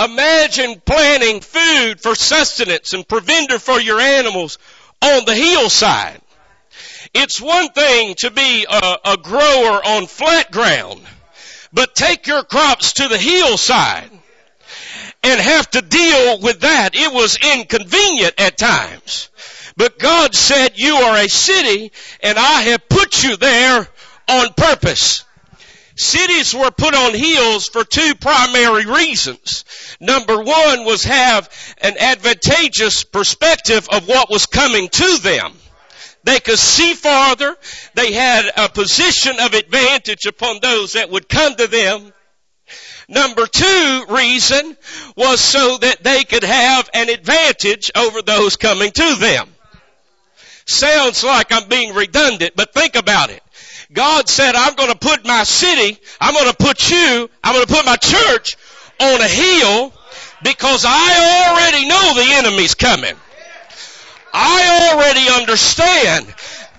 Imagine 0.00 0.82
planting 0.84 1.40
food 1.40 2.00
for 2.00 2.16
sustenance 2.16 2.92
and 2.92 3.06
provender 3.06 3.60
for 3.60 3.80
your 3.80 4.00
animals 4.00 4.58
on 5.00 5.24
the 5.24 5.34
hillside. 5.34 6.20
It's 7.12 7.40
one 7.40 7.68
thing 7.68 8.16
to 8.16 8.30
be 8.32 8.66
a, 8.68 8.98
a 9.04 9.16
grower 9.16 9.80
on 9.86 10.06
flat 10.08 10.50
ground, 10.50 11.00
but 11.72 11.94
take 11.94 12.26
your 12.26 12.42
crops 12.42 12.94
to 12.94 13.06
the 13.06 13.18
hillside 13.18 14.10
and 15.24 15.40
have 15.40 15.70
to 15.70 15.82
deal 15.82 16.40
with 16.40 16.60
that. 16.60 16.94
It 16.94 17.12
was 17.12 17.38
inconvenient 17.38 18.34
at 18.38 18.58
times. 18.58 19.30
But 19.76 19.98
God 19.98 20.34
said, 20.34 20.78
you 20.78 20.94
are 20.94 21.16
a 21.16 21.28
city 21.28 21.92
and 22.22 22.38
I 22.38 22.62
have 22.62 22.88
put 22.88 23.24
you 23.24 23.36
there 23.36 23.88
on 24.28 24.52
purpose. 24.54 25.24
Cities 25.96 26.54
were 26.54 26.70
put 26.70 26.94
on 26.94 27.14
hills 27.14 27.68
for 27.68 27.84
two 27.84 28.14
primary 28.16 28.84
reasons. 28.84 29.64
Number 30.00 30.42
one 30.42 30.84
was 30.84 31.04
have 31.04 31.48
an 31.80 31.96
advantageous 31.98 33.04
perspective 33.04 33.88
of 33.90 34.08
what 34.08 34.28
was 34.28 34.46
coming 34.46 34.88
to 34.88 35.18
them. 35.18 35.52
They 36.24 36.40
could 36.40 36.58
see 36.58 36.94
farther. 36.94 37.56
They 37.94 38.12
had 38.12 38.50
a 38.56 38.68
position 38.70 39.38
of 39.38 39.52
advantage 39.52 40.26
upon 40.26 40.58
those 40.60 40.94
that 40.94 41.10
would 41.10 41.28
come 41.28 41.54
to 41.54 41.66
them. 41.66 42.12
Number 43.08 43.46
two 43.46 44.04
reason 44.08 44.76
was 45.16 45.40
so 45.40 45.78
that 45.78 46.02
they 46.02 46.24
could 46.24 46.44
have 46.44 46.88
an 46.94 47.08
advantage 47.08 47.90
over 47.94 48.22
those 48.22 48.56
coming 48.56 48.90
to 48.90 49.14
them. 49.16 49.48
Sounds 50.66 51.22
like 51.22 51.52
I'm 51.52 51.68
being 51.68 51.94
redundant, 51.94 52.54
but 52.56 52.72
think 52.72 52.96
about 52.96 53.30
it. 53.30 53.42
God 53.92 54.28
said, 54.28 54.54
I'm 54.54 54.74
going 54.74 54.90
to 54.90 54.98
put 54.98 55.26
my 55.26 55.44
city, 55.44 55.98
I'm 56.20 56.34
going 56.34 56.50
to 56.50 56.56
put 56.56 56.90
you, 56.90 57.30
I'm 57.42 57.54
going 57.54 57.66
to 57.66 57.72
put 57.72 57.84
my 57.84 57.96
church 57.96 58.56
on 59.00 59.20
a 59.20 59.28
hill 59.28 59.92
because 60.42 60.84
I 60.86 61.52
already 61.52 61.86
know 61.86 62.14
the 62.14 62.48
enemy's 62.48 62.74
coming. 62.74 63.14
I 64.32 64.90
already 64.92 65.40
understand 65.40 66.26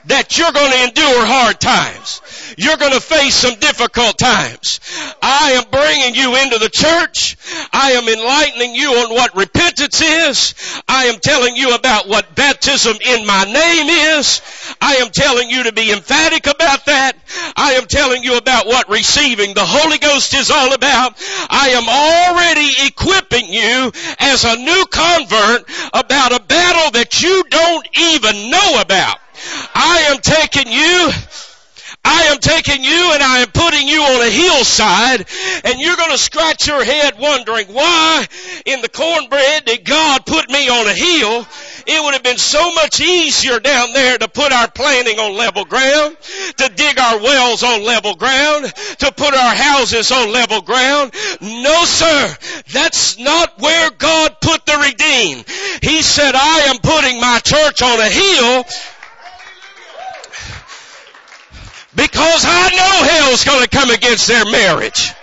that 0.08 0.38
you're 0.38 0.52
going 0.52 0.72
to 0.72 0.84
endure 0.84 1.26
hard 1.26 1.60
times. 1.60 2.22
You're 2.58 2.78
going 2.78 2.94
to 2.94 3.02
face 3.02 3.34
some 3.34 3.56
difficult 3.60 4.18
times. 4.18 4.80
I 5.22 5.52
am 5.54 5.70
bringing 5.72 6.16
you 6.16 6.36
into 6.36 6.60
the 6.60 6.70
church. 6.70 7.38
I 7.74 7.94
am 7.94 8.08
enlightening 8.08 8.76
you 8.76 8.92
on 8.92 9.14
what 9.14 9.36
repentance 9.36 10.02
is. 10.02 10.82
I 10.88 11.06
am 11.06 11.20
telling 11.20 11.56
you 11.56 11.74
about 11.74 12.08
what 12.08 12.36
baptism 12.36 12.98
in 13.02 13.26
my 13.26 13.44
name 13.46 13.90
is. 14.20 14.42
I 14.80 14.96
am 14.98 15.10
telling 15.10 15.50
you 15.50 15.64
to 15.64 15.74
be 15.74 15.92
emphatic 15.92 16.48
about 16.48 16.86
that. 16.86 17.14
I 17.56 17.74
am 17.74 17.86
telling 17.88 18.24
you 18.24 18.38
about 18.38 18.68
what 18.68 18.90
receiving 18.90 19.54
the 19.54 19.66
Holy 19.66 19.98
Ghost 19.98 20.34
is 20.36 20.52
all 20.52 20.74
about. 20.74 21.16
I 21.50 21.70
am 21.70 21.90
already 21.90 22.88
equipping 22.88 23.52
you 23.52 23.92
as 24.20 24.46
a 24.46 24.56
new 24.56 24.86
convert 24.92 25.70
about 25.94 26.34
a 26.34 26.44
battle 26.44 26.92
that 26.92 27.22
you 27.22 27.44
don't 27.50 27.88
even 27.98 28.50
know 28.52 28.82
about. 28.82 29.20
I 29.74 30.08
am 30.10 30.18
taking 30.20 30.72
you 30.72 31.12
I 32.06 32.26
am 32.26 32.38
taking 32.38 32.84
you 32.84 33.14
and 33.14 33.24
I 33.24 33.40
am 33.40 33.48
putting 33.48 33.88
you 33.88 34.00
on 34.00 34.22
a 34.22 34.30
hillside 34.30 35.26
and 35.66 35.80
you're 35.80 35.96
going 35.96 36.12
to 36.12 36.20
scratch 36.20 36.68
your 36.68 36.84
head 36.84 37.18
wondering 37.18 37.68
why 37.68 38.26
in 38.66 38.82
the 38.82 38.90
cornbread 38.90 39.66
did 39.66 39.84
God 39.86 40.24
put 40.24 40.48
me 40.50 40.70
on 40.70 40.88
a 40.88 40.94
hill? 40.94 41.48
It 41.88 42.04
would 42.04 42.14
have 42.14 42.24
been 42.24 42.38
so 42.38 42.74
much 42.76 43.02
easier 43.02 43.60
down 43.60 43.94
there 43.94 44.20
to 44.20 44.28
put 44.28 44.52
our 44.52 44.70
planting 44.70 45.18
on 45.18 45.36
level 45.36 45.66
ground, 45.66 46.18
to 46.58 46.70
dig 46.76 47.00
our 47.00 47.20
wells 47.20 47.64
on 47.64 47.84
level 47.84 48.16
ground, 48.16 48.66
to 49.00 49.12
put 49.12 49.34
our 49.34 49.56
houses 49.56 50.12
on 50.12 50.32
level 50.32 50.62
ground. 50.62 51.12
No 51.42 51.86
sir, 51.86 52.38
that's 52.72 53.18
not 53.18 53.60
where 53.60 53.90
God 53.92 54.38
put 54.42 54.66
the 54.66 54.78
redeemed. 54.78 55.46
He 55.82 56.04
said, 56.04 56.36
I 56.36 56.66
am 56.70 56.78
putting 56.78 57.20
my 57.20 57.40
church 57.40 57.82
on 57.82 58.00
a 58.00 58.10
hill 58.10 58.66
because 61.96 62.44
I 62.46 62.70
know 62.76 63.08
hell's 63.08 63.44
going 63.46 63.64
to 63.64 63.70
come 63.70 63.90
against 63.90 64.28
their 64.28 64.46
marriage. 64.46 65.14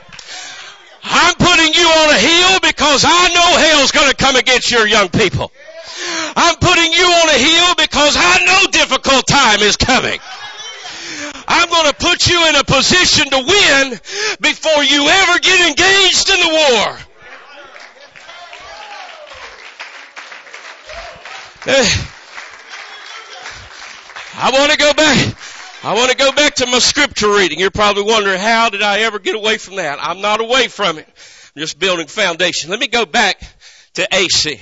I'm 1.04 1.34
putting 1.34 1.74
you 1.74 1.86
on 1.86 2.10
a 2.10 2.18
hill 2.18 2.58
because 2.62 3.04
I 3.06 3.28
know 3.34 3.58
hell's 3.58 3.92
going 3.92 4.10
to 4.10 4.16
come 4.16 4.36
against 4.36 4.70
your 4.70 4.86
young 4.86 5.08
people. 5.08 5.52
I'm 6.34 6.56
putting 6.56 6.92
you 6.92 7.04
on 7.04 7.28
a 7.28 7.38
hill 7.38 7.74
because 7.76 8.16
I 8.16 8.44
know 8.44 8.70
difficult 8.70 9.26
time 9.26 9.60
is 9.60 9.76
coming. 9.76 10.18
I'm 11.48 11.68
going 11.68 11.90
to 11.90 11.94
put 11.94 12.28
you 12.28 12.48
in 12.48 12.56
a 12.56 12.64
position 12.64 13.28
to 13.30 13.36
win 13.36 14.00
before 14.40 14.84
you 14.84 15.06
ever 15.06 15.38
get 15.40 15.68
engaged 15.68 16.30
in 16.30 16.40
the 16.40 16.48
war. 16.48 16.98
Eh. 21.66 21.88
I 24.34 24.50
want 24.50 24.72
to 24.72 24.78
go 24.78 24.92
back. 24.94 25.51
I 25.84 25.94
want 25.94 26.12
to 26.12 26.16
go 26.16 26.30
back 26.30 26.54
to 26.56 26.66
my 26.66 26.78
scripture 26.78 27.34
reading. 27.34 27.58
You're 27.58 27.72
probably 27.72 28.04
wondering, 28.04 28.38
how 28.38 28.68
did 28.68 28.82
I 28.82 29.00
ever 29.00 29.18
get 29.18 29.34
away 29.34 29.58
from 29.58 29.76
that? 29.76 29.98
I'm 30.00 30.20
not 30.20 30.40
away 30.40 30.68
from 30.68 30.98
it. 30.98 31.08
I'm 31.08 31.60
just 31.60 31.80
building 31.80 32.06
foundation. 32.06 32.70
Let 32.70 32.78
me 32.78 32.86
go 32.86 33.04
back 33.04 33.42
to 33.94 34.06
Asa. 34.14 34.54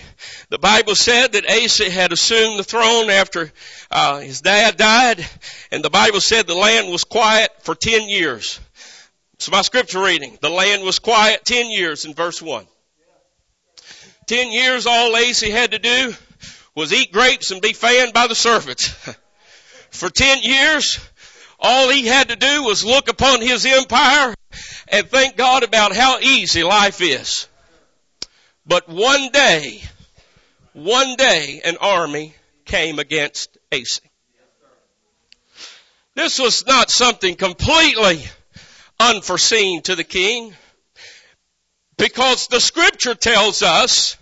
The 0.48 0.58
Bible 0.58 0.94
said 0.94 1.32
that 1.32 1.44
Asa 1.44 1.90
had 1.90 2.12
assumed 2.12 2.58
the 2.58 2.64
throne 2.64 3.10
after 3.10 3.52
uh, 3.90 4.20
his 4.20 4.40
dad 4.40 4.78
died, 4.78 5.22
and 5.70 5.84
the 5.84 5.90
Bible 5.90 6.22
said 6.22 6.46
the 6.46 6.54
land 6.54 6.90
was 6.90 7.04
quiet 7.04 7.50
for 7.64 7.74
ten 7.74 8.08
years. 8.08 8.58
So 9.38 9.52
my 9.52 9.60
scripture 9.60 10.02
reading, 10.02 10.38
the 10.40 10.48
land 10.48 10.84
was 10.84 11.00
quiet 11.00 11.44
ten 11.44 11.70
years 11.70 12.06
in 12.06 12.14
verse 12.14 12.40
one. 12.40 12.66
Ten 14.26 14.52
years, 14.52 14.86
all 14.86 15.14
Asa 15.14 15.50
had 15.50 15.72
to 15.72 15.78
do 15.78 16.14
was 16.74 16.94
eat 16.94 17.12
grapes 17.12 17.50
and 17.50 17.60
be 17.60 17.74
fanned 17.74 18.14
by 18.14 18.26
the 18.26 18.34
servants. 18.34 18.88
for 19.90 20.08
ten 20.08 20.42
years, 20.42 20.98
all 21.60 21.90
he 21.90 22.06
had 22.06 22.28
to 22.28 22.36
do 22.36 22.62
was 22.64 22.84
look 22.84 23.08
upon 23.08 23.40
his 23.40 23.66
empire 23.66 24.34
and 24.88 25.08
thank 25.08 25.36
God 25.36 25.62
about 25.62 25.94
how 25.94 26.18
easy 26.18 26.62
life 26.62 27.00
is. 27.00 27.48
But 28.66 28.88
one 28.88 29.30
day, 29.30 29.82
one 30.72 31.16
day 31.16 31.60
an 31.64 31.76
army 31.80 32.34
came 32.64 32.98
against 32.98 33.58
Asa. 33.72 34.00
This 36.14 36.38
was 36.38 36.66
not 36.66 36.90
something 36.90 37.36
completely 37.36 38.22
unforeseen 38.98 39.82
to 39.82 39.94
the 39.96 40.04
king 40.04 40.54
because 41.96 42.48
the 42.48 42.60
scripture 42.60 43.14
tells 43.14 43.62
us 43.62 44.16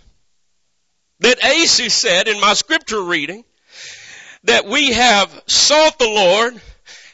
that 1.19 1.43
Asa 1.43 1.89
said 1.89 2.27
in 2.27 2.39
my 2.39 2.53
scripture 2.53 3.01
reading 3.01 3.43
that 4.43 4.65
we 4.65 4.93
have 4.93 5.43
sought 5.47 5.99
the 5.99 6.07
Lord 6.07 6.61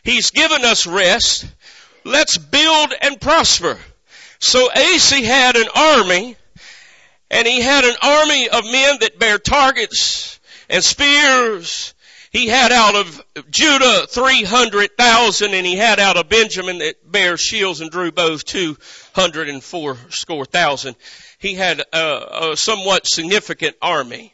He's 0.05 0.29
given 0.29 0.63
us 0.63 0.85
rest. 0.85 1.47
Let's 2.03 2.37
build 2.37 2.93
and 3.01 3.19
prosper. 3.19 3.79
So 4.37 4.69
Asa 4.71 5.25
had 5.25 5.55
an 5.55 5.67
army, 5.75 6.37
and 7.31 7.47
he 7.47 7.59
had 7.59 7.83
an 7.83 7.95
army 8.03 8.47
of 8.47 8.63
men 8.65 8.97
that 9.01 9.17
bear 9.17 9.39
targets 9.39 10.39
and 10.69 10.83
spears. 10.83 11.95
He 12.31 12.47
had 12.47 12.71
out 12.71 12.95
of 12.95 13.23
Judah 13.49 14.05
300,000 14.07 15.53
and 15.53 15.65
he 15.65 15.75
had 15.75 15.99
out 15.99 16.17
of 16.17 16.29
Benjamin 16.29 16.79
that 16.79 17.11
bears 17.11 17.41
shields 17.41 17.81
and 17.81 17.89
drew 17.89 18.11
bows 18.11 18.43
204 18.43 19.97
score 20.09 20.45
thousand. 20.45 20.97
He 21.39 21.53
had 21.55 21.81
a, 21.93 22.51
a 22.51 22.57
somewhat 22.57 23.07
significant 23.07 23.77
army. 23.81 24.33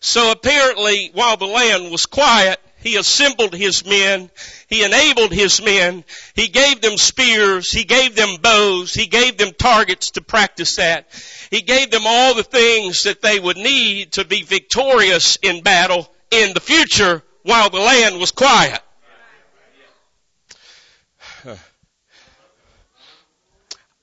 So 0.00 0.30
apparently 0.30 1.10
while 1.12 1.36
the 1.36 1.46
land 1.46 1.90
was 1.90 2.06
quiet, 2.06 2.60
he 2.86 2.96
assembled 2.96 3.52
his 3.52 3.84
men. 3.84 4.30
He 4.68 4.84
enabled 4.84 5.32
his 5.32 5.60
men. 5.60 6.04
He 6.36 6.46
gave 6.46 6.80
them 6.80 6.96
spears. 6.96 7.72
He 7.72 7.82
gave 7.82 8.14
them 8.14 8.36
bows. 8.40 8.94
He 8.94 9.08
gave 9.08 9.36
them 9.36 9.50
targets 9.58 10.12
to 10.12 10.20
practice 10.20 10.76
that. 10.76 11.08
He 11.50 11.62
gave 11.62 11.90
them 11.90 12.02
all 12.06 12.34
the 12.34 12.44
things 12.44 13.02
that 13.02 13.22
they 13.22 13.40
would 13.40 13.56
need 13.56 14.12
to 14.12 14.24
be 14.24 14.42
victorious 14.42 15.36
in 15.42 15.64
battle 15.64 16.08
in 16.30 16.54
the 16.54 16.60
future 16.60 17.24
while 17.42 17.70
the 17.70 17.80
land 17.80 18.20
was 18.20 18.30
quiet. 18.30 18.80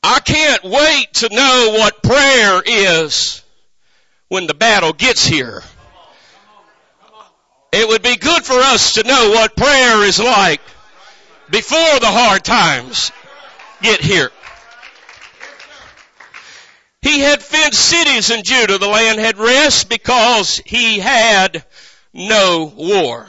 I 0.03 0.19
can't 0.19 0.63
wait 0.65 1.13
to 1.13 1.29
know 1.29 1.75
what 1.79 2.03
prayer 2.03 2.61
is 2.65 3.43
when 4.27 4.45
the 4.45 4.53
battle 4.53 4.91
gets 4.91 5.25
here. 5.25 5.63
It 7.73 7.87
would 7.87 8.03
be 8.03 8.17
good 8.17 8.45
for 8.45 8.53
us 8.53 8.93
to 8.93 9.03
know 9.03 9.31
what 9.31 9.55
prayer 9.55 10.03
is 10.03 10.19
like 10.19 10.61
before 11.49 11.99
the 11.99 12.05
hard 12.05 12.43
times 12.43 13.11
get 13.81 13.99
here. 13.99 14.29
He 17.01 17.19
had 17.19 17.41
fenced 17.41 17.83
cities 17.83 18.29
in 18.29 18.43
Judah. 18.43 18.77
The 18.77 18.87
land 18.87 19.19
had 19.19 19.39
rest 19.39 19.89
because 19.89 20.57
he 20.63 20.99
had 20.99 21.65
no 22.13 22.71
war. 22.75 23.27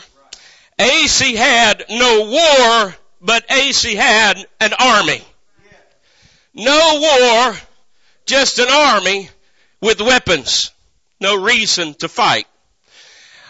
Asa 0.79 1.37
had 1.39 1.87
no 1.89 2.29
war, 2.29 2.95
but 3.23 3.51
Asa 3.51 3.97
had 3.97 4.47
an 4.61 4.75
army. 4.79 5.23
No 6.53 7.01
war, 7.01 7.57
just 8.27 8.59
an 8.59 8.69
army 8.71 9.31
with 9.81 10.03
weapons. 10.03 10.71
No 11.19 11.35
reason 11.43 11.95
to 11.95 12.11
fight. 12.11 12.47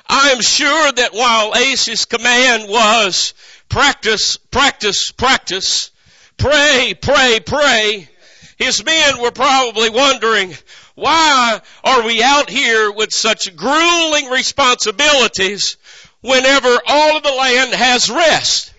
I 0.09 0.31
am 0.31 0.41
sure 0.41 0.93
that 0.93 1.15
while 1.15 1.53
Asa's 1.55 2.05
command 2.05 2.69
was 2.69 3.35
practice, 3.69 4.37
practice, 4.37 5.11
practice, 5.11 5.91
pray, 6.37 6.95
pray, 7.01 7.41
pray, 7.45 8.09
his 8.57 8.85
men 8.85 9.21
were 9.21 9.31
probably 9.31 9.91
wondering, 9.91 10.55
why 10.95 11.61
are 11.83 12.03
we 12.03 12.23
out 12.23 12.51
here 12.51 12.93
with 12.93 13.13
such 13.13 13.57
grueling 13.57 14.29
responsibilities 14.29 15.77
whenever 16.21 16.79
all 16.87 17.17
of 17.17 17.23
the 17.23 17.33
land 17.33 17.73
has 17.73 18.11
rest? 18.11 18.74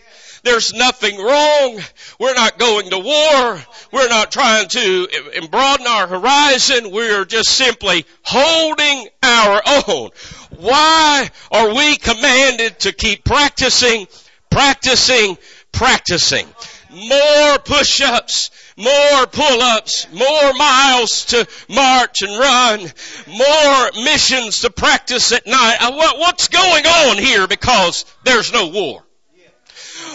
There's 0.45 0.75
nothing 0.75 1.17
wrong. 1.17 1.79
We're 2.19 2.35
not 2.35 2.59
going 2.59 2.91
to 2.91 2.99
war. 2.99 3.59
We're 3.91 4.09
not 4.09 4.31
trying 4.31 4.67
to 4.67 5.07
broaden 5.49 5.87
our 5.87 6.05
horizon. 6.05 6.91
We're 6.91 7.25
just 7.25 7.49
simply 7.49 8.05
holding 8.21 9.07
our 9.23 9.61
own. 9.87 10.11
Why 10.59 11.31
are 11.51 11.73
we 11.73 11.97
commanded 11.97 12.79
to 12.81 12.91
keep 12.91 13.23
practicing, 13.23 14.05
practicing, 14.51 15.39
practicing? 15.71 16.45
More 16.91 17.57
push-ups, 17.57 18.51
more 18.77 19.25
pull-ups, 19.25 20.07
more 20.13 20.53
miles 20.53 21.25
to 21.25 21.47
march 21.69 22.21
and 22.21 22.37
run, 22.37 22.81
more 23.27 24.03
missions 24.03 24.61
to 24.61 24.69
practice 24.69 25.31
at 25.31 25.47
night. 25.47 25.77
Uh, 25.81 26.13
what's 26.19 26.49
going 26.49 26.85
on 26.85 27.17
here 27.17 27.47
because 27.47 28.05
there's 28.23 28.53
no 28.53 28.67
war? 28.67 29.04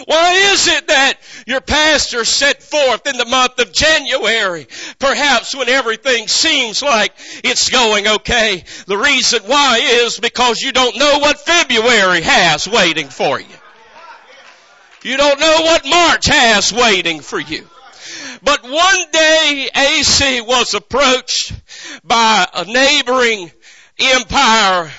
Why 0.05 0.33
is 0.53 0.67
it 0.67 0.87
that 0.87 1.13
your 1.45 1.61
pastor 1.61 2.25
set 2.25 2.61
forth 2.63 3.07
in 3.07 3.17
the 3.17 3.25
month 3.25 3.59
of 3.59 3.71
January, 3.71 4.67
perhaps 4.99 5.55
when 5.55 5.69
everything 5.69 6.27
seems 6.27 6.81
like 6.81 7.13
it's 7.43 7.69
going 7.69 8.07
okay? 8.07 8.63
The 8.87 8.97
reason 8.97 9.43
why 9.43 9.79
is 9.81 10.19
because 10.19 10.61
you 10.61 10.71
don't 10.71 10.97
know 10.97 11.19
what 11.19 11.39
February 11.39 12.21
has 12.21 12.67
waiting 12.67 13.09
for 13.09 13.39
you. 13.39 13.47
You 15.03 15.17
don't 15.17 15.39
know 15.39 15.57
what 15.61 15.85
March 15.85 16.27
has 16.27 16.71
waiting 16.71 17.21
for 17.21 17.39
you. 17.39 17.67
But 18.43 18.63
one 18.63 19.05
day 19.11 19.69
Asa 19.75 20.43
was 20.43 20.73
approached 20.73 21.53
by 22.03 22.47
a 22.53 22.65
neighboring 22.65 23.51
empire 23.99 24.91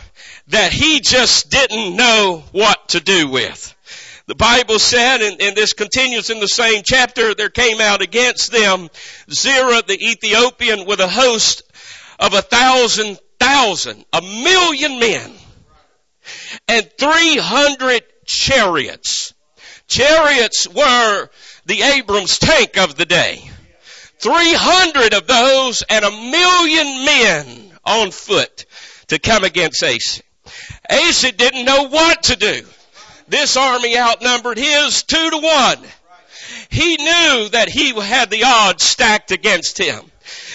that 0.48 0.72
he 0.72 1.00
just 1.00 1.50
didn't 1.50 1.96
know 1.96 2.42
what 2.52 2.88
to 2.90 3.00
do 3.00 3.28
with. 3.28 3.74
The 4.32 4.36
Bible 4.36 4.78
said, 4.78 5.20
and, 5.20 5.42
and, 5.42 5.54
this 5.54 5.74
continues 5.74 6.30
in 6.30 6.40
the 6.40 6.48
same 6.48 6.80
chapter, 6.82 7.34
there 7.34 7.50
came 7.50 7.82
out 7.82 8.00
against 8.00 8.50
them 8.50 8.88
Zerah 9.30 9.82
the 9.86 10.02
Ethiopian 10.02 10.86
with 10.86 11.00
a 11.00 11.06
host 11.06 11.62
of 12.18 12.32
a 12.32 12.40
thousand 12.40 13.18
thousand, 13.38 14.06
a 14.10 14.22
million 14.22 14.98
men, 14.98 15.34
and 16.66 16.90
three 16.98 17.36
hundred 17.36 18.04
chariots. 18.24 19.34
Chariots 19.86 20.66
were 20.66 21.28
the 21.66 21.82
Abrams 21.82 22.38
tank 22.38 22.78
of 22.78 22.94
the 22.94 23.04
day. 23.04 23.50
300 24.20 25.12
of 25.12 25.26
those 25.26 25.82
and 25.82 26.06
a 26.06 26.10
million 26.10 27.04
men 27.04 27.70
on 27.84 28.10
foot 28.10 28.64
to 29.08 29.18
come 29.18 29.44
against 29.44 29.84
Asa. 29.84 30.22
Asa 30.88 31.32
didn't 31.32 31.66
know 31.66 31.88
what 31.88 32.22
to 32.22 32.36
do. 32.36 32.62
This 33.28 33.56
army 33.56 33.98
outnumbered 33.98 34.58
his 34.58 35.02
two 35.02 35.30
to 35.30 35.38
one. 35.38 35.78
He 36.68 36.96
knew 36.96 37.48
that 37.50 37.68
he 37.68 37.92
had 38.00 38.30
the 38.30 38.44
odds 38.44 38.82
stacked 38.82 39.30
against 39.30 39.78
him. 39.78 40.00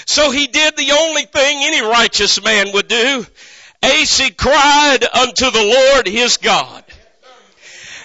So 0.05 0.31
he 0.31 0.47
did 0.47 0.75
the 0.75 0.91
only 0.91 1.23
thing 1.23 1.57
any 1.61 1.81
righteous 1.81 2.43
man 2.43 2.71
would 2.73 2.87
do. 2.87 3.25
Asa 3.83 4.31
cried 4.33 5.03
unto 5.03 5.51
the 5.51 5.91
Lord 5.93 6.07
his 6.07 6.37
God. 6.37 6.83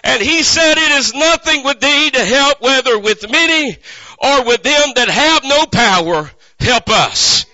And 0.05 0.21
he 0.21 0.43
said, 0.43 0.79
it 0.79 0.91
is 0.99 1.15
nothing 1.15 1.65
with 1.65 1.81
thee 1.81 2.11
to 2.11 2.25
help 2.25 2.61
whether 2.61 2.99
with 2.99 3.31
many 3.31 3.77
or 4.19 4.45
with 4.45 4.63
them 4.63 4.93
that 4.97 5.09
have 5.09 5.45
no 5.45 5.67
power, 5.67 6.31
help 6.59 6.89
us. 6.91 7.47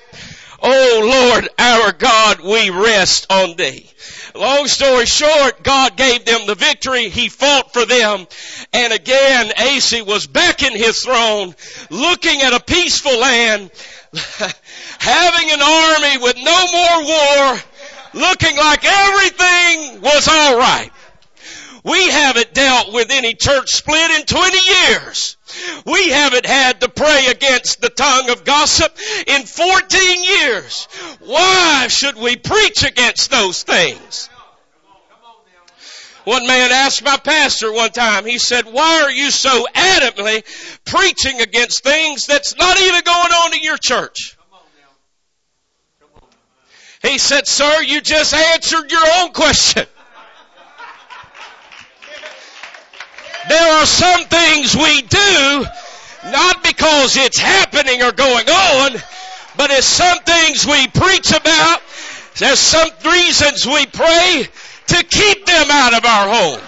Oh 0.61 1.31
Lord, 1.33 1.49
our 1.59 1.93
God, 1.93 2.41
we 2.41 2.71
rest 2.71 3.31
on 3.31 3.57
thee. 3.57 3.89
Long 4.39 4.69
story 4.69 5.05
short, 5.05 5.65
God 5.65 5.97
gave 5.97 6.25
them 6.25 6.47
the 6.47 6.55
victory. 6.55 7.09
He 7.09 7.29
fought 7.29 7.73
for 7.73 7.85
them. 7.85 8.25
And 8.73 8.93
again, 8.93 9.53
Asa 9.59 10.05
was 10.05 10.29
back 10.29 10.63
in 10.63 10.77
his 10.77 11.03
throne, 11.03 11.57
looking 11.91 12.43
at 12.43 12.53
a 12.53 12.61
peaceful 12.61 13.19
land, 13.19 13.69
having 15.01 15.51
an 15.51 15.61
army 15.61 16.19
with 16.19 16.37
no 16.37 16.67
more 16.73 17.05
war, 17.05 17.59
looking 18.15 18.57
like 18.57 18.85
everything 18.85 20.03
was 20.03 20.29
alright. 20.29 20.93
We 21.89 22.11
haven't 22.11 22.53
dealt 22.53 22.93
with 22.93 23.11
any 23.11 23.33
church 23.33 23.71
split 23.71 24.11
in 24.11 24.27
20 24.27 24.59
years. 24.59 25.37
We 25.87 26.11
haven't 26.11 26.45
had 26.45 26.83
to 26.83 26.89
pray 26.91 27.29
against 27.31 27.81
the 27.81 27.89
tongue 27.89 28.29
of 28.29 28.45
gossip 28.45 28.95
in 29.27 29.43
14 29.45 30.23
years. 30.23 30.87
Why 31.21 31.87
should 31.89 32.17
we 32.17 32.37
preach 32.37 32.85
against 32.85 33.31
those 33.31 33.63
things? 33.63 34.29
One 36.25 36.47
man 36.47 36.73
asked 36.73 37.03
my 37.03 37.17
pastor 37.17 37.73
one 37.73 37.91
time, 37.91 38.27
he 38.27 38.37
said, 38.37 38.67
why 38.67 39.05
are 39.05 39.11
you 39.11 39.31
so 39.31 39.67
adamantly 39.75 40.45
preaching 40.85 41.41
against 41.41 41.83
things 41.83 42.27
that's 42.27 42.55
not 42.57 42.79
even 42.79 43.01
going 43.01 43.33
on 43.33 43.55
in 43.55 43.63
your 43.63 43.79
church? 43.79 44.37
He 47.01 47.17
said, 47.17 47.47
sir, 47.47 47.81
you 47.83 48.03
just 48.03 48.35
answered 48.35 48.91
your 48.91 49.07
own 49.21 49.33
question. 49.33 49.87
There 53.49 53.73
are 53.81 53.87
some 53.87 54.25
things 54.25 54.77
we 54.77 55.03
do 55.03 55.65
not 56.27 56.63
because 56.63 57.17
it's 57.17 57.39
happening 57.39 58.03
or 58.03 58.13
going 58.13 58.49
on, 58.49 58.93
but 59.57 59.71
it's 59.71 59.87
some 59.87 60.19
things 60.19 60.67
we 60.67 60.87
preach 60.89 61.31
about. 61.31 61.81
There's 62.37 62.59
some 62.59 62.89
reasons 63.05 63.67
we 63.67 63.87
pray 63.87 64.47
to 64.89 65.03
keep 65.05 65.47
them 65.47 65.67
out 65.71 65.95
of 65.95 66.05
our 66.05 66.29
home. 66.29 66.61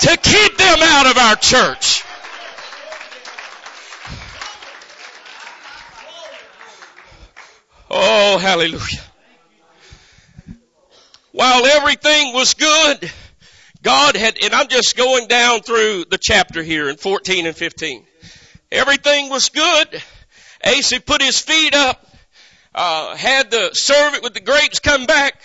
To 0.00 0.16
keep 0.16 0.56
them 0.56 0.78
out 0.80 1.06
of 1.06 1.16
our 1.16 1.36
church. 1.36 2.04
Oh, 7.90 8.38
hallelujah. 8.38 9.00
While 11.32 11.66
everything 11.66 12.34
was 12.34 12.54
good, 12.54 13.10
God 13.82 14.16
had, 14.16 14.38
and 14.42 14.54
I'm 14.54 14.68
just 14.68 14.96
going 14.96 15.26
down 15.28 15.60
through 15.60 16.04
the 16.04 16.18
chapter 16.18 16.62
here 16.62 16.88
in 16.88 16.96
14 16.96 17.46
and 17.46 17.56
15. 17.56 18.04
Everything 18.70 19.28
was 19.28 19.48
good. 19.48 20.02
Asa 20.64 21.00
put 21.00 21.20
his 21.20 21.40
feet 21.40 21.74
up, 21.74 22.06
uh, 22.74 23.16
had 23.16 23.50
the 23.50 23.70
servant 23.72 24.22
with 24.22 24.34
the 24.34 24.40
grapes 24.40 24.78
come 24.78 25.06
back, 25.06 25.42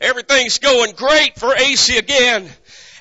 Everything's 0.00 0.58
going 0.58 0.92
great 0.92 1.38
for 1.38 1.54
Asa 1.54 1.96
again. 1.96 2.48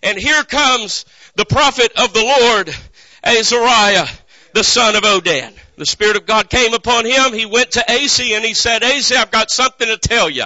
And 0.03 0.17
here 0.17 0.43
comes 0.43 1.05
the 1.35 1.45
prophet 1.45 1.91
of 1.97 2.13
the 2.13 2.23
Lord, 2.23 2.73
Azariah, 3.23 4.07
the 4.53 4.63
son 4.63 4.95
of 4.95 5.03
Oded. 5.03 5.53
The 5.77 5.85
Spirit 5.85 6.15
of 6.15 6.25
God 6.25 6.49
came 6.49 6.73
upon 6.73 7.05
him. 7.05 7.33
He 7.33 7.45
went 7.45 7.71
to 7.71 7.83
Asa 7.91 8.23
and 8.23 8.45
he 8.45 8.53
said, 8.53 8.83
Asa, 8.83 9.17
I've 9.17 9.31
got 9.31 9.51
something 9.51 9.87
to 9.87 9.97
tell 9.97 10.29
you. 10.29 10.45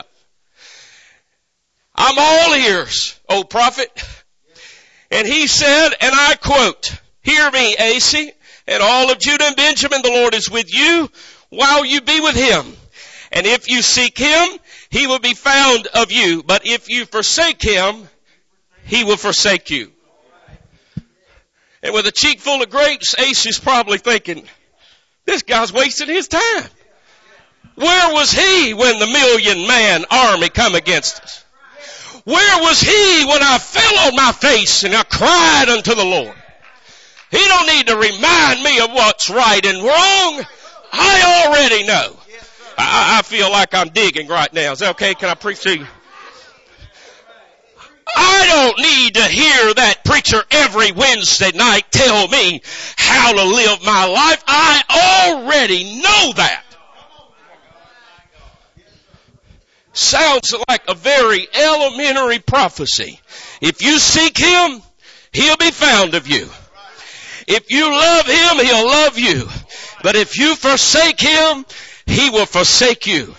I'm 1.94 2.18
all 2.18 2.56
ears, 2.56 3.20
O 3.28 3.44
prophet. 3.44 3.92
And 5.12 5.28
he 5.28 5.48
said, 5.48 5.90
and 6.02 6.14
I 6.14 6.36
quote, 6.36 7.00
Hear 7.22 7.50
me, 7.52 7.76
Asa, 7.78 8.32
and 8.68 8.84
all 8.84 9.12
of 9.12 9.20
Judah 9.20 9.46
and 9.46 9.56
Benjamin, 9.56 10.02
the 10.02 10.10
Lord 10.10 10.36
is 10.36 10.50
with 10.50 10.74
you 10.74 11.10
while 11.50 11.84
you 11.84 12.02
be 12.02 12.20
with 12.20 12.36
him. 12.36 12.66
And 13.32 13.46
if 13.46 13.70
you 13.70 13.82
seek 13.82 14.18
him, 14.18 14.48
he 14.90 15.08
will 15.08 15.20
be 15.20 15.34
found 15.34 15.88
of 15.88 16.12
you. 16.12 16.44
But 16.44 16.66
if 16.66 16.90
you 16.90 17.06
forsake 17.06 17.62
him, 17.62 18.08
he 18.86 19.04
will 19.04 19.18
forsake 19.18 19.70
you. 19.70 19.92
And 21.82 21.94
with 21.94 22.08
a 22.08 22.12
cheek 22.12 22.40
full 22.40 22.62
of 22.62 22.70
grapes, 22.70 23.16
Asa 23.16 23.50
is 23.50 23.60
probably 23.60 24.00
thinking, 24.00 24.46
this 25.26 25.44
guy's 25.44 25.72
wasting 25.72 26.08
his 26.08 26.28
time. 26.28 26.66
Where 27.76 28.14
was 28.14 28.32
he 28.32 28.74
when 28.74 29.00
the 29.00 29.08
million 29.08 29.68
man 29.68 30.06
army 30.12 30.50
come 30.50 30.76
against 30.76 31.22
us? 31.22 31.46
Where 32.26 32.62
was 32.62 32.82
he 32.82 33.26
when 33.26 33.42
I 33.42 33.58
fell 33.58 34.08
on 34.08 34.16
my 34.16 34.32
face 34.32 34.84
and 34.84 34.96
I 34.96 35.04
cried 35.04 35.66
unto 35.70 35.96
the 35.96 36.06
Lord? 36.06 36.36
He 37.32 37.38
don't 37.38 37.68
need 37.68 37.88
to 37.88 37.96
remind 37.96 38.64
me 38.64 38.80
of 38.80 38.92
what's 38.92 39.30
right 39.30 39.64
and 39.66 39.84
wrong. 39.84 40.46
I 40.92 41.46
already 41.48 41.86
know. 41.86 42.16
I, 42.78 43.20
I 43.20 43.22
feel 43.22 43.52
like 43.52 43.76
I'm 43.76 43.90
digging 43.90 44.28
right 44.28 44.52
now. 44.54 44.72
Is 44.72 44.80
that 44.80 44.92
okay? 44.92 45.14
Can 45.14 45.30
I 45.30 45.36
preach 45.36 45.62
to 45.62 45.78
you? 45.78 45.86
I 48.16 48.48
don't 48.48 48.80
need 48.80 49.14
to 49.16 49.24
hear 49.24 49.74
that 49.76 50.04
preacher 50.04 50.42
every 50.50 50.92
Wednesday 50.92 51.52
night 51.56 51.92
tell 51.92 52.28
me 52.28 52.62
how 52.98 53.34
to 53.34 53.44
live 53.44 53.86
my 53.86 54.06
life. 54.06 54.44
I 54.48 55.36
already 55.38 56.02
know 56.02 56.34
that. 56.34 56.64
Sounds 60.00 60.56
like 60.70 60.88
a 60.88 60.96
very 60.96 61.46
elementary 61.54 62.40
prophecy. 62.40 63.20
If 63.60 63.82
you 63.82 64.00
seek 64.00 64.38
Him, 64.38 64.82
He'll 65.34 65.58
be 65.58 65.72
found 65.72 66.14
of 66.14 66.26
you. 66.26 66.50
If 67.46 67.70
you 67.70 67.92
love 67.92 68.26
Him, 68.26 68.66
He'll 68.66 68.88
love 68.88 69.20
you. 69.20 69.50
But 70.02 70.16
if 70.16 70.38
you 70.38 70.56
forsake 70.56 71.20
Him, 71.20 71.66
He 72.06 72.30
will 72.30 72.46
forsake 72.46 73.08
you. 73.08 73.36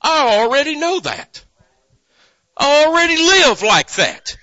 I 0.00 0.38
already 0.38 0.76
know 0.76 1.00
that. 1.00 1.44
I 2.56 2.86
already 2.86 3.16
live 3.16 3.62
like 3.62 3.90
that. 3.94 4.36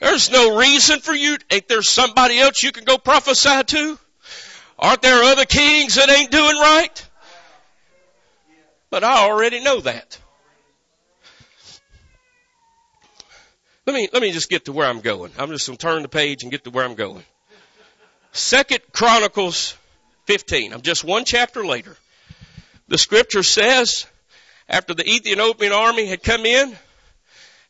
There's 0.00 0.30
no 0.30 0.56
reason 0.58 1.00
for 1.00 1.12
you. 1.12 1.38
Ain't 1.50 1.66
there 1.66 1.82
somebody 1.82 2.38
else 2.38 2.62
you 2.62 2.70
can 2.70 2.84
go 2.84 2.98
prophesy 2.98 3.64
to? 3.64 3.98
Aren't 4.78 5.02
there 5.02 5.24
other 5.24 5.44
kings 5.44 5.96
that 5.96 6.08
ain't 6.08 6.30
doing 6.30 6.56
right? 6.56 7.07
But 8.90 9.04
I 9.04 9.28
already 9.28 9.60
know 9.60 9.80
that. 9.80 10.18
Let 13.86 13.94
me, 13.94 14.08
let 14.12 14.20
me 14.20 14.32
just 14.32 14.50
get 14.50 14.66
to 14.66 14.72
where 14.72 14.86
I'm 14.86 15.00
going. 15.00 15.32
I'm 15.38 15.48
just 15.50 15.66
going 15.66 15.78
to 15.78 15.86
turn 15.86 16.02
the 16.02 16.08
page 16.08 16.42
and 16.42 16.52
get 16.52 16.64
to 16.64 16.70
where 16.70 16.84
I'm 16.84 16.94
going. 16.94 17.24
Second 18.32 18.80
Chronicles 18.92 19.76
15. 20.26 20.74
I'm 20.74 20.82
just 20.82 21.04
one 21.04 21.24
chapter 21.24 21.64
later. 21.64 21.96
The 22.88 22.98
scripture 22.98 23.42
says, 23.42 24.06
after 24.68 24.94
the 24.94 25.08
Ethiopian 25.08 25.72
army 25.72 26.06
had 26.06 26.22
come 26.22 26.44
in, 26.44 26.76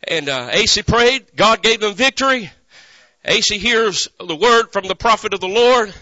and 0.06 0.28
uh, 0.28 0.50
Asa 0.54 0.84
prayed. 0.84 1.26
God 1.36 1.62
gave 1.62 1.80
them 1.80 1.94
victory. 1.94 2.50
Asa 3.24 3.54
hears 3.54 4.08
the 4.18 4.36
word 4.36 4.72
from 4.72 4.86
the 4.86 4.94
prophet 4.94 5.34
of 5.34 5.40
the 5.40 5.48
Lord 5.48 5.92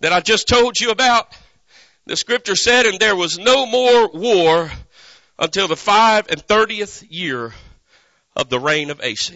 that 0.00 0.12
I 0.12 0.20
just 0.20 0.48
told 0.48 0.78
you 0.80 0.90
about. 0.90 1.34
The 2.08 2.16
scripture 2.16 2.56
said, 2.56 2.86
and 2.86 2.98
there 2.98 3.14
was 3.14 3.38
no 3.38 3.66
more 3.66 4.08
war 4.08 4.72
until 5.38 5.68
the 5.68 5.76
five 5.76 6.26
and 6.30 6.40
thirtieth 6.40 7.04
year 7.10 7.52
of 8.34 8.48
the 8.48 8.58
reign 8.58 8.88
of 8.88 9.02
Asa. 9.02 9.34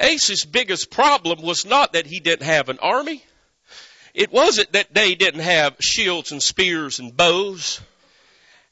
Asa's 0.00 0.46
biggest 0.46 0.90
problem 0.90 1.42
was 1.42 1.66
not 1.66 1.92
that 1.92 2.06
he 2.06 2.20
didn't 2.20 2.46
have 2.46 2.70
an 2.70 2.78
army. 2.78 3.22
It 4.14 4.32
wasn't 4.32 4.72
that 4.72 4.94
they 4.94 5.14
didn't 5.14 5.42
have 5.42 5.76
shields 5.78 6.32
and 6.32 6.42
spears 6.42 7.00
and 7.00 7.14
bows. 7.14 7.82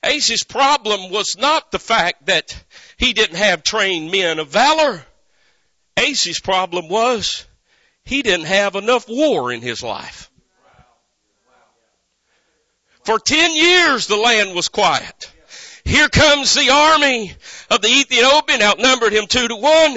Asa's 0.03 0.43
problem 0.43 1.11
was 1.11 1.37
not 1.37 1.71
the 1.71 1.79
fact 1.79 2.25
that 2.27 2.65
he 2.97 3.13
didn't 3.13 3.37
have 3.37 3.63
trained 3.63 4.11
men 4.11 4.39
of 4.39 4.49
valor. 4.49 5.05
Asa's 5.99 6.41
problem 6.41 6.89
was 6.89 7.47
he 8.07 8.23
didn't 8.23 8.47
have 8.47 8.75
enough 8.75 9.07
war 9.07 9.53
in 9.53 9.61
his 9.61 9.83
life. 9.83 10.31
For 13.05 13.19
ten 13.19 13.55
years 13.55 14.07
the 14.07 14.17
land 14.17 14.55
was 14.55 14.69
quiet. 14.69 15.33
Here 15.85 16.09
comes 16.09 16.55
the 16.55 16.71
army 16.71 17.35
of 17.71 17.83
the 17.83 17.89
Ethiopian, 17.89 18.63
outnumbered 18.63 19.13
him 19.13 19.27
two 19.27 19.49
to 19.49 19.57
one, 19.57 19.97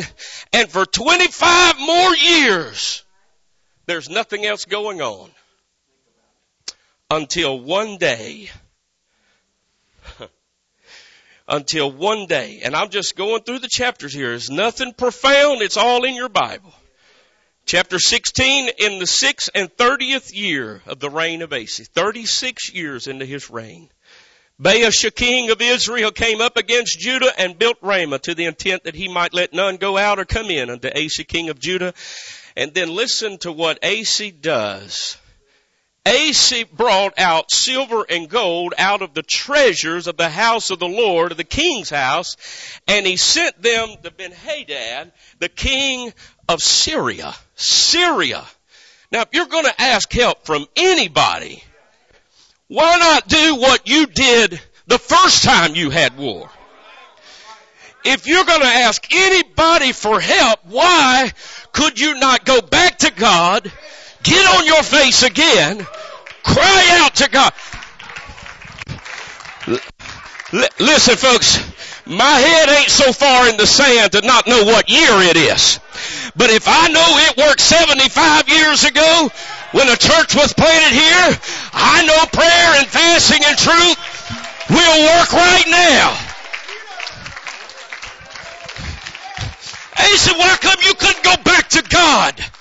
and 0.52 0.70
for 0.70 0.86
25 0.86 1.80
more 1.80 2.16
years, 2.16 3.04
there's 3.86 4.10
nothing 4.10 4.46
else 4.46 4.66
going 4.66 5.02
on. 5.02 5.30
Until 7.12 7.60
one 7.60 7.98
day, 7.98 8.50
until 11.48 11.92
one 11.92 12.26
day, 12.26 12.62
and 12.64 12.76
I'm 12.76 12.90
just 12.90 13.16
going 13.16 13.44
through 13.44 13.60
the 13.60 13.68
chapters 13.70 14.12
here. 14.12 14.34
It's 14.34 14.50
nothing 14.50 14.94
profound. 14.94 15.62
It's 15.62 15.78
all 15.78 16.04
in 16.04 16.16
your 16.16 16.30
Bible. 16.30 16.74
Chapter 17.66 17.98
16, 17.98 18.70
in 18.78 19.00
the 19.00 19.08
sixth 19.08 19.50
and 19.56 19.76
thirtieth 19.76 20.32
year 20.32 20.84
of 20.86 21.00
the 21.00 21.10
reign 21.10 21.42
of 21.42 21.52
Asa, 21.52 21.86
36 21.86 22.72
years 22.72 23.08
into 23.08 23.26
his 23.26 23.50
reign, 23.50 23.90
Baasha 24.62 25.14
king 25.14 25.50
of 25.50 25.60
Israel 25.60 26.12
came 26.12 26.42
up 26.42 26.58
against 26.58 27.00
Judah 27.00 27.34
and 27.40 27.58
built 27.58 27.78
Ramah 27.82 28.20
to 28.20 28.36
the 28.36 28.46
intent 28.46 28.84
that 28.84 28.94
he 28.94 29.08
might 29.08 29.34
let 29.34 29.52
none 29.52 29.78
go 29.78 29.98
out 29.98 30.20
or 30.20 30.26
come 30.26 30.52
in 30.52 30.70
unto 30.70 30.90
Asa 30.90 31.24
king 31.24 31.50
of 31.50 31.58
Judah. 31.58 31.96
And 32.56 32.72
then 32.76 32.94
listen 32.94 33.40
to 33.40 33.52
what 33.52 33.84
Asa 33.84 34.32
does 34.32 35.18
Asa 36.06 36.66
brought 36.72 37.18
out 37.18 37.50
silver 37.50 38.06
and 38.08 38.30
gold 38.30 38.76
out 38.78 39.02
of 39.02 39.14
the 39.14 39.24
treasures 39.24 40.06
of 40.06 40.18
the 40.18 40.30
house 40.30 40.70
of 40.70 40.78
the 40.78 40.88
Lord, 40.88 41.32
of 41.32 41.38
the 41.38 41.44
king's 41.44 41.90
house, 41.90 42.38
and 42.88 43.08
he 43.08 43.18
sent 43.18 43.60
them 43.62 43.90
to 44.04 44.12
Ben-Hadad, 44.12 45.12
the 45.40 45.50
king 45.50 46.14
of 46.48 46.62
Syria. 46.62 47.34
Syria. 47.56 48.44
Now, 49.12 49.22
if 49.22 49.30
you're 49.34 49.48
going 49.48 49.66
to 49.66 49.82
ask 49.82 50.12
help 50.12 50.46
from 50.46 50.68
anybody, 50.76 51.64
why 52.68 52.98
not 52.98 53.28
do 53.28 53.56
what 53.56 53.88
you 53.88 54.06
did 54.06 54.62
the 54.86 55.00
first 55.00 55.44
time 55.44 55.74
you 55.74 55.90
had 55.90 56.18
war? 56.18 56.50
If 58.04 58.28
you're 58.28 58.46
going 58.46 58.62
to 58.62 58.68
ask 58.68 59.04
anybody 59.12 59.92
for 59.92 60.20
help, 60.20 60.60
why 60.66 61.32
could 61.72 62.00
you 62.00 62.20
not 62.20 62.46
go 62.46 62.62
back 62.62 63.00
to 63.00 63.12
God 63.12 63.72
Get 64.26 64.58
on 64.58 64.66
your 64.66 64.82
face 64.82 65.22
again. 65.22 65.86
Cry 66.44 66.88
out 67.02 67.14
to 67.16 67.30
God. 67.30 67.54
L- 69.68 70.68
listen, 70.80 71.16
folks. 71.16 71.62
My 72.08 72.38
head 72.38 72.70
ain't 72.70 72.90
so 72.90 73.14
far 73.14 73.50
in 73.50 73.58
the 73.58 73.66
sand 73.66 74.12
to 74.12 74.22
not 74.22 74.48
know 74.48 74.64
what 74.64 74.90
year 74.90 75.22
it 75.30 75.38
is. 75.38 75.80
But 76.36 76.50
if 76.50 76.68
I 76.68 76.88
know 76.90 77.18
it 77.30 77.38
worked 77.38 77.62
75 77.62 78.50
years 78.50 78.84
ago 78.84 79.30
when 79.72 79.90
a 79.90 79.96
church 79.96 80.36
was 80.36 80.54
planted 80.54 80.94
here, 80.94 81.40
I 81.74 82.06
know 82.06 82.26
prayer 82.32 82.80
and 82.82 82.88
fasting 82.88 83.42
and 83.46 83.58
truth 83.58 83.98
will 84.70 85.06
work 85.06 85.34
right 85.34 85.66
now. 85.68 86.14
He 90.06 90.18
said, 90.18 90.38
why 90.38 90.58
come 90.62 90.80
you 90.84 90.94
couldn't 90.94 91.24
go 91.24 91.36
back 91.44 91.70
to 91.70 91.82
God? 91.90 92.55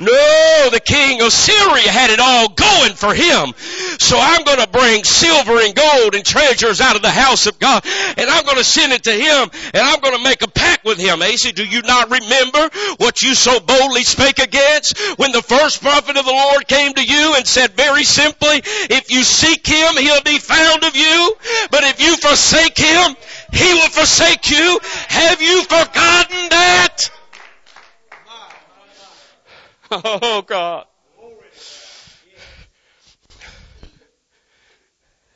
No, 0.00 0.68
the 0.70 0.82
king 0.84 1.22
of 1.22 1.32
Syria 1.32 1.90
had 1.90 2.10
it 2.10 2.20
all 2.20 2.48
going 2.48 2.92
for 2.92 3.14
him. 3.14 3.54
So 3.98 4.18
I'm 4.18 4.44
going 4.44 4.58
to 4.58 4.68
bring 4.68 5.04
silver 5.04 5.60
and 5.60 5.74
gold 5.74 6.14
and 6.14 6.24
treasures 6.24 6.80
out 6.80 6.96
of 6.96 7.02
the 7.02 7.10
house 7.10 7.46
of 7.46 7.58
God 7.58 7.84
and 8.16 8.28
I'm 8.28 8.44
going 8.44 8.58
to 8.58 8.64
send 8.64 8.92
it 8.92 9.04
to 9.04 9.12
him 9.12 9.50
and 9.72 9.82
I'm 9.82 10.00
going 10.00 10.16
to 10.16 10.22
make 10.22 10.42
a 10.42 10.48
pact 10.48 10.84
with 10.84 10.98
him. 10.98 11.22
Asa, 11.22 11.52
do 11.52 11.64
you 11.64 11.82
not 11.82 12.10
remember 12.10 12.70
what 12.98 13.22
you 13.22 13.34
so 13.34 13.60
boldly 13.60 14.02
spake 14.02 14.38
against 14.38 14.98
when 15.18 15.32
the 15.32 15.42
first 15.42 15.80
prophet 15.80 16.16
of 16.16 16.24
the 16.24 16.30
Lord 16.30 16.66
came 16.66 16.92
to 16.94 17.04
you 17.04 17.34
and 17.36 17.46
said 17.46 17.72
very 17.72 18.04
simply, 18.04 18.62
if 18.90 19.10
you 19.10 19.22
seek 19.22 19.66
him, 19.66 19.96
he'll 19.96 20.22
be 20.22 20.38
found 20.38 20.84
of 20.84 20.96
you. 20.96 21.34
But 21.70 21.84
if 21.84 22.00
you 22.00 22.16
forsake 22.16 22.76
him, 22.76 23.16
he 23.52 23.74
will 23.74 23.88
forsake 23.88 24.50
you. 24.50 24.78
Have 25.08 25.40
you 25.40 25.62
forgotten 25.62 26.48
that? 26.50 27.10
Oh, 29.90 30.42
God. 30.42 30.86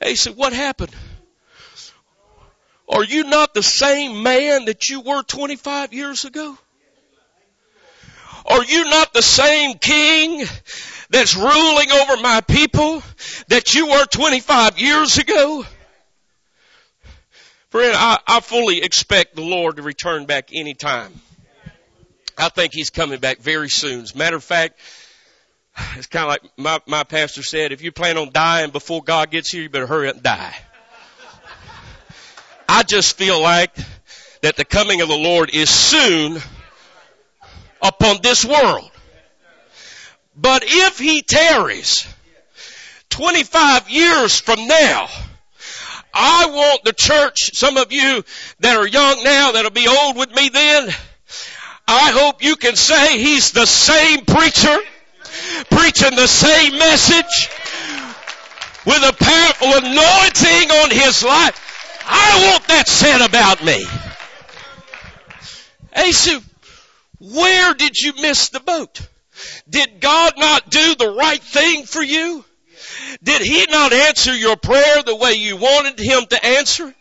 He 0.02 0.16
said, 0.16 0.36
what 0.36 0.52
happened? 0.52 0.94
Are 2.88 3.04
you 3.04 3.24
not 3.24 3.52
the 3.52 3.62
same 3.62 4.22
man 4.22 4.64
that 4.66 4.88
you 4.88 5.00
were 5.00 5.22
25 5.22 5.92
years 5.92 6.24
ago? 6.24 6.56
Are 8.46 8.64
you 8.64 8.88
not 8.88 9.12
the 9.12 9.22
same 9.22 9.76
king 9.76 10.46
that's 11.10 11.36
ruling 11.36 11.90
over 11.90 12.16
my 12.22 12.40
people 12.40 13.02
that 13.48 13.74
you 13.74 13.88
were 13.88 14.06
25 14.06 14.78
years 14.78 15.18
ago? 15.18 15.66
Friend, 17.70 17.94
I, 17.94 18.18
I 18.26 18.40
fully 18.40 18.82
expect 18.82 19.36
the 19.36 19.42
Lord 19.42 19.76
to 19.76 19.82
return 19.82 20.24
back 20.24 20.48
anytime. 20.54 21.12
I 22.38 22.48
think 22.48 22.72
He's 22.72 22.90
coming 22.90 23.20
back 23.20 23.38
very 23.38 23.68
soon. 23.68 24.02
As 24.02 24.14
a 24.14 24.18
matter 24.18 24.36
of 24.36 24.44
fact, 24.44 24.78
it's 25.96 26.06
kind 26.06 26.24
of 26.24 26.28
like 26.28 26.42
my, 26.56 26.80
my 26.86 27.04
pastor 27.04 27.42
said, 27.42 27.72
if 27.72 27.82
you 27.82 27.92
plan 27.92 28.16
on 28.18 28.30
dying 28.32 28.70
before 28.70 29.02
God 29.02 29.30
gets 29.30 29.50
here, 29.50 29.62
you 29.62 29.68
better 29.68 29.86
hurry 29.86 30.08
up 30.08 30.14
and 30.14 30.22
die. 30.22 30.54
I 32.68 32.82
just 32.82 33.16
feel 33.16 33.40
like 33.40 33.74
that 34.42 34.56
the 34.56 34.64
coming 34.64 35.00
of 35.00 35.08
the 35.08 35.16
Lord 35.16 35.50
is 35.52 35.70
soon 35.70 36.40
upon 37.82 38.18
this 38.22 38.44
world. 38.44 38.90
But 40.36 40.62
if 40.64 40.98
he 40.98 41.22
tarries 41.22 42.06
25 43.10 43.90
years 43.90 44.38
from 44.38 44.66
now, 44.68 45.08
I 46.14 46.46
want 46.46 46.84
the 46.84 46.92
church, 46.92 47.50
some 47.54 47.76
of 47.76 47.92
you 47.92 48.22
that 48.60 48.76
are 48.76 48.86
young 48.86 49.24
now 49.24 49.52
that'll 49.52 49.70
be 49.70 49.88
old 49.88 50.16
with 50.16 50.34
me 50.34 50.48
then, 50.48 50.88
I 51.90 52.10
hope 52.10 52.42
you 52.42 52.56
can 52.56 52.76
say 52.76 53.18
he's 53.18 53.52
the 53.52 53.64
same 53.64 54.26
preacher, 54.26 54.78
preaching 55.70 56.16
the 56.16 56.26
same 56.26 56.78
message, 56.78 57.48
with 58.84 59.02
a 59.02 59.16
powerful 59.18 59.68
anointing 59.68 60.70
on 60.70 60.90
his 60.90 61.24
life. 61.24 62.04
I 62.04 62.50
want 62.50 62.68
that 62.68 62.88
said 62.88 63.22
about 63.22 63.64
me. 63.64 63.86
Asa, 65.96 66.42
where 67.20 67.72
did 67.72 67.96
you 67.96 68.12
miss 68.20 68.50
the 68.50 68.60
boat? 68.60 69.00
Did 69.68 70.00
God 70.00 70.34
not 70.36 70.68
do 70.68 70.94
the 70.94 71.10
right 71.10 71.42
thing 71.42 71.84
for 71.84 72.02
you? 72.02 72.44
Did 73.22 73.42
He 73.42 73.66
not 73.66 73.92
answer 73.92 74.34
your 74.34 74.56
prayer 74.56 75.02
the 75.02 75.16
way 75.16 75.32
you 75.32 75.56
wanted 75.56 75.98
Him 75.98 76.26
to 76.26 76.44
answer? 76.44 76.94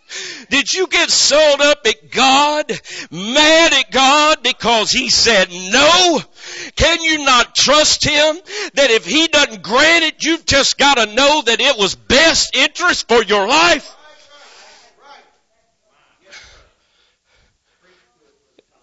Did 0.50 0.74
you 0.74 0.88
get 0.88 1.10
sold 1.10 1.62
up 1.62 1.86
at 1.86 2.12
God, 2.12 2.72
mad 3.12 3.74
at 3.74 3.92
God 3.92 4.42
because 4.42 4.92
He 4.92 5.10
said 5.10 5.50
no? 5.52 6.22
Can 6.76 7.02
you 7.02 7.26
not 7.26 7.56
trust 7.56 8.06
Him 8.06 8.38
that 8.74 8.92
if 8.92 9.06
He 9.06 9.28
doesn't 9.28 9.64
grant 9.64 10.06
it, 10.06 10.24
you've 10.24 10.46
just 10.46 10.78
got 10.78 10.96
to 10.96 11.14
know 11.14 11.42
that 11.42 11.60
it 11.60 11.78
was 11.78 11.96
best 11.96 12.56
interest 12.56 13.08
for 13.08 13.22
your 13.24 13.48
life? 13.48 13.94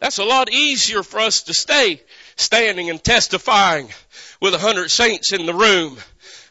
That's 0.01 0.19
a 0.19 0.25
lot 0.25 0.53
easier 0.53 1.03
for 1.03 1.21
us 1.21 1.45
to 1.45 1.55
stay 1.55 2.03
standing 2.37 2.91
and 2.91 3.03
testifying 3.03 3.89
with 4.39 4.53
a 4.53 4.59
hundred 4.59 4.91
saints 4.91 5.33
in 5.33 5.47
the 5.47 5.55
room. 5.55 5.97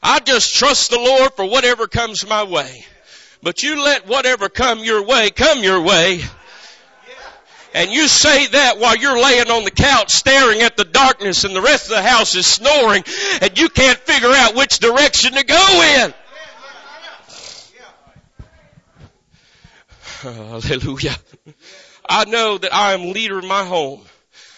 I 0.01 0.19
just 0.19 0.55
trust 0.55 0.89
the 0.89 0.97
Lord 0.97 1.33
for 1.33 1.45
whatever 1.45 1.85
comes 1.85 2.27
my 2.27 2.43
way. 2.43 2.85
But 3.43 3.61
you 3.61 3.83
let 3.83 4.07
whatever 4.07 4.47
come 4.47 4.79
your 4.79 5.03
way 5.03 5.29
come 5.29 5.63
your 5.63 5.81
way. 5.81 6.21
And 7.75 7.91
you 7.91 8.07
say 8.07 8.47
that 8.47 8.79
while 8.79 8.95
you're 8.95 9.19
laying 9.19 9.49
on 9.49 9.63
the 9.65 9.71
couch 9.71 10.11
staring 10.11 10.61
at 10.61 10.77
the 10.77 10.85
darkness 10.85 11.43
and 11.43 11.55
the 11.55 11.61
rest 11.61 11.85
of 11.85 11.97
the 11.97 12.03
house 12.03 12.35
is 12.35 12.45
snoring 12.45 13.03
and 13.41 13.59
you 13.59 13.67
can't 13.67 13.97
figure 13.97 14.29
out 14.29 14.55
which 14.55 14.79
direction 14.79 15.33
to 15.33 15.43
go 15.43 15.81
in. 15.97 16.13
Hallelujah. 20.61 21.15
I 22.07 22.25
know 22.25 22.57
that 22.59 22.73
I 22.73 22.93
am 22.93 23.11
leader 23.11 23.39
in 23.39 23.47
my 23.47 23.65
home. 23.65 24.01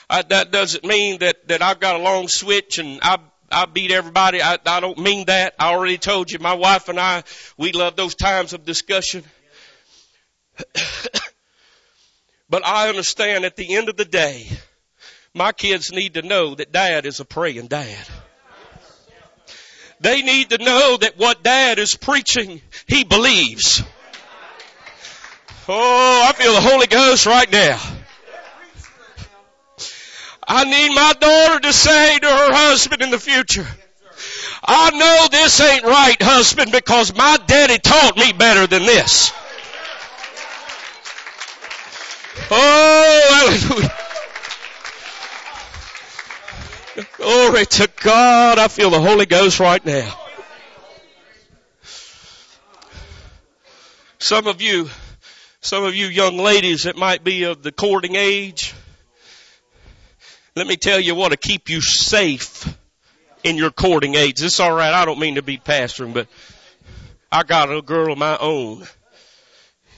I, 0.09 0.21
that 0.23 0.51
doesn't 0.51 0.83
mean 0.83 1.19
that, 1.19 1.47
that 1.47 1.61
I've 1.61 1.79
got 1.79 1.95
a 1.95 2.03
long 2.03 2.27
switch 2.27 2.77
and 2.79 2.99
I, 3.01 3.17
I 3.55 3.65
beat 3.65 3.89
everybody. 3.89 4.41
I, 4.41 4.57
I 4.65 4.81
don't 4.81 4.97
mean 4.97 5.27
that. 5.27 5.55
I 5.57 5.71
already 5.71 5.97
told 5.97 6.29
you, 6.29 6.39
my 6.39 6.55
wife 6.55 6.89
and 6.89 6.99
I, 6.99 7.23
we 7.57 7.71
love 7.71 7.95
those 7.95 8.13
times 8.13 8.51
of 8.51 8.65
discussion. 8.65 9.23
but 12.49 12.65
I 12.65 12.89
understand 12.89 13.45
at 13.45 13.55
the 13.55 13.75
end 13.75 13.87
of 13.87 13.95
the 13.95 14.03
day, 14.03 14.49
my 15.33 15.53
kids 15.53 15.93
need 15.93 16.15
to 16.15 16.21
know 16.21 16.55
that 16.55 16.73
dad 16.73 17.05
is 17.05 17.21
a 17.21 17.25
praying 17.25 17.67
dad. 17.67 18.05
They 20.01 20.21
need 20.21 20.49
to 20.49 20.57
know 20.57 20.97
that 20.97 21.17
what 21.17 21.41
dad 21.41 21.79
is 21.79 21.95
preaching, 21.95 22.61
he 22.87 23.05
believes. 23.05 23.81
Oh, 25.69 26.25
I 26.27 26.33
feel 26.33 26.51
the 26.51 26.59
Holy 26.59 26.87
Ghost 26.87 27.25
right 27.25 27.49
now. 27.49 27.79
I 30.47 30.63
need 30.65 30.89
my 30.89 31.13
daughter 31.19 31.59
to 31.61 31.73
say 31.73 32.19
to 32.19 32.27
her 32.27 32.53
husband 32.53 33.01
in 33.01 33.09
the 33.11 33.19
future, 33.19 33.67
I 34.63 34.91
know 34.91 35.27
this 35.31 35.59
ain't 35.61 35.83
right, 35.83 36.21
husband, 36.21 36.71
because 36.71 37.15
my 37.15 37.37
daddy 37.45 37.77
taught 37.77 38.17
me 38.17 38.33
better 38.33 38.67
than 38.67 38.83
this. 38.83 39.31
Oh, 42.51 43.57
hallelujah. 43.67 43.91
Glory 47.17 47.65
to 47.65 47.89
God. 48.01 48.59
I 48.59 48.67
feel 48.67 48.89
the 48.89 49.01
Holy 49.01 49.25
Ghost 49.25 49.59
right 49.59 49.83
now. 49.85 50.17
Some 54.19 54.47
of 54.47 54.61
you 54.61 54.89
some 55.61 55.83
of 55.83 55.95
you 55.95 56.05
young 56.05 56.37
ladies 56.37 56.83
that 56.83 56.95
might 56.95 57.23
be 57.23 57.43
of 57.43 57.63
the 57.63 57.71
courting 57.71 58.15
age, 58.15 58.75
let 60.55 60.67
me 60.67 60.77
tell 60.77 60.99
you 60.99 61.15
what 61.15 61.29
to 61.29 61.37
keep 61.37 61.69
you 61.69 61.81
safe 61.81 62.77
in 63.43 63.57
your 63.57 63.71
courting 63.71 64.15
age. 64.15 64.41
It's 64.41 64.59
alright, 64.59 64.93
I 64.93 65.03
don't 65.03 65.19
mean 65.19 65.35
to 65.35 65.41
be 65.41 65.57
pastoring, 65.57 66.13
but 66.13 66.27
I 67.29 67.43
got 67.43 67.73
a 67.73 67.81
girl 67.81 68.13
of 68.13 68.17
my 68.17 68.37
own. 68.37 68.85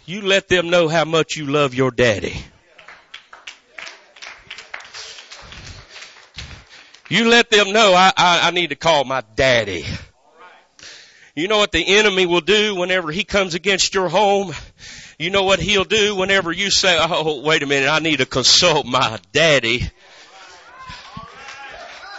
You 0.06 0.22
let 0.22 0.48
them 0.48 0.70
know 0.72 0.88
how 0.88 1.06
much 1.06 1.36
you 1.36 1.46
love 1.46 1.76
your 1.76 1.92
daddy. 1.92 2.42
You 7.10 7.30
let 7.30 7.52
them 7.52 7.72
know 7.72 7.94
I, 7.94 8.12
I, 8.18 8.48
I 8.48 8.52
need 8.52 8.72
to 8.72 8.76
call 8.76 9.04
my 9.04 9.24
daddy. 9.36 9.86
You 11.36 11.48
know 11.48 11.60
what 11.60 11.72
the 11.72 11.98
enemy 11.98 12.26
will 12.26 12.42
do 12.42 12.76
whenever 12.76 13.12
he 13.12 13.24
comes 13.24 13.54
against 13.54 13.94
your 13.94 14.10
home? 14.10 14.54
You 15.20 15.30
know 15.30 15.44
what 15.44 15.60
he'll 15.60 15.84
do 15.84 16.16
whenever 16.16 16.52
you 16.52 16.72
say, 16.72 16.98
oh, 17.00 17.42
wait 17.42 17.62
a 17.62 17.68
minute, 17.68 17.90
I 17.90 18.00
need 18.00 18.18
to 18.18 18.26
consult 18.26 18.88
my 18.88 19.20
daddy. 19.32 19.92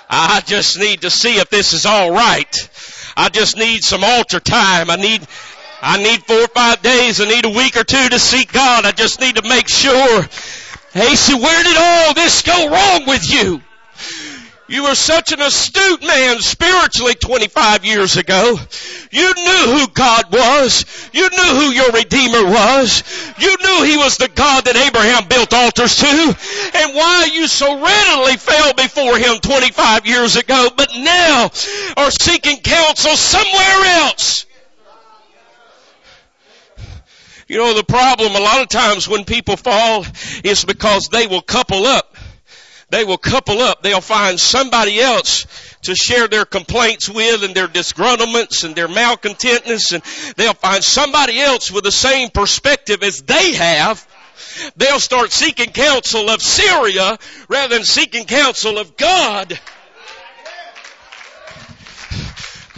I 0.08 0.40
just 0.40 0.78
need 0.78 1.02
to 1.02 1.10
see 1.10 1.38
if 1.38 1.50
this 1.50 1.72
is 1.72 1.84
alright. 1.86 2.68
I 3.16 3.28
just 3.28 3.56
need 3.56 3.84
some 3.84 4.04
altar 4.04 4.40
time. 4.40 4.90
I 4.90 4.96
need, 4.96 5.26
I 5.82 6.02
need 6.02 6.22
four 6.24 6.40
or 6.40 6.48
five 6.48 6.80
days. 6.82 7.20
I 7.20 7.26
need 7.26 7.44
a 7.44 7.50
week 7.50 7.76
or 7.76 7.84
two 7.84 8.08
to 8.08 8.18
seek 8.18 8.52
God. 8.52 8.86
I 8.86 8.92
just 8.92 9.20
need 9.20 9.36
to 9.36 9.48
make 9.48 9.68
sure. 9.68 10.22
Hey, 10.92 11.14
see, 11.14 11.34
where 11.34 11.62
did 11.62 11.76
all 11.76 12.14
this 12.14 12.42
go 12.42 12.70
wrong 12.70 13.06
with 13.06 13.30
you? 13.30 13.60
You 14.70 14.82
were 14.82 14.94
such 14.94 15.32
an 15.32 15.40
astute 15.40 16.02
man 16.02 16.40
spiritually 16.40 17.14
25 17.14 17.86
years 17.86 18.18
ago. 18.18 18.58
You 19.10 19.34
knew 19.34 19.78
who 19.78 19.88
God 19.88 20.30
was. 20.30 20.84
You 21.14 21.30
knew 21.30 21.58
who 21.58 21.70
your 21.70 21.90
Redeemer 21.92 22.44
was. 22.44 23.02
You 23.38 23.56
knew 23.56 23.84
He 23.84 23.96
was 23.96 24.18
the 24.18 24.28
God 24.28 24.66
that 24.66 24.76
Abraham 24.76 25.26
built 25.26 25.54
altars 25.54 25.96
to. 25.96 26.36
And 26.74 26.94
why 26.94 27.30
you 27.32 27.48
so 27.48 27.82
readily 27.82 28.36
fell 28.36 28.74
before 28.74 29.16
Him 29.16 29.38
25 29.40 30.04
years 30.04 30.36
ago, 30.36 30.68
but 30.76 30.90
now 30.94 31.44
are 31.96 32.10
seeking 32.10 32.58
counsel 32.60 33.16
somewhere 33.16 33.84
else. 34.02 34.44
You 37.48 37.56
know, 37.56 37.72
the 37.72 37.84
problem 37.84 38.36
a 38.36 38.40
lot 38.40 38.60
of 38.60 38.68
times 38.68 39.08
when 39.08 39.24
people 39.24 39.56
fall 39.56 40.04
is 40.44 40.66
because 40.66 41.08
they 41.08 41.26
will 41.26 41.40
couple 41.40 41.86
up 41.86 42.17
they 42.90 43.04
will 43.04 43.18
couple 43.18 43.60
up. 43.60 43.82
They'll 43.82 44.00
find 44.00 44.40
somebody 44.40 45.00
else 45.00 45.46
to 45.82 45.94
share 45.94 46.26
their 46.28 46.44
complaints 46.44 47.08
with 47.08 47.44
and 47.44 47.54
their 47.54 47.68
disgruntlements 47.68 48.64
and 48.64 48.74
their 48.74 48.88
malcontentness 48.88 49.92
and 49.92 50.34
they'll 50.36 50.54
find 50.54 50.82
somebody 50.82 51.38
else 51.40 51.70
with 51.70 51.84
the 51.84 51.92
same 51.92 52.30
perspective 52.30 53.02
as 53.02 53.22
they 53.22 53.54
have. 53.54 54.06
They'll 54.76 55.00
start 55.00 55.30
seeking 55.30 55.70
counsel 55.70 56.30
of 56.30 56.42
Syria 56.42 57.18
rather 57.48 57.76
than 57.76 57.84
seeking 57.84 58.24
counsel 58.24 58.78
of 58.78 58.96
God. 58.96 59.58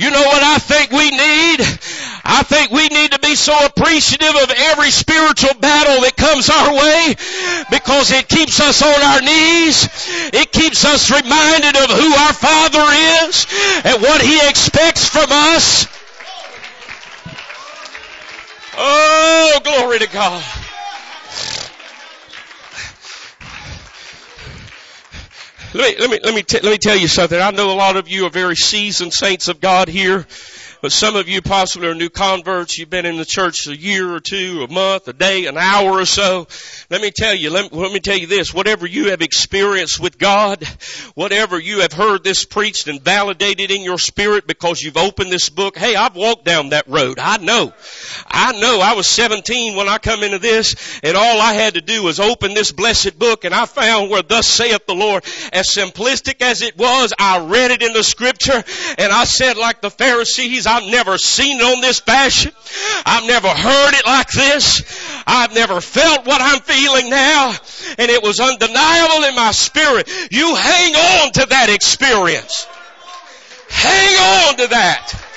You 0.01 0.11
know 0.11 0.22
what 0.22 0.42
I 0.42 0.57
think 0.57 0.92
we 0.92 1.11
need? 1.11 1.61
I 2.24 2.42
think 2.42 2.70
we 2.70 2.88
need 2.88 3.12
to 3.12 3.18
be 3.18 3.34
so 3.34 3.53
appreciative 3.66 4.34
of 4.34 4.51
every 4.72 4.90
spiritual 4.90 5.53
battle 5.61 6.01
that 6.01 6.16
comes 6.16 6.48
our 6.48 6.72
way 6.72 7.14
because 7.70 8.11
it 8.11 8.26
keeps 8.26 8.61
us 8.61 8.80
on 8.80 8.96
our 8.96 9.20
knees. 9.20 9.84
It 10.32 10.53
keeps 10.53 10.86
us 10.86 11.11
reminded 11.11 11.76
of 11.76 11.90
who 11.90 12.14
our 12.16 12.32
Father 12.32 12.80
is 13.28 13.46
and 13.84 14.01
what 14.01 14.22
He 14.22 14.40
expects 14.48 15.07
from 15.07 15.28
us. 15.28 15.86
Oh, 18.78 19.61
glory 19.62 19.98
to 19.98 20.09
God. 20.09 20.69
Let 25.72 25.98
me, 25.98 26.00
let 26.00 26.10
me, 26.10 26.18
let 26.24 26.34
me, 26.34 26.42
t- 26.42 26.60
let 26.60 26.72
me 26.72 26.78
tell 26.78 26.96
you 26.96 27.06
something. 27.06 27.40
I 27.40 27.52
know 27.52 27.70
a 27.70 27.74
lot 27.74 27.96
of 27.96 28.08
you 28.08 28.26
are 28.26 28.30
very 28.30 28.56
seasoned 28.56 29.12
saints 29.12 29.46
of 29.46 29.60
God 29.60 29.86
here. 29.86 30.26
But 30.83 30.93
some 30.93 31.14
of 31.14 31.28
you 31.28 31.43
possibly 31.43 31.89
are 31.89 31.95
new 31.95 32.09
converts. 32.09 32.78
You've 32.78 32.89
been 32.89 33.05
in 33.05 33.18
the 33.18 33.26
church 33.26 33.66
a 33.66 33.76
year 33.76 34.14
or 34.14 34.20
two, 34.20 34.66
a 34.68 34.72
month, 34.72 35.09
a 35.09 35.12
day, 35.12 35.45
an 35.45 35.59
hour 35.59 35.99
or 35.99 36.07
so. 36.07 36.47
Let 36.89 37.03
me 37.03 37.11
tell 37.11 37.35
you, 37.35 37.51
let, 37.51 37.70
let 37.70 37.93
me 37.93 38.01
tell 38.01 38.16
you 38.16 38.26
this. 38.26 38.55
Whatever 38.55 38.87
you 38.87 39.11
have 39.11 39.20
experienced 39.20 40.01
with 40.01 40.16
God, 40.16 40.64
whatever 41.14 41.59
you 41.59 41.81
have 41.81 41.93
heard 41.93 42.24
this 42.24 42.47
preached 42.47 42.89
and 42.89 43.03
validated 43.03 43.70
in 43.70 43.83
your 43.83 43.99
spirit 43.99 44.47
because 44.47 44.81
you've 44.81 44.97
opened 44.97 45.31
this 45.31 45.51
book. 45.51 45.76
Hey, 45.76 45.97
I've 45.97 46.16
walked 46.16 46.47
down 46.47 46.70
that 46.70 46.89
road. 46.89 47.18
I 47.18 47.37
know. 47.37 47.74
I 48.26 48.59
know. 48.59 48.81
I 48.81 48.95
was 48.95 49.07
17 49.07 49.76
when 49.76 49.89
I 49.89 49.99
come 49.99 50.22
into 50.22 50.39
this 50.39 50.99
and 51.03 51.14
all 51.14 51.41
I 51.41 51.53
had 51.53 51.74
to 51.74 51.83
do 51.83 52.03
was 52.03 52.20
open 52.20 52.55
this 52.55 52.72
blessed 52.72 53.18
book 53.18 53.45
and 53.45 53.55
I 53.55 53.66
found 53.66 54.11
where 54.11 54.22
thus 54.22 54.47
saith 54.47 54.87
the 54.87 54.95
Lord. 54.95 55.24
As 55.53 55.68
simplistic 55.68 56.41
as 56.41 56.62
it 56.62 56.78
was, 56.78 57.12
I 57.18 57.41
read 57.41 57.70
it 57.70 57.83
in 57.83 57.93
the 57.93 58.03
scripture 58.03 58.64
and 58.97 59.12
I 59.12 59.24
said 59.24 59.59
like 59.59 59.83
the 59.83 59.91
Pharisees, 59.91 60.66
I've 60.70 60.86
never 60.86 61.18
seen 61.18 61.58
it 61.58 61.64
on 61.64 61.80
this 61.80 61.98
fashion. 61.98 62.52
I've 63.04 63.26
never 63.26 63.48
heard 63.48 63.94
it 63.94 64.06
like 64.06 64.30
this. 64.30 65.24
I've 65.26 65.52
never 65.52 65.80
felt 65.80 66.26
what 66.26 66.40
I'm 66.40 66.60
feeling 66.60 67.10
now. 67.10 67.56
And 67.98 68.08
it 68.08 68.22
was 68.22 68.38
undeniable 68.38 69.24
in 69.24 69.34
my 69.34 69.50
spirit. 69.50 70.08
You 70.30 70.54
hang 70.54 70.94
on 70.94 71.32
to 71.32 71.46
that 71.46 71.70
experience. 71.70 72.68
Hang 73.68 74.48
on 74.48 74.56
to 74.58 74.66
that. 74.68 75.30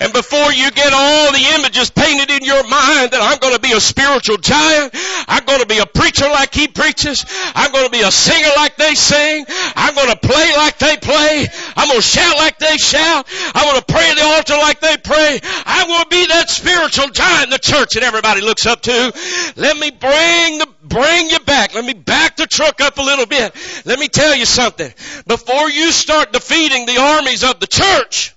And 0.00 0.12
before 0.12 0.52
you 0.52 0.70
get 0.70 0.92
all 0.92 1.32
the 1.32 1.44
images 1.58 1.90
painted 1.90 2.30
in 2.30 2.44
your 2.44 2.62
mind 2.62 3.10
that 3.10 3.20
I'm 3.20 3.38
going 3.38 3.54
to 3.54 3.60
be 3.60 3.72
a 3.72 3.80
spiritual 3.80 4.38
giant, 4.38 4.94
I'm 5.26 5.44
going 5.44 5.60
to 5.60 5.66
be 5.66 5.78
a 5.78 5.86
preacher 5.86 6.26
like 6.26 6.54
he 6.54 6.68
preaches, 6.68 7.26
I'm 7.54 7.72
going 7.72 7.86
to 7.86 7.90
be 7.90 8.02
a 8.02 8.10
singer 8.10 8.50
like 8.56 8.76
they 8.76 8.94
sing, 8.94 9.44
I'm 9.74 9.94
going 9.94 10.10
to 10.10 10.16
play 10.16 10.54
like 10.56 10.78
they 10.78 10.96
play, 10.96 11.46
I'm 11.76 11.88
going 11.88 12.00
to 12.00 12.06
shout 12.06 12.36
like 12.36 12.58
they 12.58 12.76
shout, 12.76 13.26
I'm 13.54 13.64
going 13.66 13.80
to 13.80 13.86
pray 13.86 14.10
at 14.10 14.16
the 14.16 14.24
altar 14.24 14.56
like 14.56 14.80
they 14.80 14.96
pray, 14.96 15.40
I'm 15.66 15.88
going 15.88 16.04
to 16.04 16.10
be 16.10 16.26
that 16.26 16.48
spiritual 16.48 17.08
giant 17.08 17.50
the 17.50 17.58
church 17.58 17.94
that 17.94 18.02
everybody 18.02 18.40
looks 18.40 18.66
up 18.66 18.82
to. 18.82 19.12
Let 19.56 19.76
me 19.76 19.90
bring 19.90 20.58
the 20.58 20.68
bring 20.84 21.30
you 21.30 21.38
back. 21.40 21.74
Let 21.74 21.84
me 21.84 21.94
back 21.94 22.36
the 22.36 22.46
truck 22.46 22.80
up 22.80 22.98
a 22.98 23.02
little 23.02 23.26
bit. 23.26 23.54
Let 23.84 23.98
me 23.98 24.08
tell 24.08 24.34
you 24.34 24.46
something. 24.46 24.92
Before 25.26 25.70
you 25.70 25.92
start 25.92 26.32
defeating 26.32 26.86
the 26.86 26.98
armies 26.98 27.44
of 27.44 27.60
the 27.60 27.66
church, 27.66 28.34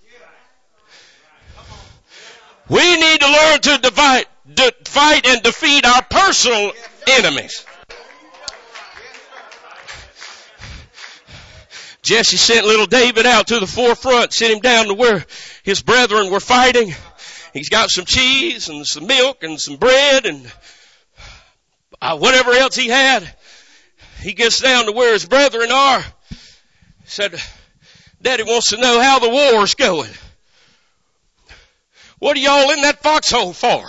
we 2.72 2.96
need 2.96 3.20
to 3.20 3.28
learn 3.28 3.60
to 3.60 3.78
divide, 3.80 4.26
de- 4.52 4.72
fight 4.86 5.28
and 5.28 5.44
defeat 5.44 5.86
our 5.86 6.02
personal 6.04 6.72
enemies. 7.06 7.66
Jesse 12.02 12.38
sent 12.38 12.66
little 12.66 12.86
David 12.86 13.26
out 13.26 13.48
to 13.48 13.60
the 13.60 13.68
forefront, 13.68 14.32
sent 14.32 14.54
him 14.54 14.60
down 14.60 14.88
to 14.88 14.94
where 14.94 15.26
his 15.64 15.82
brethren 15.82 16.32
were 16.32 16.40
fighting. 16.40 16.96
He's 17.54 17.68
got 17.68 17.90
some 17.90 18.06
cheese 18.06 18.70
and 18.70 18.88
some 18.88 19.06
milk 19.06 19.44
and 19.44 19.60
some 19.60 19.76
bread 19.76 20.26
and 20.26 20.50
uh, 22.02 22.18
whatever 22.18 22.52
else 22.52 22.78
he 22.78 22.88
had. 22.88 23.30
He 24.22 24.32
gets 24.32 24.62
down 24.62 24.86
to 24.86 24.94
where 24.94 25.12
his 25.12 25.26
brethren 25.26 25.72
are. 25.72 26.04
Said, 27.04 27.36
Daddy 28.22 28.44
wants 28.44 28.70
to 28.70 28.78
know 28.78 29.02
how 29.02 29.20
the 29.20 29.30
war's 29.30 29.76
going. 29.76 30.12
What 32.22 32.38
are 32.38 32.40
y'all 32.40 32.70
in 32.70 32.82
that 32.82 33.02
foxhole 33.02 33.52
for? 33.52 33.84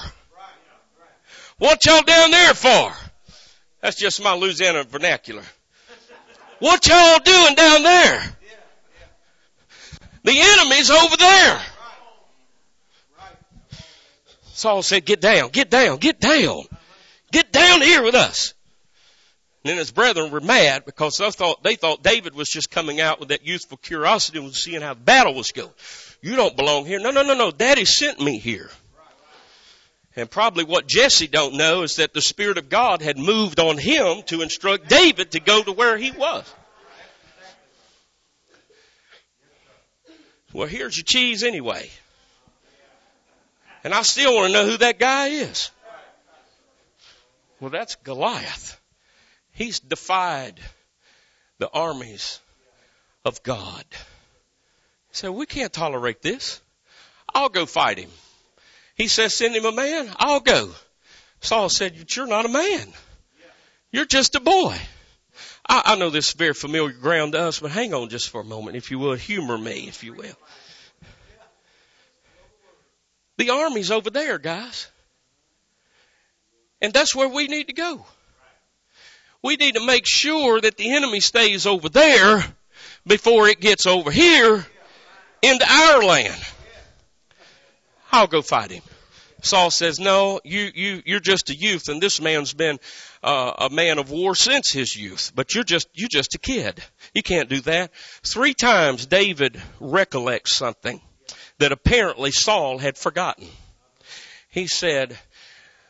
What 1.58 1.84
y'all 1.84 2.02
down 2.02 2.30
there 2.30 2.54
for? 2.54 2.90
That's 3.82 3.96
just 3.96 4.22
my 4.22 4.34
Louisiana 4.34 4.84
vernacular. 4.84 5.42
What 6.58 6.86
y'all 6.86 7.18
doing 7.18 7.54
down 7.54 7.82
there? 7.82 8.36
The 10.24 10.40
enemy's 10.40 10.90
over 10.90 11.16
there. 11.18 11.60
Saul 14.54 14.82
said, 14.82 15.04
get 15.04 15.20
down, 15.20 15.50
get 15.50 15.68
down, 15.68 15.98
get 15.98 16.18
down. 16.18 16.62
Get 17.32 17.52
down 17.52 17.82
here 17.82 18.02
with 18.02 18.14
us. 18.14 18.54
And 19.62 19.72
then 19.72 19.76
his 19.76 19.90
brethren 19.90 20.30
were 20.30 20.40
mad 20.40 20.86
because 20.86 21.18
they 21.18 21.30
thought, 21.30 21.62
they 21.62 21.76
thought 21.76 22.02
David 22.02 22.34
was 22.34 22.48
just 22.48 22.70
coming 22.70 22.98
out 22.98 23.20
with 23.20 23.28
that 23.28 23.46
youthful 23.46 23.76
curiosity 23.76 24.38
and 24.38 24.54
seeing 24.54 24.80
how 24.80 24.94
the 24.94 25.00
battle 25.00 25.34
was 25.34 25.52
going. 25.52 25.68
You 26.22 26.36
don't 26.36 26.56
belong 26.56 26.86
here. 26.86 27.00
No, 27.00 27.10
no, 27.10 27.22
no, 27.22 27.34
no. 27.34 27.50
Daddy 27.50 27.84
sent 27.84 28.20
me 28.20 28.38
here. 28.38 28.70
And 30.14 30.30
probably 30.30 30.64
what 30.64 30.86
Jesse 30.86 31.26
don't 31.26 31.54
know 31.54 31.82
is 31.82 31.96
that 31.96 32.14
the 32.14 32.22
Spirit 32.22 32.58
of 32.58 32.68
God 32.68 33.02
had 33.02 33.18
moved 33.18 33.58
on 33.58 33.76
him 33.76 34.22
to 34.26 34.42
instruct 34.42 34.88
David 34.88 35.32
to 35.32 35.40
go 35.40 35.62
to 35.62 35.72
where 35.72 35.98
he 35.98 36.10
was. 36.12 36.44
Well, 40.52 40.68
here's 40.68 40.96
your 40.96 41.04
cheese 41.04 41.42
anyway. 41.42 41.90
And 43.84 43.92
I 43.92 44.02
still 44.02 44.34
want 44.34 44.48
to 44.48 44.52
know 44.52 44.66
who 44.66 44.76
that 44.76 44.98
guy 44.98 45.28
is. 45.28 45.70
Well, 47.58 47.70
that's 47.70 47.96
Goliath. 47.96 48.78
He's 49.52 49.80
defied 49.80 50.60
the 51.58 51.70
armies 51.70 52.38
of 53.24 53.42
God. 53.42 53.84
Said, 55.12 55.30
we 55.30 55.44
can't 55.44 55.72
tolerate 55.72 56.22
this. 56.22 56.60
I'll 57.34 57.50
go 57.50 57.66
fight 57.66 57.98
him. 57.98 58.10
He 58.94 59.08
says, 59.08 59.34
send 59.34 59.54
him 59.54 59.66
a 59.66 59.72
man. 59.72 60.10
I'll 60.16 60.40
go. 60.40 60.70
Saul 61.40 61.68
said, 61.68 62.14
you're 62.16 62.26
not 62.26 62.46
a 62.46 62.48
man. 62.48 62.88
You're 63.90 64.06
just 64.06 64.34
a 64.34 64.40
boy. 64.40 64.76
I, 65.68 65.82
I 65.84 65.96
know 65.96 66.08
this 66.08 66.28
is 66.28 66.34
very 66.34 66.54
familiar 66.54 66.94
ground 66.94 67.32
to 67.32 67.40
us, 67.40 67.60
but 67.60 67.70
hang 67.70 67.92
on 67.92 68.08
just 68.08 68.30
for 68.30 68.40
a 68.40 68.44
moment, 68.44 68.76
if 68.76 68.90
you 68.90 68.98
will. 68.98 69.14
Humor 69.14 69.58
me, 69.58 69.86
if 69.86 70.02
you 70.02 70.14
will. 70.14 70.36
The 73.36 73.50
army's 73.50 73.90
over 73.90 74.08
there, 74.08 74.38
guys. 74.38 74.88
And 76.80 76.92
that's 76.92 77.14
where 77.14 77.28
we 77.28 77.48
need 77.48 77.68
to 77.68 77.74
go. 77.74 78.04
We 79.42 79.56
need 79.56 79.74
to 79.74 79.84
make 79.84 80.06
sure 80.06 80.60
that 80.60 80.76
the 80.76 80.94
enemy 80.94 81.20
stays 81.20 81.66
over 81.66 81.88
there 81.88 82.44
before 83.06 83.48
it 83.48 83.60
gets 83.60 83.86
over 83.86 84.10
here 84.10 84.64
into 85.42 85.66
our 85.68 86.02
land. 86.02 86.40
I'll 88.10 88.26
go 88.26 88.42
fight 88.42 88.70
him. 88.70 88.82
Saul 89.42 89.72
says, 89.72 89.98
no, 89.98 90.40
you, 90.44 90.70
you, 90.72 91.02
you're 91.04 91.18
just 91.20 91.50
a 91.50 91.56
youth 91.56 91.88
and 91.88 92.00
this 92.00 92.20
man's 92.20 92.52
been 92.52 92.78
uh, 93.24 93.52
a 93.58 93.70
man 93.70 93.98
of 93.98 94.10
war 94.10 94.36
since 94.36 94.70
his 94.70 94.94
youth, 94.94 95.32
but 95.34 95.54
you're 95.54 95.64
just, 95.64 95.88
you're 95.94 96.08
just 96.08 96.36
a 96.36 96.38
kid. 96.38 96.80
You 97.12 97.22
can't 97.22 97.48
do 97.48 97.60
that. 97.62 97.90
Three 98.22 98.54
times 98.54 99.06
David 99.06 99.60
recollects 99.80 100.56
something 100.56 101.00
that 101.58 101.72
apparently 101.72 102.30
Saul 102.30 102.78
had 102.78 102.96
forgotten. 102.96 103.48
He 104.48 104.68
said, 104.68 105.18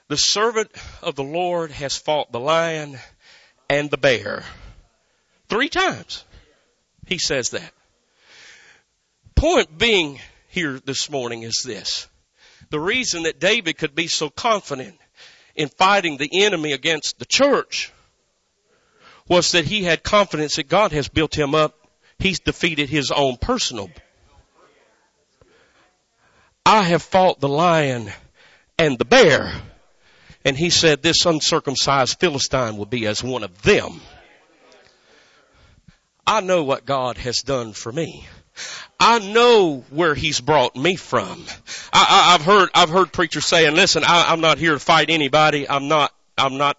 the 0.08 0.16
servant 0.16 0.70
of 1.02 1.14
the 1.14 1.24
Lord 1.24 1.72
has 1.72 1.96
fought 1.96 2.32
the 2.32 2.40
lion 2.40 2.98
and 3.68 3.90
the 3.90 3.98
bear. 3.98 4.44
Three 5.48 5.68
times. 5.68 6.24
He 7.06 7.18
says 7.18 7.50
that 7.50 7.70
point 9.42 9.76
being 9.76 10.20
here 10.50 10.78
this 10.84 11.10
morning 11.10 11.42
is 11.42 11.64
this. 11.66 12.06
The 12.70 12.78
reason 12.78 13.24
that 13.24 13.40
David 13.40 13.76
could 13.76 13.92
be 13.92 14.06
so 14.06 14.30
confident 14.30 14.96
in 15.56 15.66
fighting 15.66 16.16
the 16.16 16.44
enemy 16.44 16.70
against 16.70 17.18
the 17.18 17.24
church 17.24 17.92
was 19.26 19.50
that 19.50 19.64
he 19.64 19.82
had 19.82 20.04
confidence 20.04 20.54
that 20.54 20.68
God 20.68 20.92
has 20.92 21.08
built 21.08 21.36
him 21.36 21.56
up. 21.56 21.74
He's 22.20 22.38
defeated 22.38 22.88
his 22.88 23.10
own 23.10 23.36
personal. 23.36 23.90
I 26.64 26.84
have 26.84 27.02
fought 27.02 27.40
the 27.40 27.48
lion 27.48 28.12
and 28.78 28.96
the 28.96 29.04
bear. 29.04 29.52
And 30.44 30.56
he 30.56 30.70
said 30.70 31.02
this 31.02 31.26
uncircumcised 31.26 32.20
Philistine 32.20 32.76
will 32.76 32.86
be 32.86 33.08
as 33.08 33.24
one 33.24 33.42
of 33.42 33.60
them. 33.62 34.00
I 36.24 36.42
know 36.42 36.62
what 36.62 36.86
God 36.86 37.18
has 37.18 37.40
done 37.40 37.72
for 37.72 37.90
me. 37.90 38.24
I 39.00 39.18
know 39.18 39.84
where 39.90 40.14
he's 40.14 40.40
brought 40.40 40.76
me 40.76 40.96
from. 40.96 41.44
I, 41.92 42.34
i've 42.34 42.44
heard, 42.44 42.68
I've 42.74 42.90
heard 42.90 43.12
preachers 43.12 43.46
saying, 43.46 43.74
listen, 43.74 44.04
I, 44.04 44.32
I'm 44.32 44.40
not 44.40 44.58
here 44.58 44.72
to 44.72 44.78
fight 44.78 45.10
anybody. 45.10 45.68
I'm 45.68 45.88
not, 45.88 46.14
I'm 46.38 46.56
not, 46.56 46.76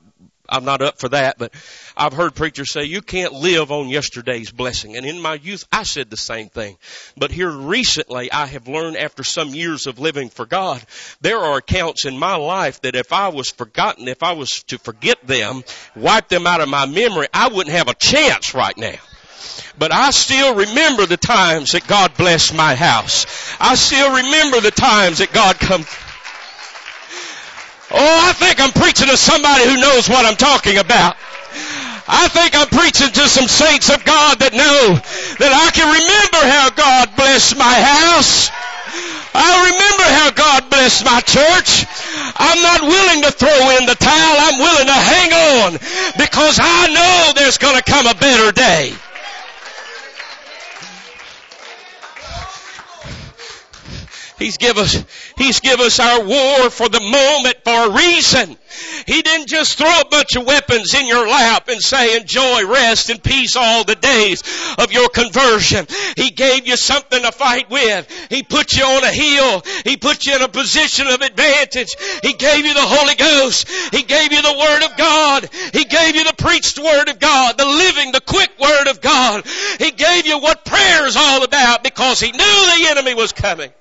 I'm 0.47 0.65
not 0.65 0.81
up 0.81 0.99
for 0.99 1.09
that, 1.09 1.37
but 1.37 1.53
I've 1.97 2.13
heard 2.13 2.35
preachers 2.35 2.71
say 2.71 2.83
you 2.83 3.01
can't 3.01 3.33
live 3.33 3.71
on 3.71 3.89
yesterday's 3.89 4.51
blessing. 4.51 4.95
And 4.97 5.05
in 5.05 5.21
my 5.21 5.35
youth, 5.35 5.65
I 5.71 5.83
said 5.83 6.09
the 6.09 6.17
same 6.17 6.49
thing. 6.49 6.77
But 7.17 7.31
here 7.31 7.49
recently, 7.49 8.31
I 8.31 8.45
have 8.45 8.67
learned 8.67 8.97
after 8.97 9.23
some 9.23 9.49
years 9.49 9.87
of 9.87 9.99
living 9.99 10.29
for 10.29 10.45
God, 10.45 10.85
there 11.21 11.39
are 11.39 11.57
accounts 11.57 12.05
in 12.05 12.17
my 12.17 12.35
life 12.35 12.81
that 12.81 12.95
if 12.95 13.11
I 13.13 13.29
was 13.29 13.49
forgotten, 13.49 14.07
if 14.07 14.21
I 14.21 14.33
was 14.33 14.63
to 14.63 14.77
forget 14.77 15.25
them, 15.25 15.63
wipe 15.95 16.27
them 16.27 16.45
out 16.45 16.61
of 16.61 16.69
my 16.69 16.85
memory, 16.85 17.27
I 17.33 17.47
wouldn't 17.47 17.75
have 17.75 17.87
a 17.87 17.95
chance 17.95 18.53
right 18.53 18.77
now. 18.77 18.99
But 19.77 19.91
I 19.91 20.11
still 20.11 20.55
remember 20.55 21.05
the 21.05 21.17
times 21.17 21.71
that 21.71 21.87
God 21.87 22.15
blessed 22.15 22.53
my 22.53 22.75
house. 22.75 23.25
I 23.59 23.75
still 23.75 24.15
remember 24.15 24.61
the 24.61 24.71
times 24.71 25.17
that 25.17 25.33
God 25.33 25.59
come. 25.59 25.83
Oh, 27.93 28.19
I 28.29 28.33
think 28.33 28.61
I'm 28.61 28.71
preaching 28.71 29.07
to 29.07 29.17
somebody 29.17 29.65
who 29.65 29.77
knows 29.77 30.09
what 30.09 30.25
I'm 30.25 30.35
talking 30.35 30.77
about. 30.77 31.17
I 32.07 32.27
think 32.27 32.53
I'm 32.53 32.67
preaching 32.67 33.09
to 33.09 33.25
some 33.29 33.47
saints 33.47 33.89
of 33.89 34.03
God 34.03 34.39
that 34.39 34.53
know 34.53 34.97
that 35.41 35.53
I 35.53 35.69
can 35.71 35.87
remember 35.89 36.41
how 36.41 36.69
God 36.73 37.15
blessed 37.15 37.57
my 37.57 37.73
house. 37.73 38.51
I 39.33 39.73
remember 39.73 40.05
how 40.05 40.29
God 40.37 40.69
blessed 40.69 41.05
my 41.05 41.21
church. 41.21 41.89
I'm 42.37 42.61
not 42.61 42.81
willing 42.85 43.21
to 43.25 43.31
throw 43.33 43.77
in 43.81 43.85
the 43.89 43.97
towel. 43.97 44.35
I'm 44.45 44.59
willing 44.61 44.89
to 44.89 44.99
hang 44.99 45.31
on 45.33 45.69
because 46.17 46.61
I 46.61 46.93
know 46.93 47.33
there's 47.33 47.57
going 47.57 47.77
to 47.77 47.85
come 47.85 48.05
a 48.05 48.13
better 48.13 48.51
day. 48.51 48.93
He's 54.43 54.57
give 54.57 54.77
us, 54.77 55.05
He's 55.37 55.61
give 55.61 55.79
us 55.79 56.01
our 56.01 56.21
war 56.21 56.69
for 56.69 56.89
the 56.89 56.99
moment 56.99 57.55
for 57.63 57.87
a 57.87 57.95
reason. 57.95 58.57
He 59.07 59.21
didn't 59.21 59.47
just 59.47 59.77
throw 59.77 60.01
a 60.01 60.09
bunch 60.09 60.35
of 60.35 60.45
weapons 60.45 60.93
in 60.93 61.07
your 61.07 61.25
lap 61.25 61.69
and 61.69 61.81
say 61.81 62.17
enjoy 62.17 62.67
rest 62.67 63.09
and 63.09 63.23
peace 63.23 63.55
all 63.55 63.85
the 63.85 63.95
days 63.95 64.43
of 64.77 64.91
your 64.91 65.07
conversion. 65.07 65.87
He 66.17 66.31
gave 66.31 66.67
you 66.67 66.75
something 66.75 67.21
to 67.21 67.31
fight 67.31 67.69
with. 67.69 68.27
He 68.29 68.43
put 68.43 68.75
you 68.75 68.83
on 68.83 69.03
a 69.05 69.11
hill. 69.11 69.63
He 69.85 69.95
put 69.95 70.25
you 70.25 70.35
in 70.35 70.41
a 70.41 70.49
position 70.49 71.07
of 71.07 71.21
advantage. 71.21 71.95
He 72.21 72.33
gave 72.33 72.65
you 72.65 72.73
the 72.73 72.81
Holy 72.81 73.15
Ghost. 73.15 73.69
He 73.93 74.03
gave 74.03 74.33
you 74.33 74.41
the 74.41 74.57
Word 74.59 74.83
of 74.91 74.97
God. 74.97 75.49
He 75.71 75.85
gave 75.85 76.15
you 76.15 76.25
the 76.25 76.35
preached 76.37 76.79
Word 76.79 77.07
of 77.07 77.19
God, 77.19 77.57
the 77.57 77.65
living, 77.65 78.11
the 78.11 78.21
quick 78.21 78.51
Word 78.59 78.87
of 78.87 78.99
God. 78.99 79.45
He 79.79 79.91
gave 79.91 80.25
you 80.25 80.39
what 80.39 80.65
prayer 80.65 81.07
is 81.07 81.15
all 81.15 81.43
about 81.45 81.81
because 81.83 82.19
He 82.19 82.31
knew 82.31 82.37
the 82.37 82.87
enemy 82.89 83.13
was 83.13 83.31
coming. 83.31 83.71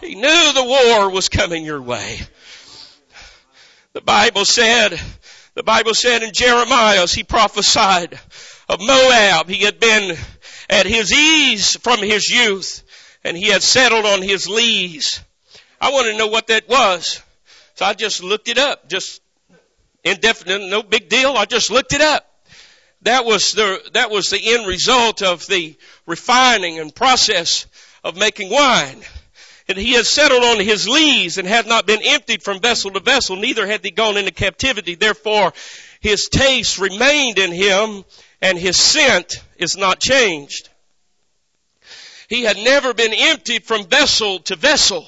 He 0.00 0.14
knew 0.14 0.52
the 0.52 0.64
war 0.64 1.10
was 1.10 1.28
coming 1.28 1.64
your 1.64 1.82
way. 1.82 2.20
The 3.94 4.00
Bible 4.00 4.44
said, 4.44 5.00
the 5.54 5.64
Bible 5.64 5.94
said 5.94 6.22
in 6.22 6.32
Jeremiah 6.32 7.02
as 7.02 7.12
he 7.12 7.24
prophesied 7.24 8.18
of 8.68 8.80
Moab, 8.80 9.48
he 9.48 9.64
had 9.64 9.80
been 9.80 10.16
at 10.70 10.86
his 10.86 11.12
ease 11.12 11.76
from 11.76 11.98
his 12.00 12.28
youth 12.30 12.84
and 13.24 13.36
he 13.36 13.48
had 13.48 13.62
settled 13.62 14.06
on 14.06 14.22
his 14.22 14.48
lees. 14.48 15.20
I 15.80 15.90
want 15.90 16.06
to 16.06 16.16
know 16.16 16.28
what 16.28 16.46
that 16.46 16.68
was. 16.68 17.20
So 17.74 17.84
I 17.84 17.94
just 17.94 18.22
looked 18.22 18.48
it 18.48 18.58
up, 18.58 18.88
just 18.88 19.20
indefinite, 20.04 20.68
no 20.68 20.82
big 20.82 21.08
deal. 21.08 21.32
I 21.36 21.44
just 21.44 21.70
looked 21.70 21.92
it 21.92 22.00
up. 22.00 22.24
That 23.02 23.24
was 23.24 23.52
the, 23.52 23.80
that 23.94 24.10
was 24.10 24.30
the 24.30 24.54
end 24.54 24.66
result 24.66 25.22
of 25.22 25.46
the 25.46 25.76
refining 26.06 26.78
and 26.78 26.94
process 26.94 27.66
of 28.04 28.16
making 28.16 28.50
wine. 28.50 29.02
And 29.68 29.76
he 29.76 29.92
had 29.92 30.06
settled 30.06 30.42
on 30.42 30.60
his 30.60 30.88
lees 30.88 31.36
and 31.36 31.46
had 31.46 31.66
not 31.66 31.86
been 31.86 32.00
emptied 32.02 32.42
from 32.42 32.60
vessel 32.60 32.90
to 32.92 33.00
vessel, 33.00 33.36
neither 33.36 33.66
had 33.66 33.84
he 33.84 33.90
gone 33.90 34.16
into 34.16 34.30
captivity. 34.30 34.94
Therefore, 34.94 35.52
his 36.00 36.28
taste 36.28 36.78
remained 36.78 37.38
in 37.38 37.52
him 37.52 38.04
and 38.40 38.58
his 38.58 38.78
scent 38.78 39.42
is 39.58 39.76
not 39.76 40.00
changed. 40.00 40.70
He 42.28 42.42
had 42.42 42.56
never 42.56 42.94
been 42.94 43.12
emptied 43.12 43.64
from 43.64 43.86
vessel 43.86 44.38
to 44.40 44.56
vessel. 44.56 45.06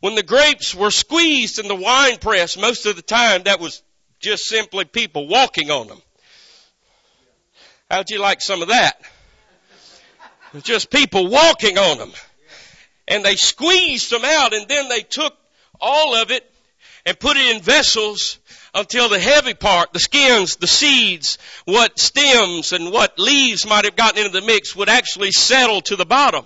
When 0.00 0.14
the 0.14 0.22
grapes 0.22 0.74
were 0.74 0.90
squeezed 0.90 1.58
in 1.58 1.68
the 1.68 1.74
wine 1.74 2.16
press, 2.18 2.56
most 2.56 2.86
of 2.86 2.96
the 2.96 3.02
time 3.02 3.42
that 3.44 3.60
was 3.60 3.82
just 4.18 4.46
simply 4.46 4.86
people 4.86 5.28
walking 5.28 5.70
on 5.70 5.88
them. 5.88 6.00
How'd 7.90 8.10
you 8.10 8.18
like 8.18 8.40
some 8.40 8.62
of 8.62 8.68
that? 8.68 8.98
Just 10.62 10.90
people 10.90 11.26
walking 11.26 11.76
on 11.76 11.98
them 11.98 12.12
and 13.08 13.24
they 13.24 13.36
squeezed 13.36 14.10
them 14.10 14.24
out 14.24 14.54
and 14.54 14.68
then 14.68 14.88
they 14.88 15.00
took 15.00 15.34
all 15.80 16.14
of 16.14 16.30
it 16.30 16.50
and 17.06 17.18
put 17.18 17.36
it 17.36 17.54
in 17.54 17.62
vessels 17.62 18.38
until 18.74 19.08
the 19.08 19.18
heavy 19.18 19.54
part, 19.54 19.92
the 19.92 20.00
skins, 20.00 20.56
the 20.56 20.66
seeds, 20.66 21.38
what 21.64 21.98
stems 21.98 22.72
and 22.72 22.90
what 22.92 23.18
leaves 23.18 23.66
might 23.66 23.84
have 23.84 23.96
gotten 23.96 24.24
into 24.24 24.40
the 24.40 24.46
mix 24.46 24.74
would 24.74 24.88
actually 24.88 25.30
settle 25.30 25.80
to 25.82 25.96
the 25.96 26.06
bottom. 26.06 26.44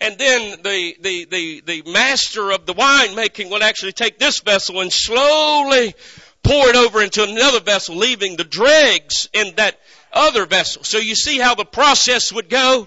And 0.00 0.16
then 0.18 0.62
the, 0.62 0.96
the, 1.00 1.24
the, 1.24 1.60
the 1.60 1.90
master 1.90 2.52
of 2.52 2.66
the 2.66 2.72
wine 2.72 3.14
making 3.14 3.50
would 3.50 3.62
actually 3.62 3.92
take 3.92 4.18
this 4.18 4.40
vessel 4.40 4.80
and 4.80 4.92
slowly 4.92 5.94
pour 6.42 6.68
it 6.68 6.76
over 6.76 7.02
into 7.02 7.24
another 7.24 7.60
vessel, 7.60 7.96
leaving 7.96 8.36
the 8.36 8.44
dregs 8.44 9.28
in 9.32 9.54
that 9.56 9.78
other 10.12 10.46
vessel. 10.46 10.84
So 10.84 10.98
you 10.98 11.14
see 11.14 11.38
how 11.38 11.54
the 11.54 11.64
process 11.64 12.32
would 12.32 12.48
go? 12.48 12.86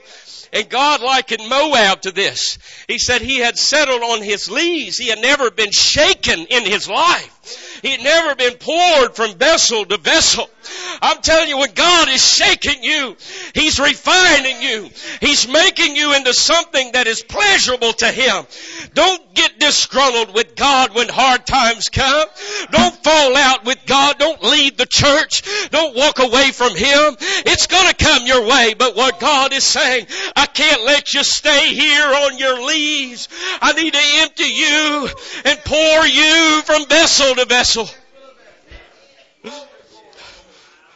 And 0.53 0.69
God 0.69 1.01
likened 1.01 1.47
Moab 1.47 2.01
to 2.01 2.11
this. 2.11 2.57
He 2.87 2.99
said 2.99 3.21
he 3.21 3.37
had 3.37 3.57
settled 3.57 4.01
on 4.01 4.21
his 4.21 4.51
lees. 4.51 4.97
He 4.97 5.07
had 5.07 5.19
never 5.19 5.49
been 5.49 5.71
shaken 5.71 6.45
in 6.47 6.63
his 6.65 6.89
life. 6.89 7.70
He 7.81 7.91
had 7.91 8.01
never 8.01 8.35
been 8.35 8.57
poured 8.57 9.15
from 9.15 9.35
vessel 9.35 9.85
to 9.85 9.97
vessel. 9.97 10.47
I'm 11.01 11.21
telling 11.21 11.49
you, 11.49 11.57
when 11.57 11.73
God 11.73 12.09
is 12.09 12.23
shaking 12.23 12.83
you, 12.83 13.15
He's 13.55 13.79
refining 13.79 14.61
you. 14.61 14.89
He's 15.19 15.47
making 15.47 15.95
you 15.95 16.15
into 16.15 16.33
something 16.33 16.91
that 16.91 17.07
is 17.07 17.23
pleasurable 17.23 17.93
to 17.93 18.07
Him. 18.07 18.45
Don't 18.93 19.33
get 19.33 19.59
disgruntled 19.59 20.35
with 20.35 20.55
God 20.55 20.93
when 20.93 21.09
hard 21.09 21.45
times 21.47 21.89
come. 21.89 22.27
Don't 22.71 23.03
fall 23.03 23.35
out 23.35 23.65
with 23.65 23.79
God. 23.87 24.19
Don't 24.19 24.43
leave 24.43 24.77
the 24.77 24.85
church. 24.85 25.69
Don't 25.71 25.95
walk 25.95 26.19
away 26.19 26.51
from 26.51 26.75
Him. 26.75 27.15
It's 27.45 27.67
gonna 27.67 27.93
come 27.93 28.27
your 28.27 28.45
way, 28.47 28.75
but 28.77 28.95
what 28.95 29.19
God 29.19 29.53
is 29.53 29.63
saying, 29.63 30.05
I 30.35 30.45
can't 30.45 30.83
let 30.83 31.13
you 31.13 31.23
stay 31.23 31.73
here 31.73 32.05
on 32.05 32.37
your 32.37 32.63
lees. 32.65 33.27
I 33.61 33.73
need 33.73 33.93
to 33.93 33.99
empty 33.99 34.43
you 34.43 35.09
and 35.45 35.59
pour 35.65 36.05
you 36.05 36.61
from 36.63 36.85
vessel 36.85 37.35
to 37.35 37.45
vessel. 37.45 37.70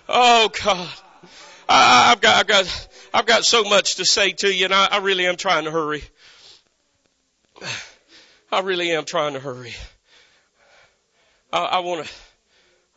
Oh 0.08 0.50
God. 0.64 0.90
I, 1.68 2.10
have 2.10 2.22
got, 2.22 2.36
I've 2.38 2.48
got, 2.48 2.88
I've 3.14 3.26
got 3.26 3.44
so 3.44 3.64
much 3.64 3.96
to 3.96 4.06
say 4.06 4.32
to 4.34 4.54
you 4.54 4.66
and 4.66 4.74
I, 4.74 4.88
I 4.92 4.98
really 4.98 5.26
am 5.26 5.36
trying 5.36 5.66
to 5.66 5.72
hurry. 5.72 6.04
I 8.52 8.60
really 8.60 8.92
am 8.92 9.06
trying 9.06 9.34
to 9.34 9.40
hurry. 9.40 9.74
I 11.52 11.80
want 11.80 12.06
to, 12.06 12.14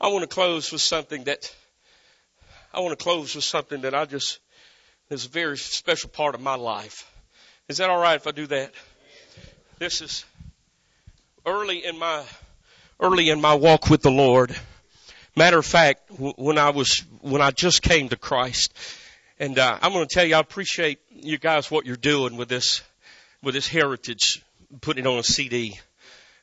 I 0.01 0.09
want 0.09 0.23
to 0.23 0.29
close 0.29 0.73
with 0.73 0.81
something 0.81 1.25
that, 1.25 1.55
I 2.75 2.81
want 2.81 2.99
to 2.99 3.03
close 3.03 3.35
with 3.37 3.45
something 3.45 3.83
that 3.83 3.95
I 3.95 4.05
just, 4.05 4.41
is 5.11 5.27
a 5.27 5.29
very 5.29 5.57
special 5.57 6.11
part 6.11 6.35
of 6.35 6.41
my 6.41 6.57
life. 6.57 7.11
Is 7.69 7.79
that 7.79 7.89
alright 7.89 8.17
if 8.17 8.27
I 8.27 8.33
do 8.33 8.47
that? 8.49 8.73
This 9.79 10.01
is 10.01 10.25
early 11.47 11.85
in 11.85 11.99
my, 11.99 12.25
early 13.01 13.31
in 13.31 13.41
my 13.41 13.55
walk 13.55 13.91
with 13.91 14.03
the 14.03 14.11
Lord. 14.11 14.55
Matter 15.37 15.59
of 15.59 15.67
fact, 15.67 16.11
when 16.11 16.59
I 16.59 16.71
was, 16.71 17.05
when 17.21 17.41
I 17.41 17.51
just 17.51 17.83
came 17.83 18.09
to 18.09 18.17
Christ, 18.17 18.75
and 19.39 19.59
uh, 19.59 19.79
I'm 19.81 19.93
going 19.93 20.07
to 20.07 20.13
tell 20.13 20.25
you, 20.25 20.35
I 20.35 20.41
appreciate 20.41 20.99
you 21.11 21.39
guys 21.39 21.71
what 21.71 21.87
you're 21.87 21.97
doing 21.97 22.37
with 22.37 22.49
this, 22.49 22.83
with 23.43 23.55
this 23.55 23.69
heritage, 23.69 24.43
putting 24.81 25.05
it 25.05 25.09
on 25.09 25.19
a 25.19 25.23
CD. 25.23 25.79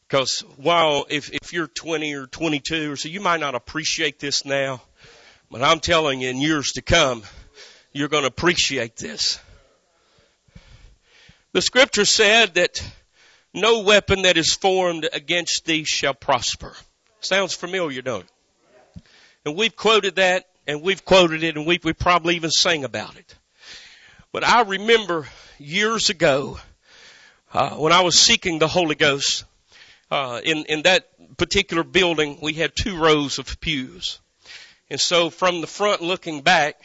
Because 0.08 0.42
while 0.58 1.06
if 1.10 1.32
if 1.34 1.52
you're 1.52 1.68
20 1.68 2.14
or 2.14 2.28
22 2.28 2.94
or 2.94 2.96
so, 2.96 3.10
you 3.10 3.20
might 3.20 3.40
not 3.40 3.56
appreciate 3.56 4.20
this 4.20 4.46
now, 4.46 4.82
but 5.52 5.62
I'm 5.62 5.80
telling 5.80 6.22
you, 6.22 6.30
in 6.30 6.38
years 6.38 6.74
to 6.74 6.82
come, 6.82 7.24
you're 7.92 8.08
going 8.08 8.24
to 8.24 8.30
appreciate 8.30 8.96
this. 8.96 9.40
The 11.52 11.62
scripture 11.62 12.06
said 12.06 12.54
that 12.54 12.82
no 13.56 13.80
weapon 13.80 14.24
that 14.24 14.38
is 14.38 14.54
formed 14.54 15.08
against 15.12 15.66
thee 15.66 15.86
shall 15.86 16.14
prosper. 16.14 16.74
Sounds 17.22 17.56
familiar, 17.56 18.02
don't 18.02 18.26
it? 18.26 19.04
And 19.46 19.56
we've 19.56 19.76
quoted 19.76 20.16
that 20.16 20.48
and 20.68 20.82
we've 20.82 21.06
quoted 21.06 21.44
it 21.44 21.56
and 21.56 21.66
we, 21.66 21.80
we 21.84 21.94
probably 21.94 22.36
even 22.36 22.52
sang 22.52 22.84
about 22.84 23.16
it. 23.16 23.36
But 24.32 24.44
I 24.44 24.62
remember 24.64 25.28
years 25.58 26.10
ago, 26.10 26.60
uh, 27.54 27.76
when 27.76 27.94
I 27.94 28.02
was 28.02 28.20
seeking 28.20 28.60
the 28.60 28.68
Holy 28.68 28.96
Ghost, 28.96 29.46
uh, 30.12 30.42
in, 30.44 30.66
in 30.66 30.82
that 30.84 31.08
particular 31.38 31.84
building, 31.84 32.40
we 32.42 32.54
had 32.54 32.76
two 32.76 32.98
rows 32.98 33.40
of 33.40 33.60
pews. 33.60 34.20
And 34.90 35.00
so 35.00 35.30
from 35.30 35.62
the 35.62 35.68
front 35.68 36.02
looking 36.02 36.42
back, 36.42 36.76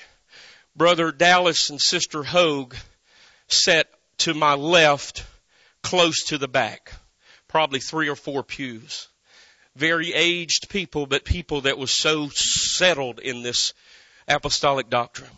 Brother 0.77 1.13
Dallas 1.13 1.71
and 1.71 1.81
Sister 1.81 2.23
Hogue 2.23 2.75
sat 3.49 3.89
to 4.19 4.35
my 4.35 4.55
left 4.55 5.25
close 5.83 6.25
to 6.27 6.39
the 6.39 6.49
back, 6.49 6.93
probably 7.49 7.81
three 7.81 8.09
or 8.09 8.17
four 8.17 8.43
pews 8.43 9.09
very 9.77 10.13
aged 10.13 10.69
people, 10.69 11.07
but 11.07 11.25
people 11.25 11.63
that 11.63 11.79
was 11.79 11.91
so 11.91 12.29
settled 12.29 13.19
in 13.19 13.43
this 13.43 13.73
apostolic 14.29 14.91
doctrine. 14.91 15.31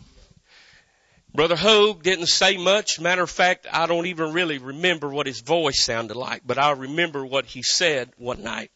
Brother 1.33 1.55
Hogue 1.55 2.03
didn't 2.03 2.27
say 2.27 2.57
much. 2.57 2.99
Matter 2.99 3.23
of 3.23 3.29
fact, 3.29 3.65
I 3.71 3.87
don't 3.87 4.05
even 4.05 4.33
really 4.33 4.59
remember 4.59 5.09
what 5.09 5.25
his 5.25 5.39
voice 5.41 5.83
sounded 5.83 6.15
like, 6.15 6.43
but 6.45 6.59
I 6.59 6.71
remember 6.71 7.25
what 7.25 7.45
he 7.45 7.63
said 7.63 8.11
one 8.17 8.43
night. 8.43 8.71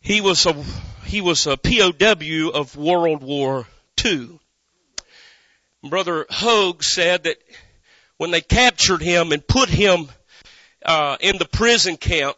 He 0.00 0.20
was 0.20 0.46
a, 0.46 0.54
he 1.04 1.20
was 1.20 1.46
a 1.46 1.56
POW 1.56 2.50
of 2.52 2.76
World 2.76 3.22
War 3.22 3.66
II. 4.04 4.40
Brother 5.88 6.26
Hogue 6.28 6.82
said 6.82 7.24
that 7.24 7.36
when 8.16 8.32
they 8.32 8.40
captured 8.40 9.00
him 9.00 9.30
and 9.30 9.46
put 9.46 9.68
him 9.68 10.08
uh, 10.88 11.18
in 11.20 11.36
the 11.36 11.44
prison 11.44 11.98
camp, 11.98 12.36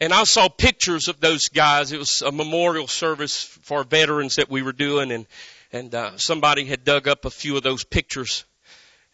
And 0.00 0.12
I 0.12 0.22
saw 0.22 0.48
pictures 0.48 1.08
of 1.08 1.18
those 1.18 1.48
guys. 1.48 1.90
It 1.90 1.98
was 1.98 2.22
a 2.22 2.30
memorial 2.30 2.86
service 2.86 3.42
for 3.42 3.82
veterans 3.82 4.36
that 4.36 4.48
we 4.48 4.62
were 4.62 4.72
doing 4.72 5.10
and, 5.10 5.26
and, 5.72 5.92
uh, 5.92 6.16
somebody 6.18 6.64
had 6.64 6.84
dug 6.84 7.08
up 7.08 7.24
a 7.24 7.30
few 7.30 7.56
of 7.56 7.64
those 7.64 7.82
pictures. 7.82 8.44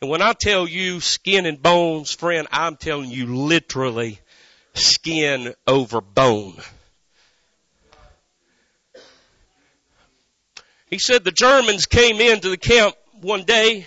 And 0.03 0.11
when 0.11 0.21
I 0.21 0.35
tell 0.35 0.69
you 0.69 1.01
skin 1.01 1.47
and 1.47 1.63
bones, 1.63 2.13
friend, 2.13 2.47
I'm 2.53 2.77
telling 2.77 3.11
you 3.11 3.35
literally 3.35 4.21
skin 4.75 5.55
over 5.67 6.03
bone. 6.03 6.61
He 10.91 10.99
said 10.99 11.25
the 11.25 11.33
Germans 11.33 11.87
came 11.87 12.21
into 12.21 12.51
the 12.51 12.59
camp 12.59 12.95
one 13.23 13.45
day 13.45 13.87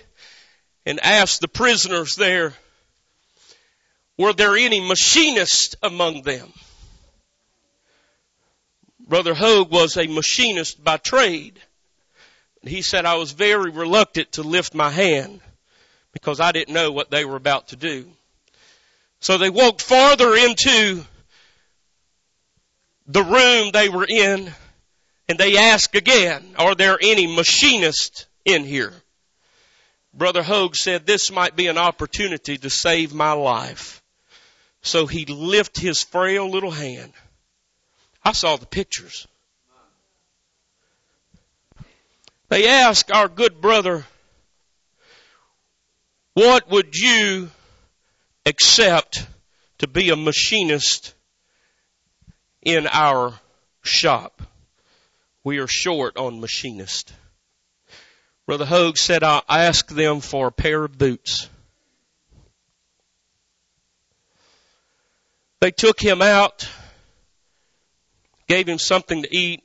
and 0.84 1.00
asked 1.00 1.42
the 1.42 1.48
prisoners 1.48 2.16
there, 2.16 2.56
were 4.18 4.34
there 4.34 4.56
any 4.56 4.80
machinists 4.80 5.76
among 5.84 6.24
them? 6.24 6.52
Brother 9.00 9.34
Hogue 9.34 9.72
was 9.72 9.96
a 9.96 10.08
machinist 10.08 10.84
by 10.84 10.98
trade. 10.98 11.60
He 12.64 12.82
said 12.82 13.06
I 13.06 13.16
was 13.16 13.32
very 13.32 13.72
reluctant 13.72 14.34
to 14.34 14.44
lift 14.44 14.74
my 14.74 14.90
hand 14.90 15.40
because 16.12 16.40
I 16.40 16.52
didn't 16.52 16.74
know 16.74 16.92
what 16.92 17.10
they 17.10 17.24
were 17.24 17.38
about 17.38 17.70
to 17.70 17.76
do. 17.76 18.12
So 19.20 19.38
they 19.38 19.50
walked 19.50 19.82
farther 19.82 20.36
into 20.36 21.06
the 23.08 23.24
room 23.24 23.72
they 23.72 23.88
were 23.88 24.06
in 24.08 24.52
and 25.30 25.38
they 25.38 25.58
asked 25.58 25.96
again, 25.96 26.56
are 26.58 26.76
there 26.76 26.98
any 27.02 27.28
machinists 27.28 28.26
in 28.46 28.64
here? 28.64 28.94
Brother 30.14 30.44
Hogue 30.44 30.76
said 30.76 31.06
this 31.06 31.32
might 31.32 31.56
be 31.56 31.68
an 31.68 31.78
opportunity 31.78 32.58
to 32.58 32.70
save 32.70 33.14
my 33.14 33.34
life. 33.34 34.02
So 34.82 35.06
he 35.06 35.26
lifted 35.26 35.82
his 35.82 36.04
frail 36.04 36.50
little 36.50 36.72
hand. 36.72 37.14
I 38.24 38.32
saw 38.32 38.56
the 38.58 38.66
pictures. 38.66 39.28
They 42.50 42.68
asked 42.68 43.12
our 43.12 43.28
good 43.28 43.60
brother, 43.60 44.06
what 46.34 46.70
would 46.70 46.96
you 46.96 47.50
accept 48.46 49.26
to 49.80 49.88
be 49.88 50.10
a 50.10 50.16
machinist 50.16 51.14
in 52.62 52.88
our 52.88 53.34
shop? 53.82 54.42
We 55.44 55.60
are 55.60 55.68
short 55.68 56.18
on 56.18 56.40
machinists. 56.40 57.12
Brother 58.46 58.66
Hogue 58.66 58.98
said, 58.98 59.24
I'll 59.24 59.44
ask 59.50 59.90
them 59.90 60.22
for 60.22 60.48
a 60.48 60.52
pair 60.52 60.86
of 60.86 60.98
boots. 60.98 61.50
They 65.60 65.72
took 65.72 66.00
him 66.00 66.22
out, 66.22 66.70
gave 68.48 68.68
him 68.68 68.78
something 68.78 69.24
to 69.24 69.36
eat, 69.36 69.64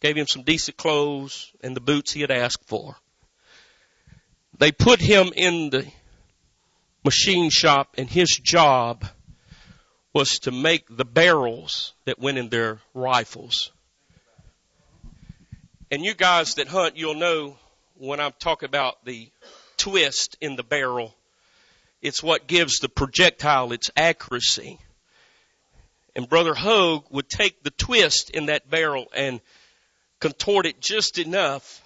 gave 0.00 0.16
him 0.16 0.26
some 0.26 0.42
decent 0.42 0.76
clothes 0.76 1.52
and 1.60 1.74
the 1.74 1.80
boots 1.80 2.12
he 2.12 2.20
had 2.20 2.30
asked 2.30 2.66
for. 2.66 2.96
They 4.58 4.70
put 4.70 5.00
him 5.00 5.32
in 5.34 5.70
the 5.70 5.86
machine 7.04 7.50
shop 7.50 7.94
and 7.98 8.08
his 8.08 8.30
job 8.30 9.04
was 10.12 10.38
to 10.40 10.52
make 10.52 10.84
the 10.88 11.04
barrels 11.04 11.92
that 12.04 12.20
went 12.20 12.38
in 12.38 12.48
their 12.48 12.80
rifles. 12.94 13.72
And 15.90 16.04
you 16.04 16.14
guys 16.14 16.54
that 16.54 16.68
hunt, 16.68 16.96
you'll 16.96 17.14
know 17.14 17.56
when 17.96 18.20
I'm 18.20 18.32
talking 18.38 18.68
about 18.68 19.04
the 19.04 19.30
twist 19.76 20.36
in 20.40 20.54
the 20.54 20.62
barrel, 20.62 21.14
it's 22.00 22.22
what 22.22 22.46
gives 22.46 22.78
the 22.78 22.88
projectile 22.88 23.72
its 23.72 23.90
accuracy. 23.96 24.78
And 26.16 26.28
Brother 26.28 26.54
Hogue 26.54 27.06
would 27.10 27.28
take 27.28 27.62
the 27.62 27.70
twist 27.70 28.30
in 28.30 28.46
that 28.46 28.70
barrel 28.70 29.06
and 29.14 29.40
contort 30.20 30.66
it 30.66 30.80
just 30.80 31.18
enough 31.18 31.82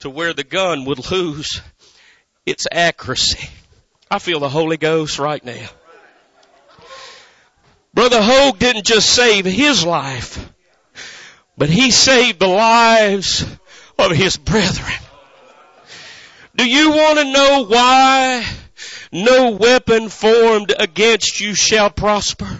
to 0.00 0.10
where 0.10 0.32
the 0.32 0.44
gun 0.44 0.84
would 0.84 1.10
lose 1.10 1.60
its 2.44 2.66
accuracy. 2.70 3.48
I 4.10 4.18
feel 4.18 4.40
the 4.40 4.48
Holy 4.48 4.76
Ghost 4.76 5.18
right 5.18 5.44
now. 5.44 5.68
Brother 7.94 8.20
Hogue 8.20 8.58
didn't 8.58 8.84
just 8.84 9.08
save 9.08 9.44
his 9.44 9.84
life, 9.84 10.52
but 11.56 11.70
he 11.70 11.92
saved 11.92 12.40
the 12.40 12.48
lives 12.48 13.46
of 13.98 14.10
his 14.10 14.36
brethren. 14.36 14.98
Do 16.56 16.68
you 16.68 16.90
want 16.90 17.18
to 17.18 17.32
know 17.32 17.66
why 17.68 18.46
no 19.12 19.52
weapon 19.52 20.08
formed 20.08 20.74
against 20.76 21.40
you 21.40 21.54
shall 21.54 21.90
prosper? 21.90 22.53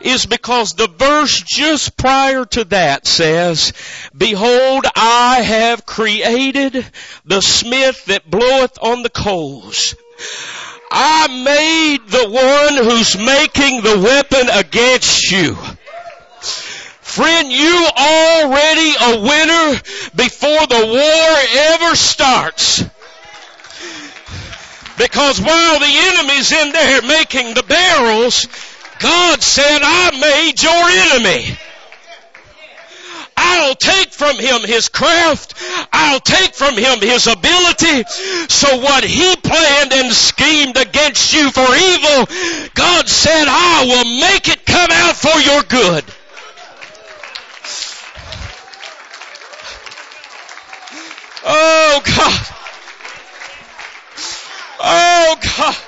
Is 0.00 0.26
because 0.26 0.72
the 0.72 0.88
verse 0.88 1.42
just 1.42 1.96
prior 1.96 2.44
to 2.44 2.64
that 2.64 3.06
says, 3.06 3.72
Behold, 4.16 4.86
I 4.94 5.42
have 5.42 5.86
created 5.86 6.84
the 7.24 7.40
smith 7.40 8.04
that 8.06 8.30
bloweth 8.30 8.78
on 8.82 9.02
the 9.02 9.10
coals. 9.10 9.94
I 10.90 11.26
made 11.28 12.08
the 12.08 12.28
one 12.30 12.84
who's 12.84 13.16
making 13.16 13.82
the 13.82 14.00
weapon 14.00 14.48
against 14.48 15.30
you. 15.30 15.56
Friend, 16.40 17.50
you 17.50 17.88
already 17.96 18.94
a 19.00 19.20
winner 19.20 19.80
before 20.14 20.66
the 20.66 20.86
war 20.86 21.36
ever 21.72 21.96
starts. 21.96 22.84
Because 24.98 25.40
while 25.40 25.78
the 25.78 25.86
enemy's 25.86 26.52
in 26.52 26.72
there 26.72 27.02
making 27.02 27.54
the 27.54 27.62
barrels, 27.62 28.46
God 28.98 29.42
said, 29.42 29.80
I 29.82 30.10
made 30.18 30.62
your 30.62 30.72
enemy. 30.72 31.56
I'll 33.36 33.74
take 33.74 34.12
from 34.12 34.36
him 34.36 34.62
his 34.62 34.88
craft. 34.88 35.54
I'll 35.92 36.20
take 36.20 36.54
from 36.54 36.74
him 36.74 37.00
his 37.00 37.26
ability. 37.26 38.04
So 38.48 38.78
what 38.80 39.04
he 39.04 39.36
planned 39.36 39.92
and 39.92 40.12
schemed 40.12 40.76
against 40.76 41.34
you 41.34 41.50
for 41.50 41.60
evil, 41.60 42.70
God 42.74 43.08
said, 43.08 43.44
I 43.46 43.84
will 43.86 44.20
make 44.20 44.48
it 44.48 44.64
come 44.64 44.90
out 44.90 45.16
for 45.16 45.38
your 45.40 45.62
good. 45.62 46.04
Oh 51.44 52.02
God. 52.04 52.56
Oh 54.80 55.36
God. 55.56 55.85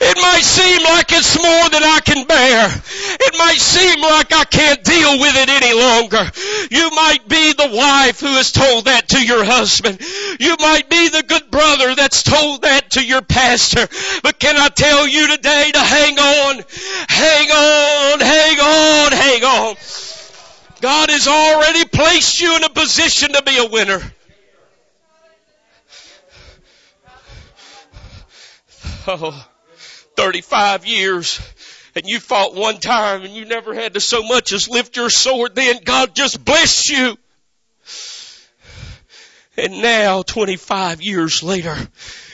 It 0.00 0.16
might 0.20 0.42
seem 0.42 0.82
like 0.82 1.12
it's 1.12 1.36
more 1.36 1.68
than 1.70 1.82
I 1.82 2.00
can 2.00 2.26
bear. 2.26 2.66
It 2.68 3.34
might 3.38 3.58
seem 3.58 4.02
like 4.02 4.32
I 4.32 4.44
can't 4.44 4.82
deal 4.82 5.20
with 5.20 5.36
it 5.36 5.48
any 5.48 5.72
longer. 5.72 6.24
You 6.70 6.90
might 6.90 7.28
be 7.28 7.52
the 7.52 7.76
wife 7.76 8.20
who 8.20 8.34
has 8.36 8.52
told 8.52 8.86
that 8.86 9.08
to 9.10 9.24
your 9.24 9.44
husband. 9.44 10.00
You 10.40 10.56
might 10.58 10.90
be 10.90 11.08
the 11.08 11.22
good 11.22 11.50
brother 11.50 11.94
that's 11.94 12.22
told 12.22 12.62
that 12.62 12.90
to 12.92 13.04
your 13.04 13.22
pastor. 13.22 13.86
But 14.22 14.38
can 14.38 14.56
I 14.56 14.68
tell 14.68 15.06
you 15.06 15.28
today 15.36 15.70
to 15.72 15.80
hang 15.80 16.18
on, 16.18 16.64
hang 17.08 17.50
on, 17.50 18.20
hang 18.20 18.60
on, 18.60 19.12
hang 19.12 19.44
on. 19.44 19.76
God 20.80 21.10
has 21.10 21.28
already 21.28 21.84
placed 21.86 22.40
you 22.40 22.56
in 22.56 22.64
a 22.64 22.68
position 22.68 23.32
to 23.32 23.42
be 23.42 23.56
a 23.58 23.66
winner. 23.66 24.00
Oh. 29.06 29.46
35 30.16 30.86
years 30.86 31.40
and 31.94 32.06
you 32.06 32.20
fought 32.20 32.54
one 32.54 32.78
time 32.78 33.22
and 33.22 33.34
you 33.34 33.44
never 33.44 33.74
had 33.74 33.94
to 33.94 34.00
so 34.00 34.22
much 34.22 34.52
as 34.52 34.68
lift 34.68 34.96
your 34.96 35.10
sword 35.10 35.54
then, 35.54 35.80
God 35.84 36.14
just 36.14 36.44
blessed 36.44 36.88
you. 36.88 37.16
And 39.56 39.82
now, 39.82 40.22
25 40.22 41.00
years 41.02 41.42
later, 41.42 41.76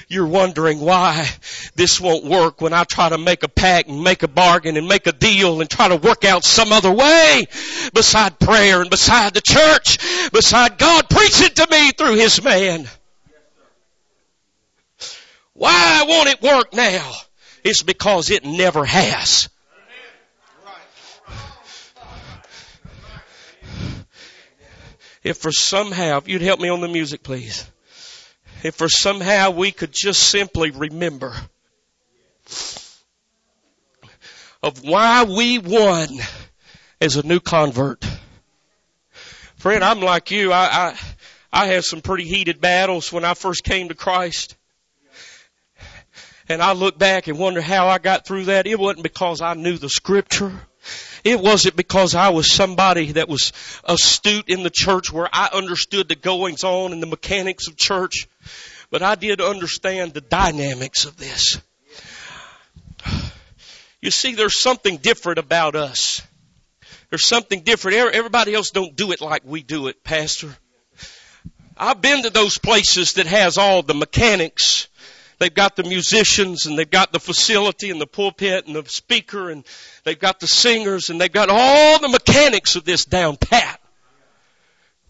you're 0.08 0.26
wondering 0.26 0.80
why 0.80 1.28
this 1.74 2.00
won't 2.00 2.24
work 2.24 2.60
when 2.60 2.72
I 2.72 2.84
try 2.84 3.10
to 3.10 3.18
make 3.18 3.42
a 3.42 3.48
pact 3.48 3.88
and 3.88 4.02
make 4.02 4.22
a 4.22 4.28
bargain 4.28 4.76
and 4.76 4.88
make 4.88 5.06
a 5.06 5.12
deal 5.12 5.60
and 5.60 5.68
try 5.68 5.88
to 5.88 5.96
work 5.96 6.24
out 6.24 6.44
some 6.44 6.72
other 6.72 6.90
way 6.90 7.46
beside 7.92 8.38
prayer 8.38 8.80
and 8.80 8.88
beside 8.88 9.34
the 9.34 9.42
church, 9.42 10.30
beside 10.32 10.78
God 10.78 11.10
preaching 11.10 11.54
to 11.54 11.68
me 11.70 11.90
through 11.92 12.14
His 12.16 12.42
man. 12.42 12.88
Why 15.60 16.06
won't 16.08 16.30
it 16.30 16.40
work 16.40 16.72
now? 16.72 17.12
It's 17.62 17.82
because 17.82 18.30
it 18.30 18.46
never 18.46 18.82
has. 18.82 19.50
If 25.22 25.36
for 25.36 25.52
somehow, 25.52 26.16
if 26.16 26.28
you'd 26.28 26.40
help 26.40 26.60
me 26.60 26.70
on 26.70 26.80
the 26.80 26.88
music 26.88 27.22
please. 27.22 27.70
If 28.62 28.76
for 28.76 28.88
somehow 28.88 29.50
we 29.50 29.70
could 29.70 29.92
just 29.92 30.30
simply 30.30 30.70
remember 30.70 31.34
of 34.62 34.82
why 34.82 35.24
we 35.24 35.58
won 35.58 36.08
as 37.02 37.16
a 37.16 37.26
new 37.26 37.38
convert. 37.38 38.02
Friend, 39.56 39.84
I'm 39.84 40.00
like 40.00 40.30
you. 40.30 40.54
I, 40.54 40.68
I, 40.72 40.98
I 41.52 41.66
had 41.66 41.84
some 41.84 42.00
pretty 42.00 42.24
heated 42.24 42.62
battles 42.62 43.12
when 43.12 43.26
I 43.26 43.34
first 43.34 43.62
came 43.62 43.88
to 43.88 43.94
Christ. 43.94 44.56
And 46.50 46.60
I 46.60 46.72
look 46.72 46.98
back 46.98 47.28
and 47.28 47.38
wonder 47.38 47.60
how 47.60 47.86
I 47.86 47.98
got 47.98 48.26
through 48.26 48.46
that. 48.46 48.66
It 48.66 48.76
wasn't 48.76 49.04
because 49.04 49.40
I 49.40 49.54
knew 49.54 49.78
the 49.78 49.88
scripture. 49.88 50.52
It 51.22 51.38
wasn't 51.38 51.76
because 51.76 52.16
I 52.16 52.30
was 52.30 52.52
somebody 52.52 53.12
that 53.12 53.28
was 53.28 53.52
astute 53.84 54.48
in 54.48 54.64
the 54.64 54.70
church 54.70 55.12
where 55.12 55.28
I 55.32 55.50
understood 55.52 56.08
the 56.08 56.16
goings 56.16 56.64
on 56.64 56.92
and 56.92 57.00
the 57.00 57.06
mechanics 57.06 57.68
of 57.68 57.76
church, 57.76 58.26
but 58.90 59.00
I 59.00 59.14
did 59.14 59.40
understand 59.40 60.12
the 60.12 60.22
dynamics 60.22 61.04
of 61.04 61.16
this. 61.16 61.60
You 64.02 64.10
see, 64.10 64.34
there's 64.34 64.60
something 64.60 64.96
different 64.96 65.38
about 65.38 65.76
us. 65.76 66.20
There's 67.10 67.26
something 67.26 67.60
different. 67.60 68.12
Everybody 68.12 68.54
else 68.54 68.70
don't 68.70 68.96
do 68.96 69.12
it 69.12 69.20
like 69.20 69.42
we 69.44 69.62
do 69.62 69.86
it, 69.86 70.02
Pastor. 70.02 70.56
I've 71.76 72.02
been 72.02 72.24
to 72.24 72.30
those 72.30 72.58
places 72.58 73.12
that 73.14 73.26
has 73.26 73.56
all 73.56 73.82
the 73.82 73.94
mechanics. 73.94 74.88
They've 75.40 75.52
got 75.52 75.74
the 75.74 75.84
musicians 75.84 76.66
and 76.66 76.78
they've 76.78 76.88
got 76.88 77.12
the 77.12 77.18
facility 77.18 77.90
and 77.90 77.98
the 77.98 78.06
pulpit 78.06 78.66
and 78.66 78.76
the 78.76 78.86
speaker 78.86 79.48
and 79.48 79.64
they've 80.04 80.18
got 80.18 80.38
the 80.38 80.46
singers 80.46 81.08
and 81.08 81.18
they've 81.18 81.32
got 81.32 81.48
all 81.50 81.98
the 81.98 82.10
mechanics 82.10 82.76
of 82.76 82.84
this 82.84 83.06
down 83.06 83.38
pat. 83.38 83.80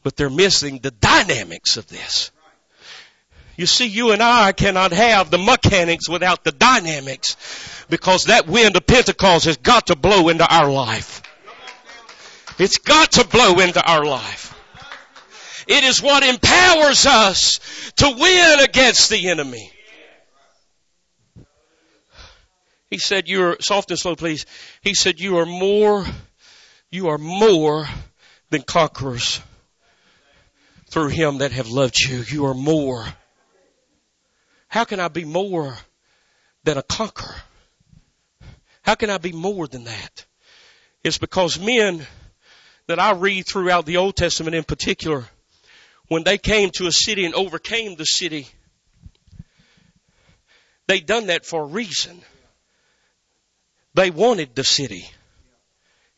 But 0.05 0.16
they're 0.16 0.31
missing 0.31 0.78
the 0.78 0.93
dynamics 0.93 1.76
of 1.76 1.89
this. 1.89 2.31
You 3.57 3.66
see, 3.66 3.87
you 3.87 4.12
and 4.12 4.22
I 4.22 4.53
cannot 4.53 4.93
have 4.93 5.33
the 5.33 5.37
mechanics 5.37 6.09
without 6.09 6.45
the 6.45 6.53
dynamics 6.53 7.37
because 7.91 8.26
that 8.26 8.47
wind 8.47 8.76
of 8.76 8.87
Pentecost 8.87 9.47
has 9.47 9.57
got 9.57 9.89
to 9.89 9.97
blow 9.97 10.28
into 10.28 10.47
our 10.47 10.70
life. 10.70 11.22
It's 12.57 12.78
got 12.78 13.12
to 13.12 13.26
blow 13.26 13.59
into 13.59 13.83
our 13.83 14.05
life. 14.05 14.55
It 15.66 15.83
is 15.83 16.01
what 16.01 16.22
empowers 16.22 17.05
us 17.05 17.59
to 17.97 18.14
win 18.16 18.61
against 18.61 19.11
the 19.11 19.28
enemy. 19.28 19.72
He 22.91 22.99
said, 22.99 23.28
you're 23.28 23.57
soft 23.61 23.91
and 23.91 23.99
slow, 23.99 24.16
please. 24.16 24.47
He 24.82 24.95
said, 24.95 25.20
you 25.20 25.38
are 25.38 25.47
more, 25.47 26.05
you 26.91 27.09
are 27.09 27.18
more 27.18 27.86
than 28.51 28.62
conquerors 28.62 29.41
through 30.88 31.09
him 31.09 31.38
that 31.38 31.53
have 31.53 31.68
loved 31.68 32.01
you. 32.01 32.22
You 32.22 32.47
are 32.47 32.55
more. 32.55 33.07
How 34.66 34.84
can 34.84 34.99
I 34.99 35.09
be 35.09 35.24
more 35.24 35.76
than 36.64 36.78
a 36.78 36.82
conqueror? 36.82 37.36
How 38.82 38.97
can 38.97 39.09
I 39.09 39.18
be 39.18 39.32
more 39.32 39.68
than 39.68 39.84
that? 39.84 40.26
It's 41.05 41.18
because 41.18 41.61
men 41.61 42.05
that 42.88 42.99
I 42.99 43.12
read 43.12 43.47
throughout 43.47 43.86
the 43.86 43.99
Old 43.99 44.16
Testament 44.16 44.57
in 44.57 44.64
particular, 44.64 45.24
when 46.09 46.24
they 46.24 46.38
came 46.38 46.70
to 46.70 46.88
a 46.88 46.93
city 46.93 47.24
and 47.24 47.34
overcame 47.34 47.95
the 47.95 48.05
city, 48.05 48.49
they 50.88 50.99
done 50.99 51.28
that 51.28 51.47
for 51.47 51.62
a 51.62 51.66
reason. 51.66 52.20
They 53.95 54.11
wanted 54.11 54.55
the 54.55 54.64
city. 54.64 55.11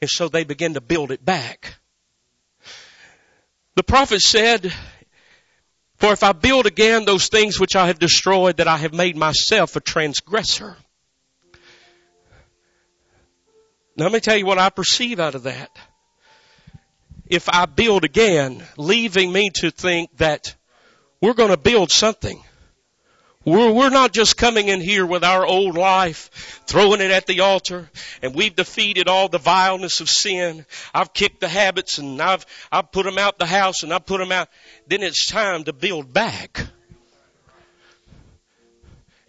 And 0.00 0.10
so 0.10 0.28
they 0.28 0.44
began 0.44 0.74
to 0.74 0.80
build 0.80 1.10
it 1.10 1.24
back. 1.24 1.74
The 3.76 3.82
prophet 3.82 4.20
said, 4.20 4.72
For 5.96 6.12
if 6.12 6.22
I 6.22 6.32
build 6.32 6.66
again 6.66 7.04
those 7.04 7.28
things 7.28 7.58
which 7.58 7.76
I 7.76 7.86
have 7.86 7.98
destroyed, 7.98 8.58
that 8.58 8.68
I 8.68 8.76
have 8.76 8.92
made 8.92 9.16
myself 9.16 9.76
a 9.76 9.80
transgressor. 9.80 10.76
Now 13.96 14.04
let 14.04 14.12
me 14.12 14.20
tell 14.20 14.36
you 14.36 14.46
what 14.46 14.58
I 14.58 14.70
perceive 14.70 15.20
out 15.20 15.34
of 15.34 15.44
that 15.44 15.70
if 17.32 17.48
I 17.48 17.64
build 17.64 18.04
again, 18.04 18.62
leaving 18.76 19.32
me 19.32 19.48
to 19.54 19.70
think 19.70 20.14
that 20.18 20.54
we're 21.18 21.32
going 21.32 21.50
to 21.50 21.56
build 21.56 21.90
something. 21.90 22.42
We're, 23.44 23.72
we're 23.72 23.90
not 23.90 24.12
just 24.12 24.36
coming 24.36 24.68
in 24.68 24.80
here 24.80 25.04
with 25.04 25.24
our 25.24 25.44
old 25.44 25.76
life, 25.76 26.62
throwing 26.66 27.00
it 27.00 27.10
at 27.10 27.26
the 27.26 27.40
altar, 27.40 27.90
and 28.22 28.34
we've 28.34 28.54
defeated 28.54 29.08
all 29.08 29.28
the 29.28 29.38
vileness 29.38 30.00
of 30.00 30.08
sin. 30.08 30.64
I've 30.94 31.12
kicked 31.12 31.40
the 31.40 31.48
habits 31.48 31.98
and 31.98 32.20
I've, 32.22 32.46
I've 32.70 32.92
put 32.92 33.04
them 33.04 33.18
out 33.18 33.38
the 33.38 33.46
house 33.46 33.82
and 33.82 33.92
I've 33.92 34.06
put 34.06 34.18
them 34.18 34.30
out. 34.30 34.48
Then 34.86 35.02
it's 35.02 35.26
time 35.26 35.64
to 35.64 35.72
build 35.72 36.12
back. 36.12 36.66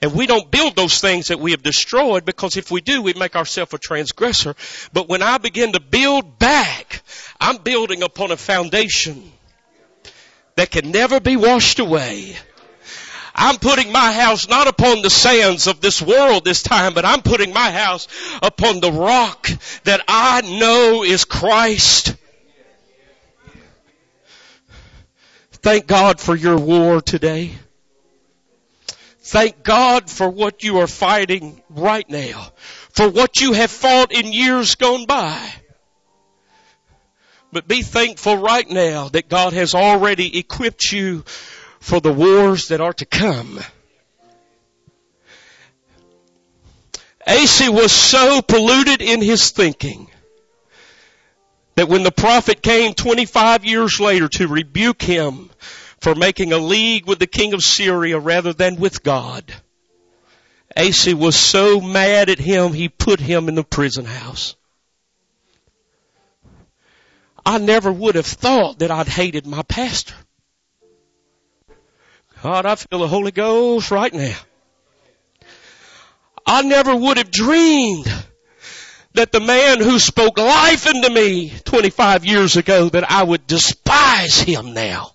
And 0.03 0.13
we 0.13 0.27
don't 0.27 0.51
build 0.51 0.75
those 0.75 0.99
things 0.99 1.29
that 1.29 1.39
we 1.39 1.51
have 1.51 1.63
destroyed 1.63 2.25
because 2.25 2.57
if 2.57 2.69
we 2.69 2.81
do, 2.81 3.01
we 3.01 3.13
make 3.13 3.37
ourselves 3.37 3.73
a 3.73 3.77
transgressor. 3.77 4.53
But 4.91 5.07
when 5.07 5.23
I 5.23 5.37
begin 5.37 5.71
to 5.71 5.79
build 5.79 6.37
back, 6.37 7.01
I'm 7.39 7.57
building 7.57 8.03
upon 8.03 8.31
a 8.31 8.37
foundation 8.37 9.31
that 10.55 10.69
can 10.69 10.91
never 10.91 11.19
be 11.19 11.37
washed 11.37 11.79
away. 11.79 12.35
I'm 13.35 13.57
putting 13.57 13.91
my 13.91 14.13
house 14.13 14.47
not 14.47 14.67
upon 14.67 15.01
the 15.01 15.09
sands 15.09 15.67
of 15.67 15.81
this 15.81 16.01
world 16.01 16.45
this 16.45 16.61
time, 16.61 16.93
but 16.93 17.05
I'm 17.05 17.21
putting 17.21 17.51
my 17.53 17.71
house 17.71 18.07
upon 18.41 18.79
the 18.79 18.91
rock 18.91 19.49
that 19.85 20.01
I 20.07 20.41
know 20.41 21.03
is 21.03 21.25
Christ. 21.25 22.15
Thank 25.51 25.87
God 25.87 26.19
for 26.19 26.35
your 26.35 26.57
war 26.57 27.01
today. 27.01 27.53
Thank 29.21 29.63
God 29.63 30.09
for 30.09 30.29
what 30.29 30.63
you 30.63 30.79
are 30.79 30.87
fighting 30.87 31.61
right 31.69 32.07
now. 32.09 32.51
For 32.89 33.09
what 33.09 33.39
you 33.39 33.53
have 33.53 33.71
fought 33.71 34.11
in 34.11 34.33
years 34.33 34.75
gone 34.75 35.05
by. 35.05 35.49
But 37.53 37.67
be 37.67 37.83
thankful 37.83 38.37
right 38.37 38.69
now 38.69 39.09
that 39.09 39.29
God 39.29 39.53
has 39.53 39.73
already 39.75 40.37
equipped 40.37 40.91
you 40.91 41.23
for 41.83 41.99
the 41.99 42.13
wars 42.13 42.69
that 42.69 42.79
are 42.79 42.93
to 42.93 43.05
come. 43.05 43.59
Asa 47.27 47.69
was 47.69 47.91
so 47.91 48.41
polluted 48.41 49.01
in 49.01 49.21
his 49.21 49.51
thinking 49.51 50.09
that 51.75 51.89
when 51.89 52.03
the 52.03 52.11
prophet 52.11 52.61
came 52.61 52.93
25 52.93 53.65
years 53.65 53.99
later 53.99 54.29
to 54.29 54.47
rebuke 54.47 55.01
him 55.01 55.49
for 55.99 56.15
making 56.15 56.53
a 56.53 56.57
league 56.57 57.05
with 57.05 57.19
the 57.19 57.27
king 57.27 57.53
of 57.53 57.61
Syria 57.61 58.17
rather 58.17 58.53
than 58.53 58.77
with 58.77 59.03
God. 59.03 59.53
Asa 60.77 61.17
was 61.17 61.35
so 61.35 61.81
mad 61.81 62.29
at 62.29 62.39
him, 62.39 62.71
he 62.71 62.87
put 62.87 63.19
him 63.19 63.49
in 63.49 63.55
the 63.55 63.63
prison 63.65 64.05
house. 64.05 64.55
I 67.45 67.57
never 67.57 67.91
would 67.91 68.15
have 68.15 68.25
thought 68.25 68.79
that 68.79 68.89
I'd 68.89 69.09
hated 69.09 69.45
my 69.45 69.63
pastor. 69.63 70.15
God, 72.43 72.65
I 72.65 72.75
feel 72.75 72.99
the 72.99 73.07
Holy 73.07 73.31
Ghost 73.31 73.89
right 73.89 74.13
now. 74.13 74.35
I 76.45 76.61
never 76.61 76.93
would 76.93 77.15
have 77.15 77.31
dreamed 77.31 78.05
that 79.13 79.31
the 79.31 79.39
man 79.39 79.79
who 79.79 79.97
spoke 79.97 80.37
life 80.37 80.85
into 80.85 81.09
me 81.09 81.53
25 81.63 82.25
years 82.25 82.57
ago 82.57 82.89
that 82.89 83.09
I 83.09 83.23
would 83.23 83.47
despise 83.47 84.41
him 84.41 84.73
now. 84.73 85.11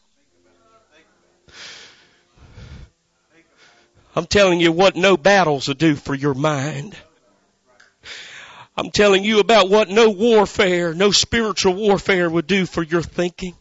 I'm 4.16 4.26
telling 4.26 4.58
you 4.58 4.72
what 4.72 4.96
no 4.96 5.18
battles 5.18 5.68
will 5.68 5.74
do 5.74 5.96
for 5.96 6.14
your 6.14 6.32
mind. 6.32 6.96
I'm 8.74 8.90
telling 8.90 9.22
you 9.22 9.40
about 9.40 9.68
what 9.68 9.90
no 9.90 10.08
warfare, 10.08 10.94
no 10.94 11.10
spiritual 11.10 11.74
warfare 11.74 12.30
would 12.30 12.46
do 12.46 12.64
for 12.64 12.82
your 12.82 13.02
thinking. 13.02 13.54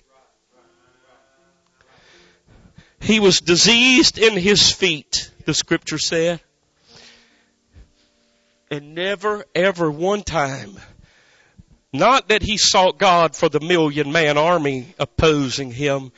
He 2.99 3.19
was 3.19 3.41
diseased 3.41 4.17
in 4.17 4.37
his 4.37 4.71
feet, 4.71 5.31
the 5.45 5.53
scripture 5.53 5.97
said. 5.97 6.41
And 8.69 8.95
never, 8.95 9.45
ever 9.55 9.89
one 9.89 10.23
time, 10.23 10.77
not 11.93 12.29
that 12.29 12.43
he 12.43 12.57
sought 12.57 12.97
God 12.97 13.35
for 13.35 13.47
the 13.47 13.61
million 13.61 14.11
man 14.11 14.37
army 14.37 14.93
opposing 14.99 15.71
him, 15.71 16.11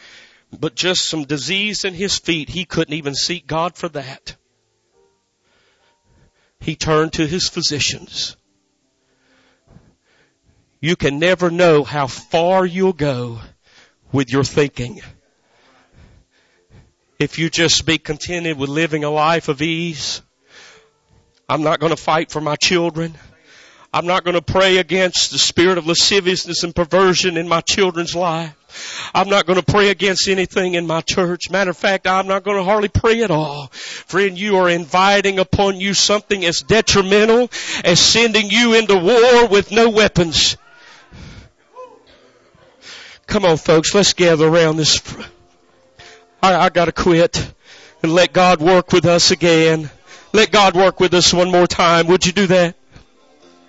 but 0.57 0.75
just 0.75 1.07
some 1.07 1.25
disease 1.25 1.85
in 1.85 1.93
his 1.93 2.17
feet. 2.17 2.49
He 2.49 2.65
couldn't 2.65 2.95
even 2.95 3.13
seek 3.13 3.45
God 3.45 3.75
for 3.75 3.89
that. 3.89 4.35
He 6.59 6.75
turned 6.75 7.13
to 7.13 7.27
his 7.27 7.47
physicians. 7.47 8.35
You 10.81 10.95
can 10.95 11.19
never 11.19 11.51
know 11.51 11.83
how 11.83 12.07
far 12.07 12.65
you'll 12.65 12.93
go 12.93 13.39
with 14.11 14.31
your 14.31 14.43
thinking. 14.43 15.01
If 17.19 17.37
you 17.37 17.49
just 17.49 17.85
be 17.85 17.97
contented 17.97 18.57
with 18.57 18.69
living 18.69 19.03
a 19.03 19.09
life 19.09 19.49
of 19.49 19.61
ease, 19.61 20.21
I'm 21.49 21.63
not 21.63 21.81
going 21.81 21.89
to 21.89 22.01
fight 22.01 22.31
for 22.31 22.39
my 22.39 22.55
children. 22.55 23.13
I'm 23.91 24.05
not 24.05 24.23
going 24.23 24.35
to 24.35 24.41
pray 24.41 24.77
against 24.77 25.31
the 25.31 25.37
spirit 25.37 25.77
of 25.77 25.85
lasciviousness 25.85 26.63
and 26.63 26.73
perversion 26.73 27.35
in 27.35 27.49
my 27.49 27.59
children's 27.59 28.15
life. 28.15 28.55
I'm 29.13 29.27
not 29.27 29.47
going 29.47 29.59
to 29.59 29.65
pray 29.65 29.89
against 29.89 30.29
anything 30.29 30.75
in 30.75 30.87
my 30.87 31.01
church. 31.01 31.49
Matter 31.49 31.71
of 31.71 31.77
fact, 31.77 32.07
I'm 32.07 32.27
not 32.27 32.43
going 32.43 32.55
to 32.55 32.63
hardly 32.63 32.87
pray 32.87 33.21
at 33.23 33.31
all. 33.31 33.67
Friend, 33.67 34.39
you 34.39 34.57
are 34.57 34.69
inviting 34.69 35.39
upon 35.39 35.77
you 35.77 35.93
something 35.93 36.45
as 36.45 36.61
detrimental 36.61 37.49
as 37.83 37.99
sending 37.99 38.49
you 38.49 38.75
into 38.75 38.95
war 38.95 39.47
with 39.47 39.71
no 39.73 39.89
weapons. 39.89 40.55
Come 43.27 43.43
on 43.43 43.57
folks, 43.57 43.93
let's 43.93 44.13
gather 44.13 44.47
around 44.47 44.77
this. 44.77 45.01
I, 46.41 46.55
I 46.55 46.69
gotta 46.69 46.91
quit 46.91 47.53
and 48.01 48.13
let 48.13 48.33
God 48.33 48.61
work 48.61 48.91
with 48.91 49.05
us 49.05 49.31
again. 49.31 49.89
Let 50.31 50.51
God 50.51 50.75
work 50.75 50.99
with 50.99 51.13
us 51.13 51.33
one 51.33 51.51
more 51.51 51.67
time. 51.67 52.07
Would 52.07 52.25
you 52.25 52.31
do 52.31 52.47
that? 52.47 52.75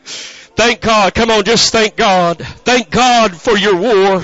Thank 0.04 0.80
God. 0.80 1.14
Come 1.14 1.30
on, 1.30 1.44
just 1.44 1.72
thank 1.72 1.96
God. 1.96 2.38
Thank 2.38 2.90
God 2.90 3.34
for 3.34 3.56
your 3.56 3.76
war. 3.76 4.20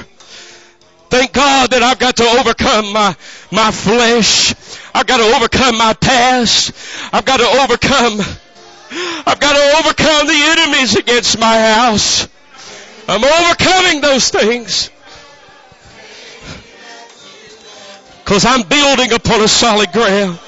Thank 1.09 1.33
God 1.33 1.71
that 1.71 1.83
I've 1.83 1.99
got 1.99 2.17
to 2.17 2.25
overcome 2.25 2.93
my, 2.93 3.17
my 3.51 3.71
flesh. 3.71 4.55
I've 4.95 5.07
got 5.07 5.19
to 5.19 5.37
overcome 5.37 5.79
my 5.79 5.95
past. 5.95 6.73
I've 7.13 7.25
got 7.25 7.39
to 7.39 7.47
overcome, 7.47 8.21
I've 9.27 9.41
got 9.41 9.53
to 9.55 9.79
overcome 9.79 10.27
the 10.27 10.41
enemies 10.59 10.97
against 10.97 11.39
my 11.39 11.59
house. 11.73 12.29
I'm 13.09 13.23
overcoming 13.25 14.01
those 14.01 14.31
things. 14.31 14.91
Because 18.27 18.45
I'm 18.45 18.63
building 18.63 19.13
upon 19.13 19.41
a 19.41 19.47
solid 19.47 19.93
ground. 19.93 20.41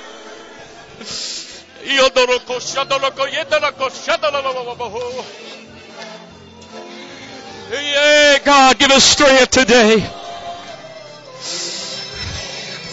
Yeah, 7.70 8.38
God, 8.44 8.78
give 8.80 8.90
us 8.90 9.04
strength 9.04 9.50
today. 9.52 10.00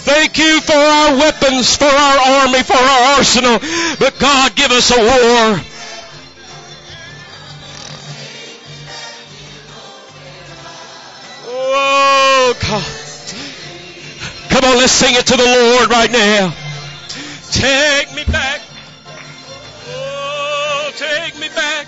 Thank 0.06 0.38
you 0.38 0.62
for 0.62 0.74
our 0.74 1.18
weapons, 1.18 1.76
for 1.76 1.86
our 1.86 2.44
army, 2.44 2.62
for 2.62 2.78
our 2.78 3.18
arsenal. 3.18 3.58
But 3.98 4.20
God, 4.20 4.56
give 4.56 4.70
us 4.70 4.92
a 4.92 5.00
war. 5.00 5.62
Oh, 11.48 12.56
God. 12.62 13.05
Come 14.56 14.72
on, 14.72 14.78
let's 14.78 14.93
sing 14.93 15.14
it 15.14 15.26
to 15.26 15.36
the 15.36 15.43
Lord 15.43 15.89
right 15.89 16.10
now. 16.10 16.56
Take 17.51 18.16
me 18.16 18.24
back. 18.24 18.62
Oh, 19.89 20.91
take 20.95 21.38
me 21.38 21.49
back. 21.49 21.88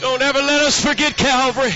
Don't 0.00 0.22
ever 0.22 0.38
let 0.38 0.62
us 0.62 0.82
forget 0.82 1.18
Calvary. 1.18 1.74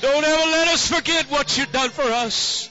Don't 0.00 0.24
ever 0.24 0.50
let 0.50 0.68
us 0.68 0.88
forget 0.88 1.26
what 1.26 1.58
you've 1.58 1.70
done 1.70 1.90
for 1.90 2.04
us. 2.04 2.70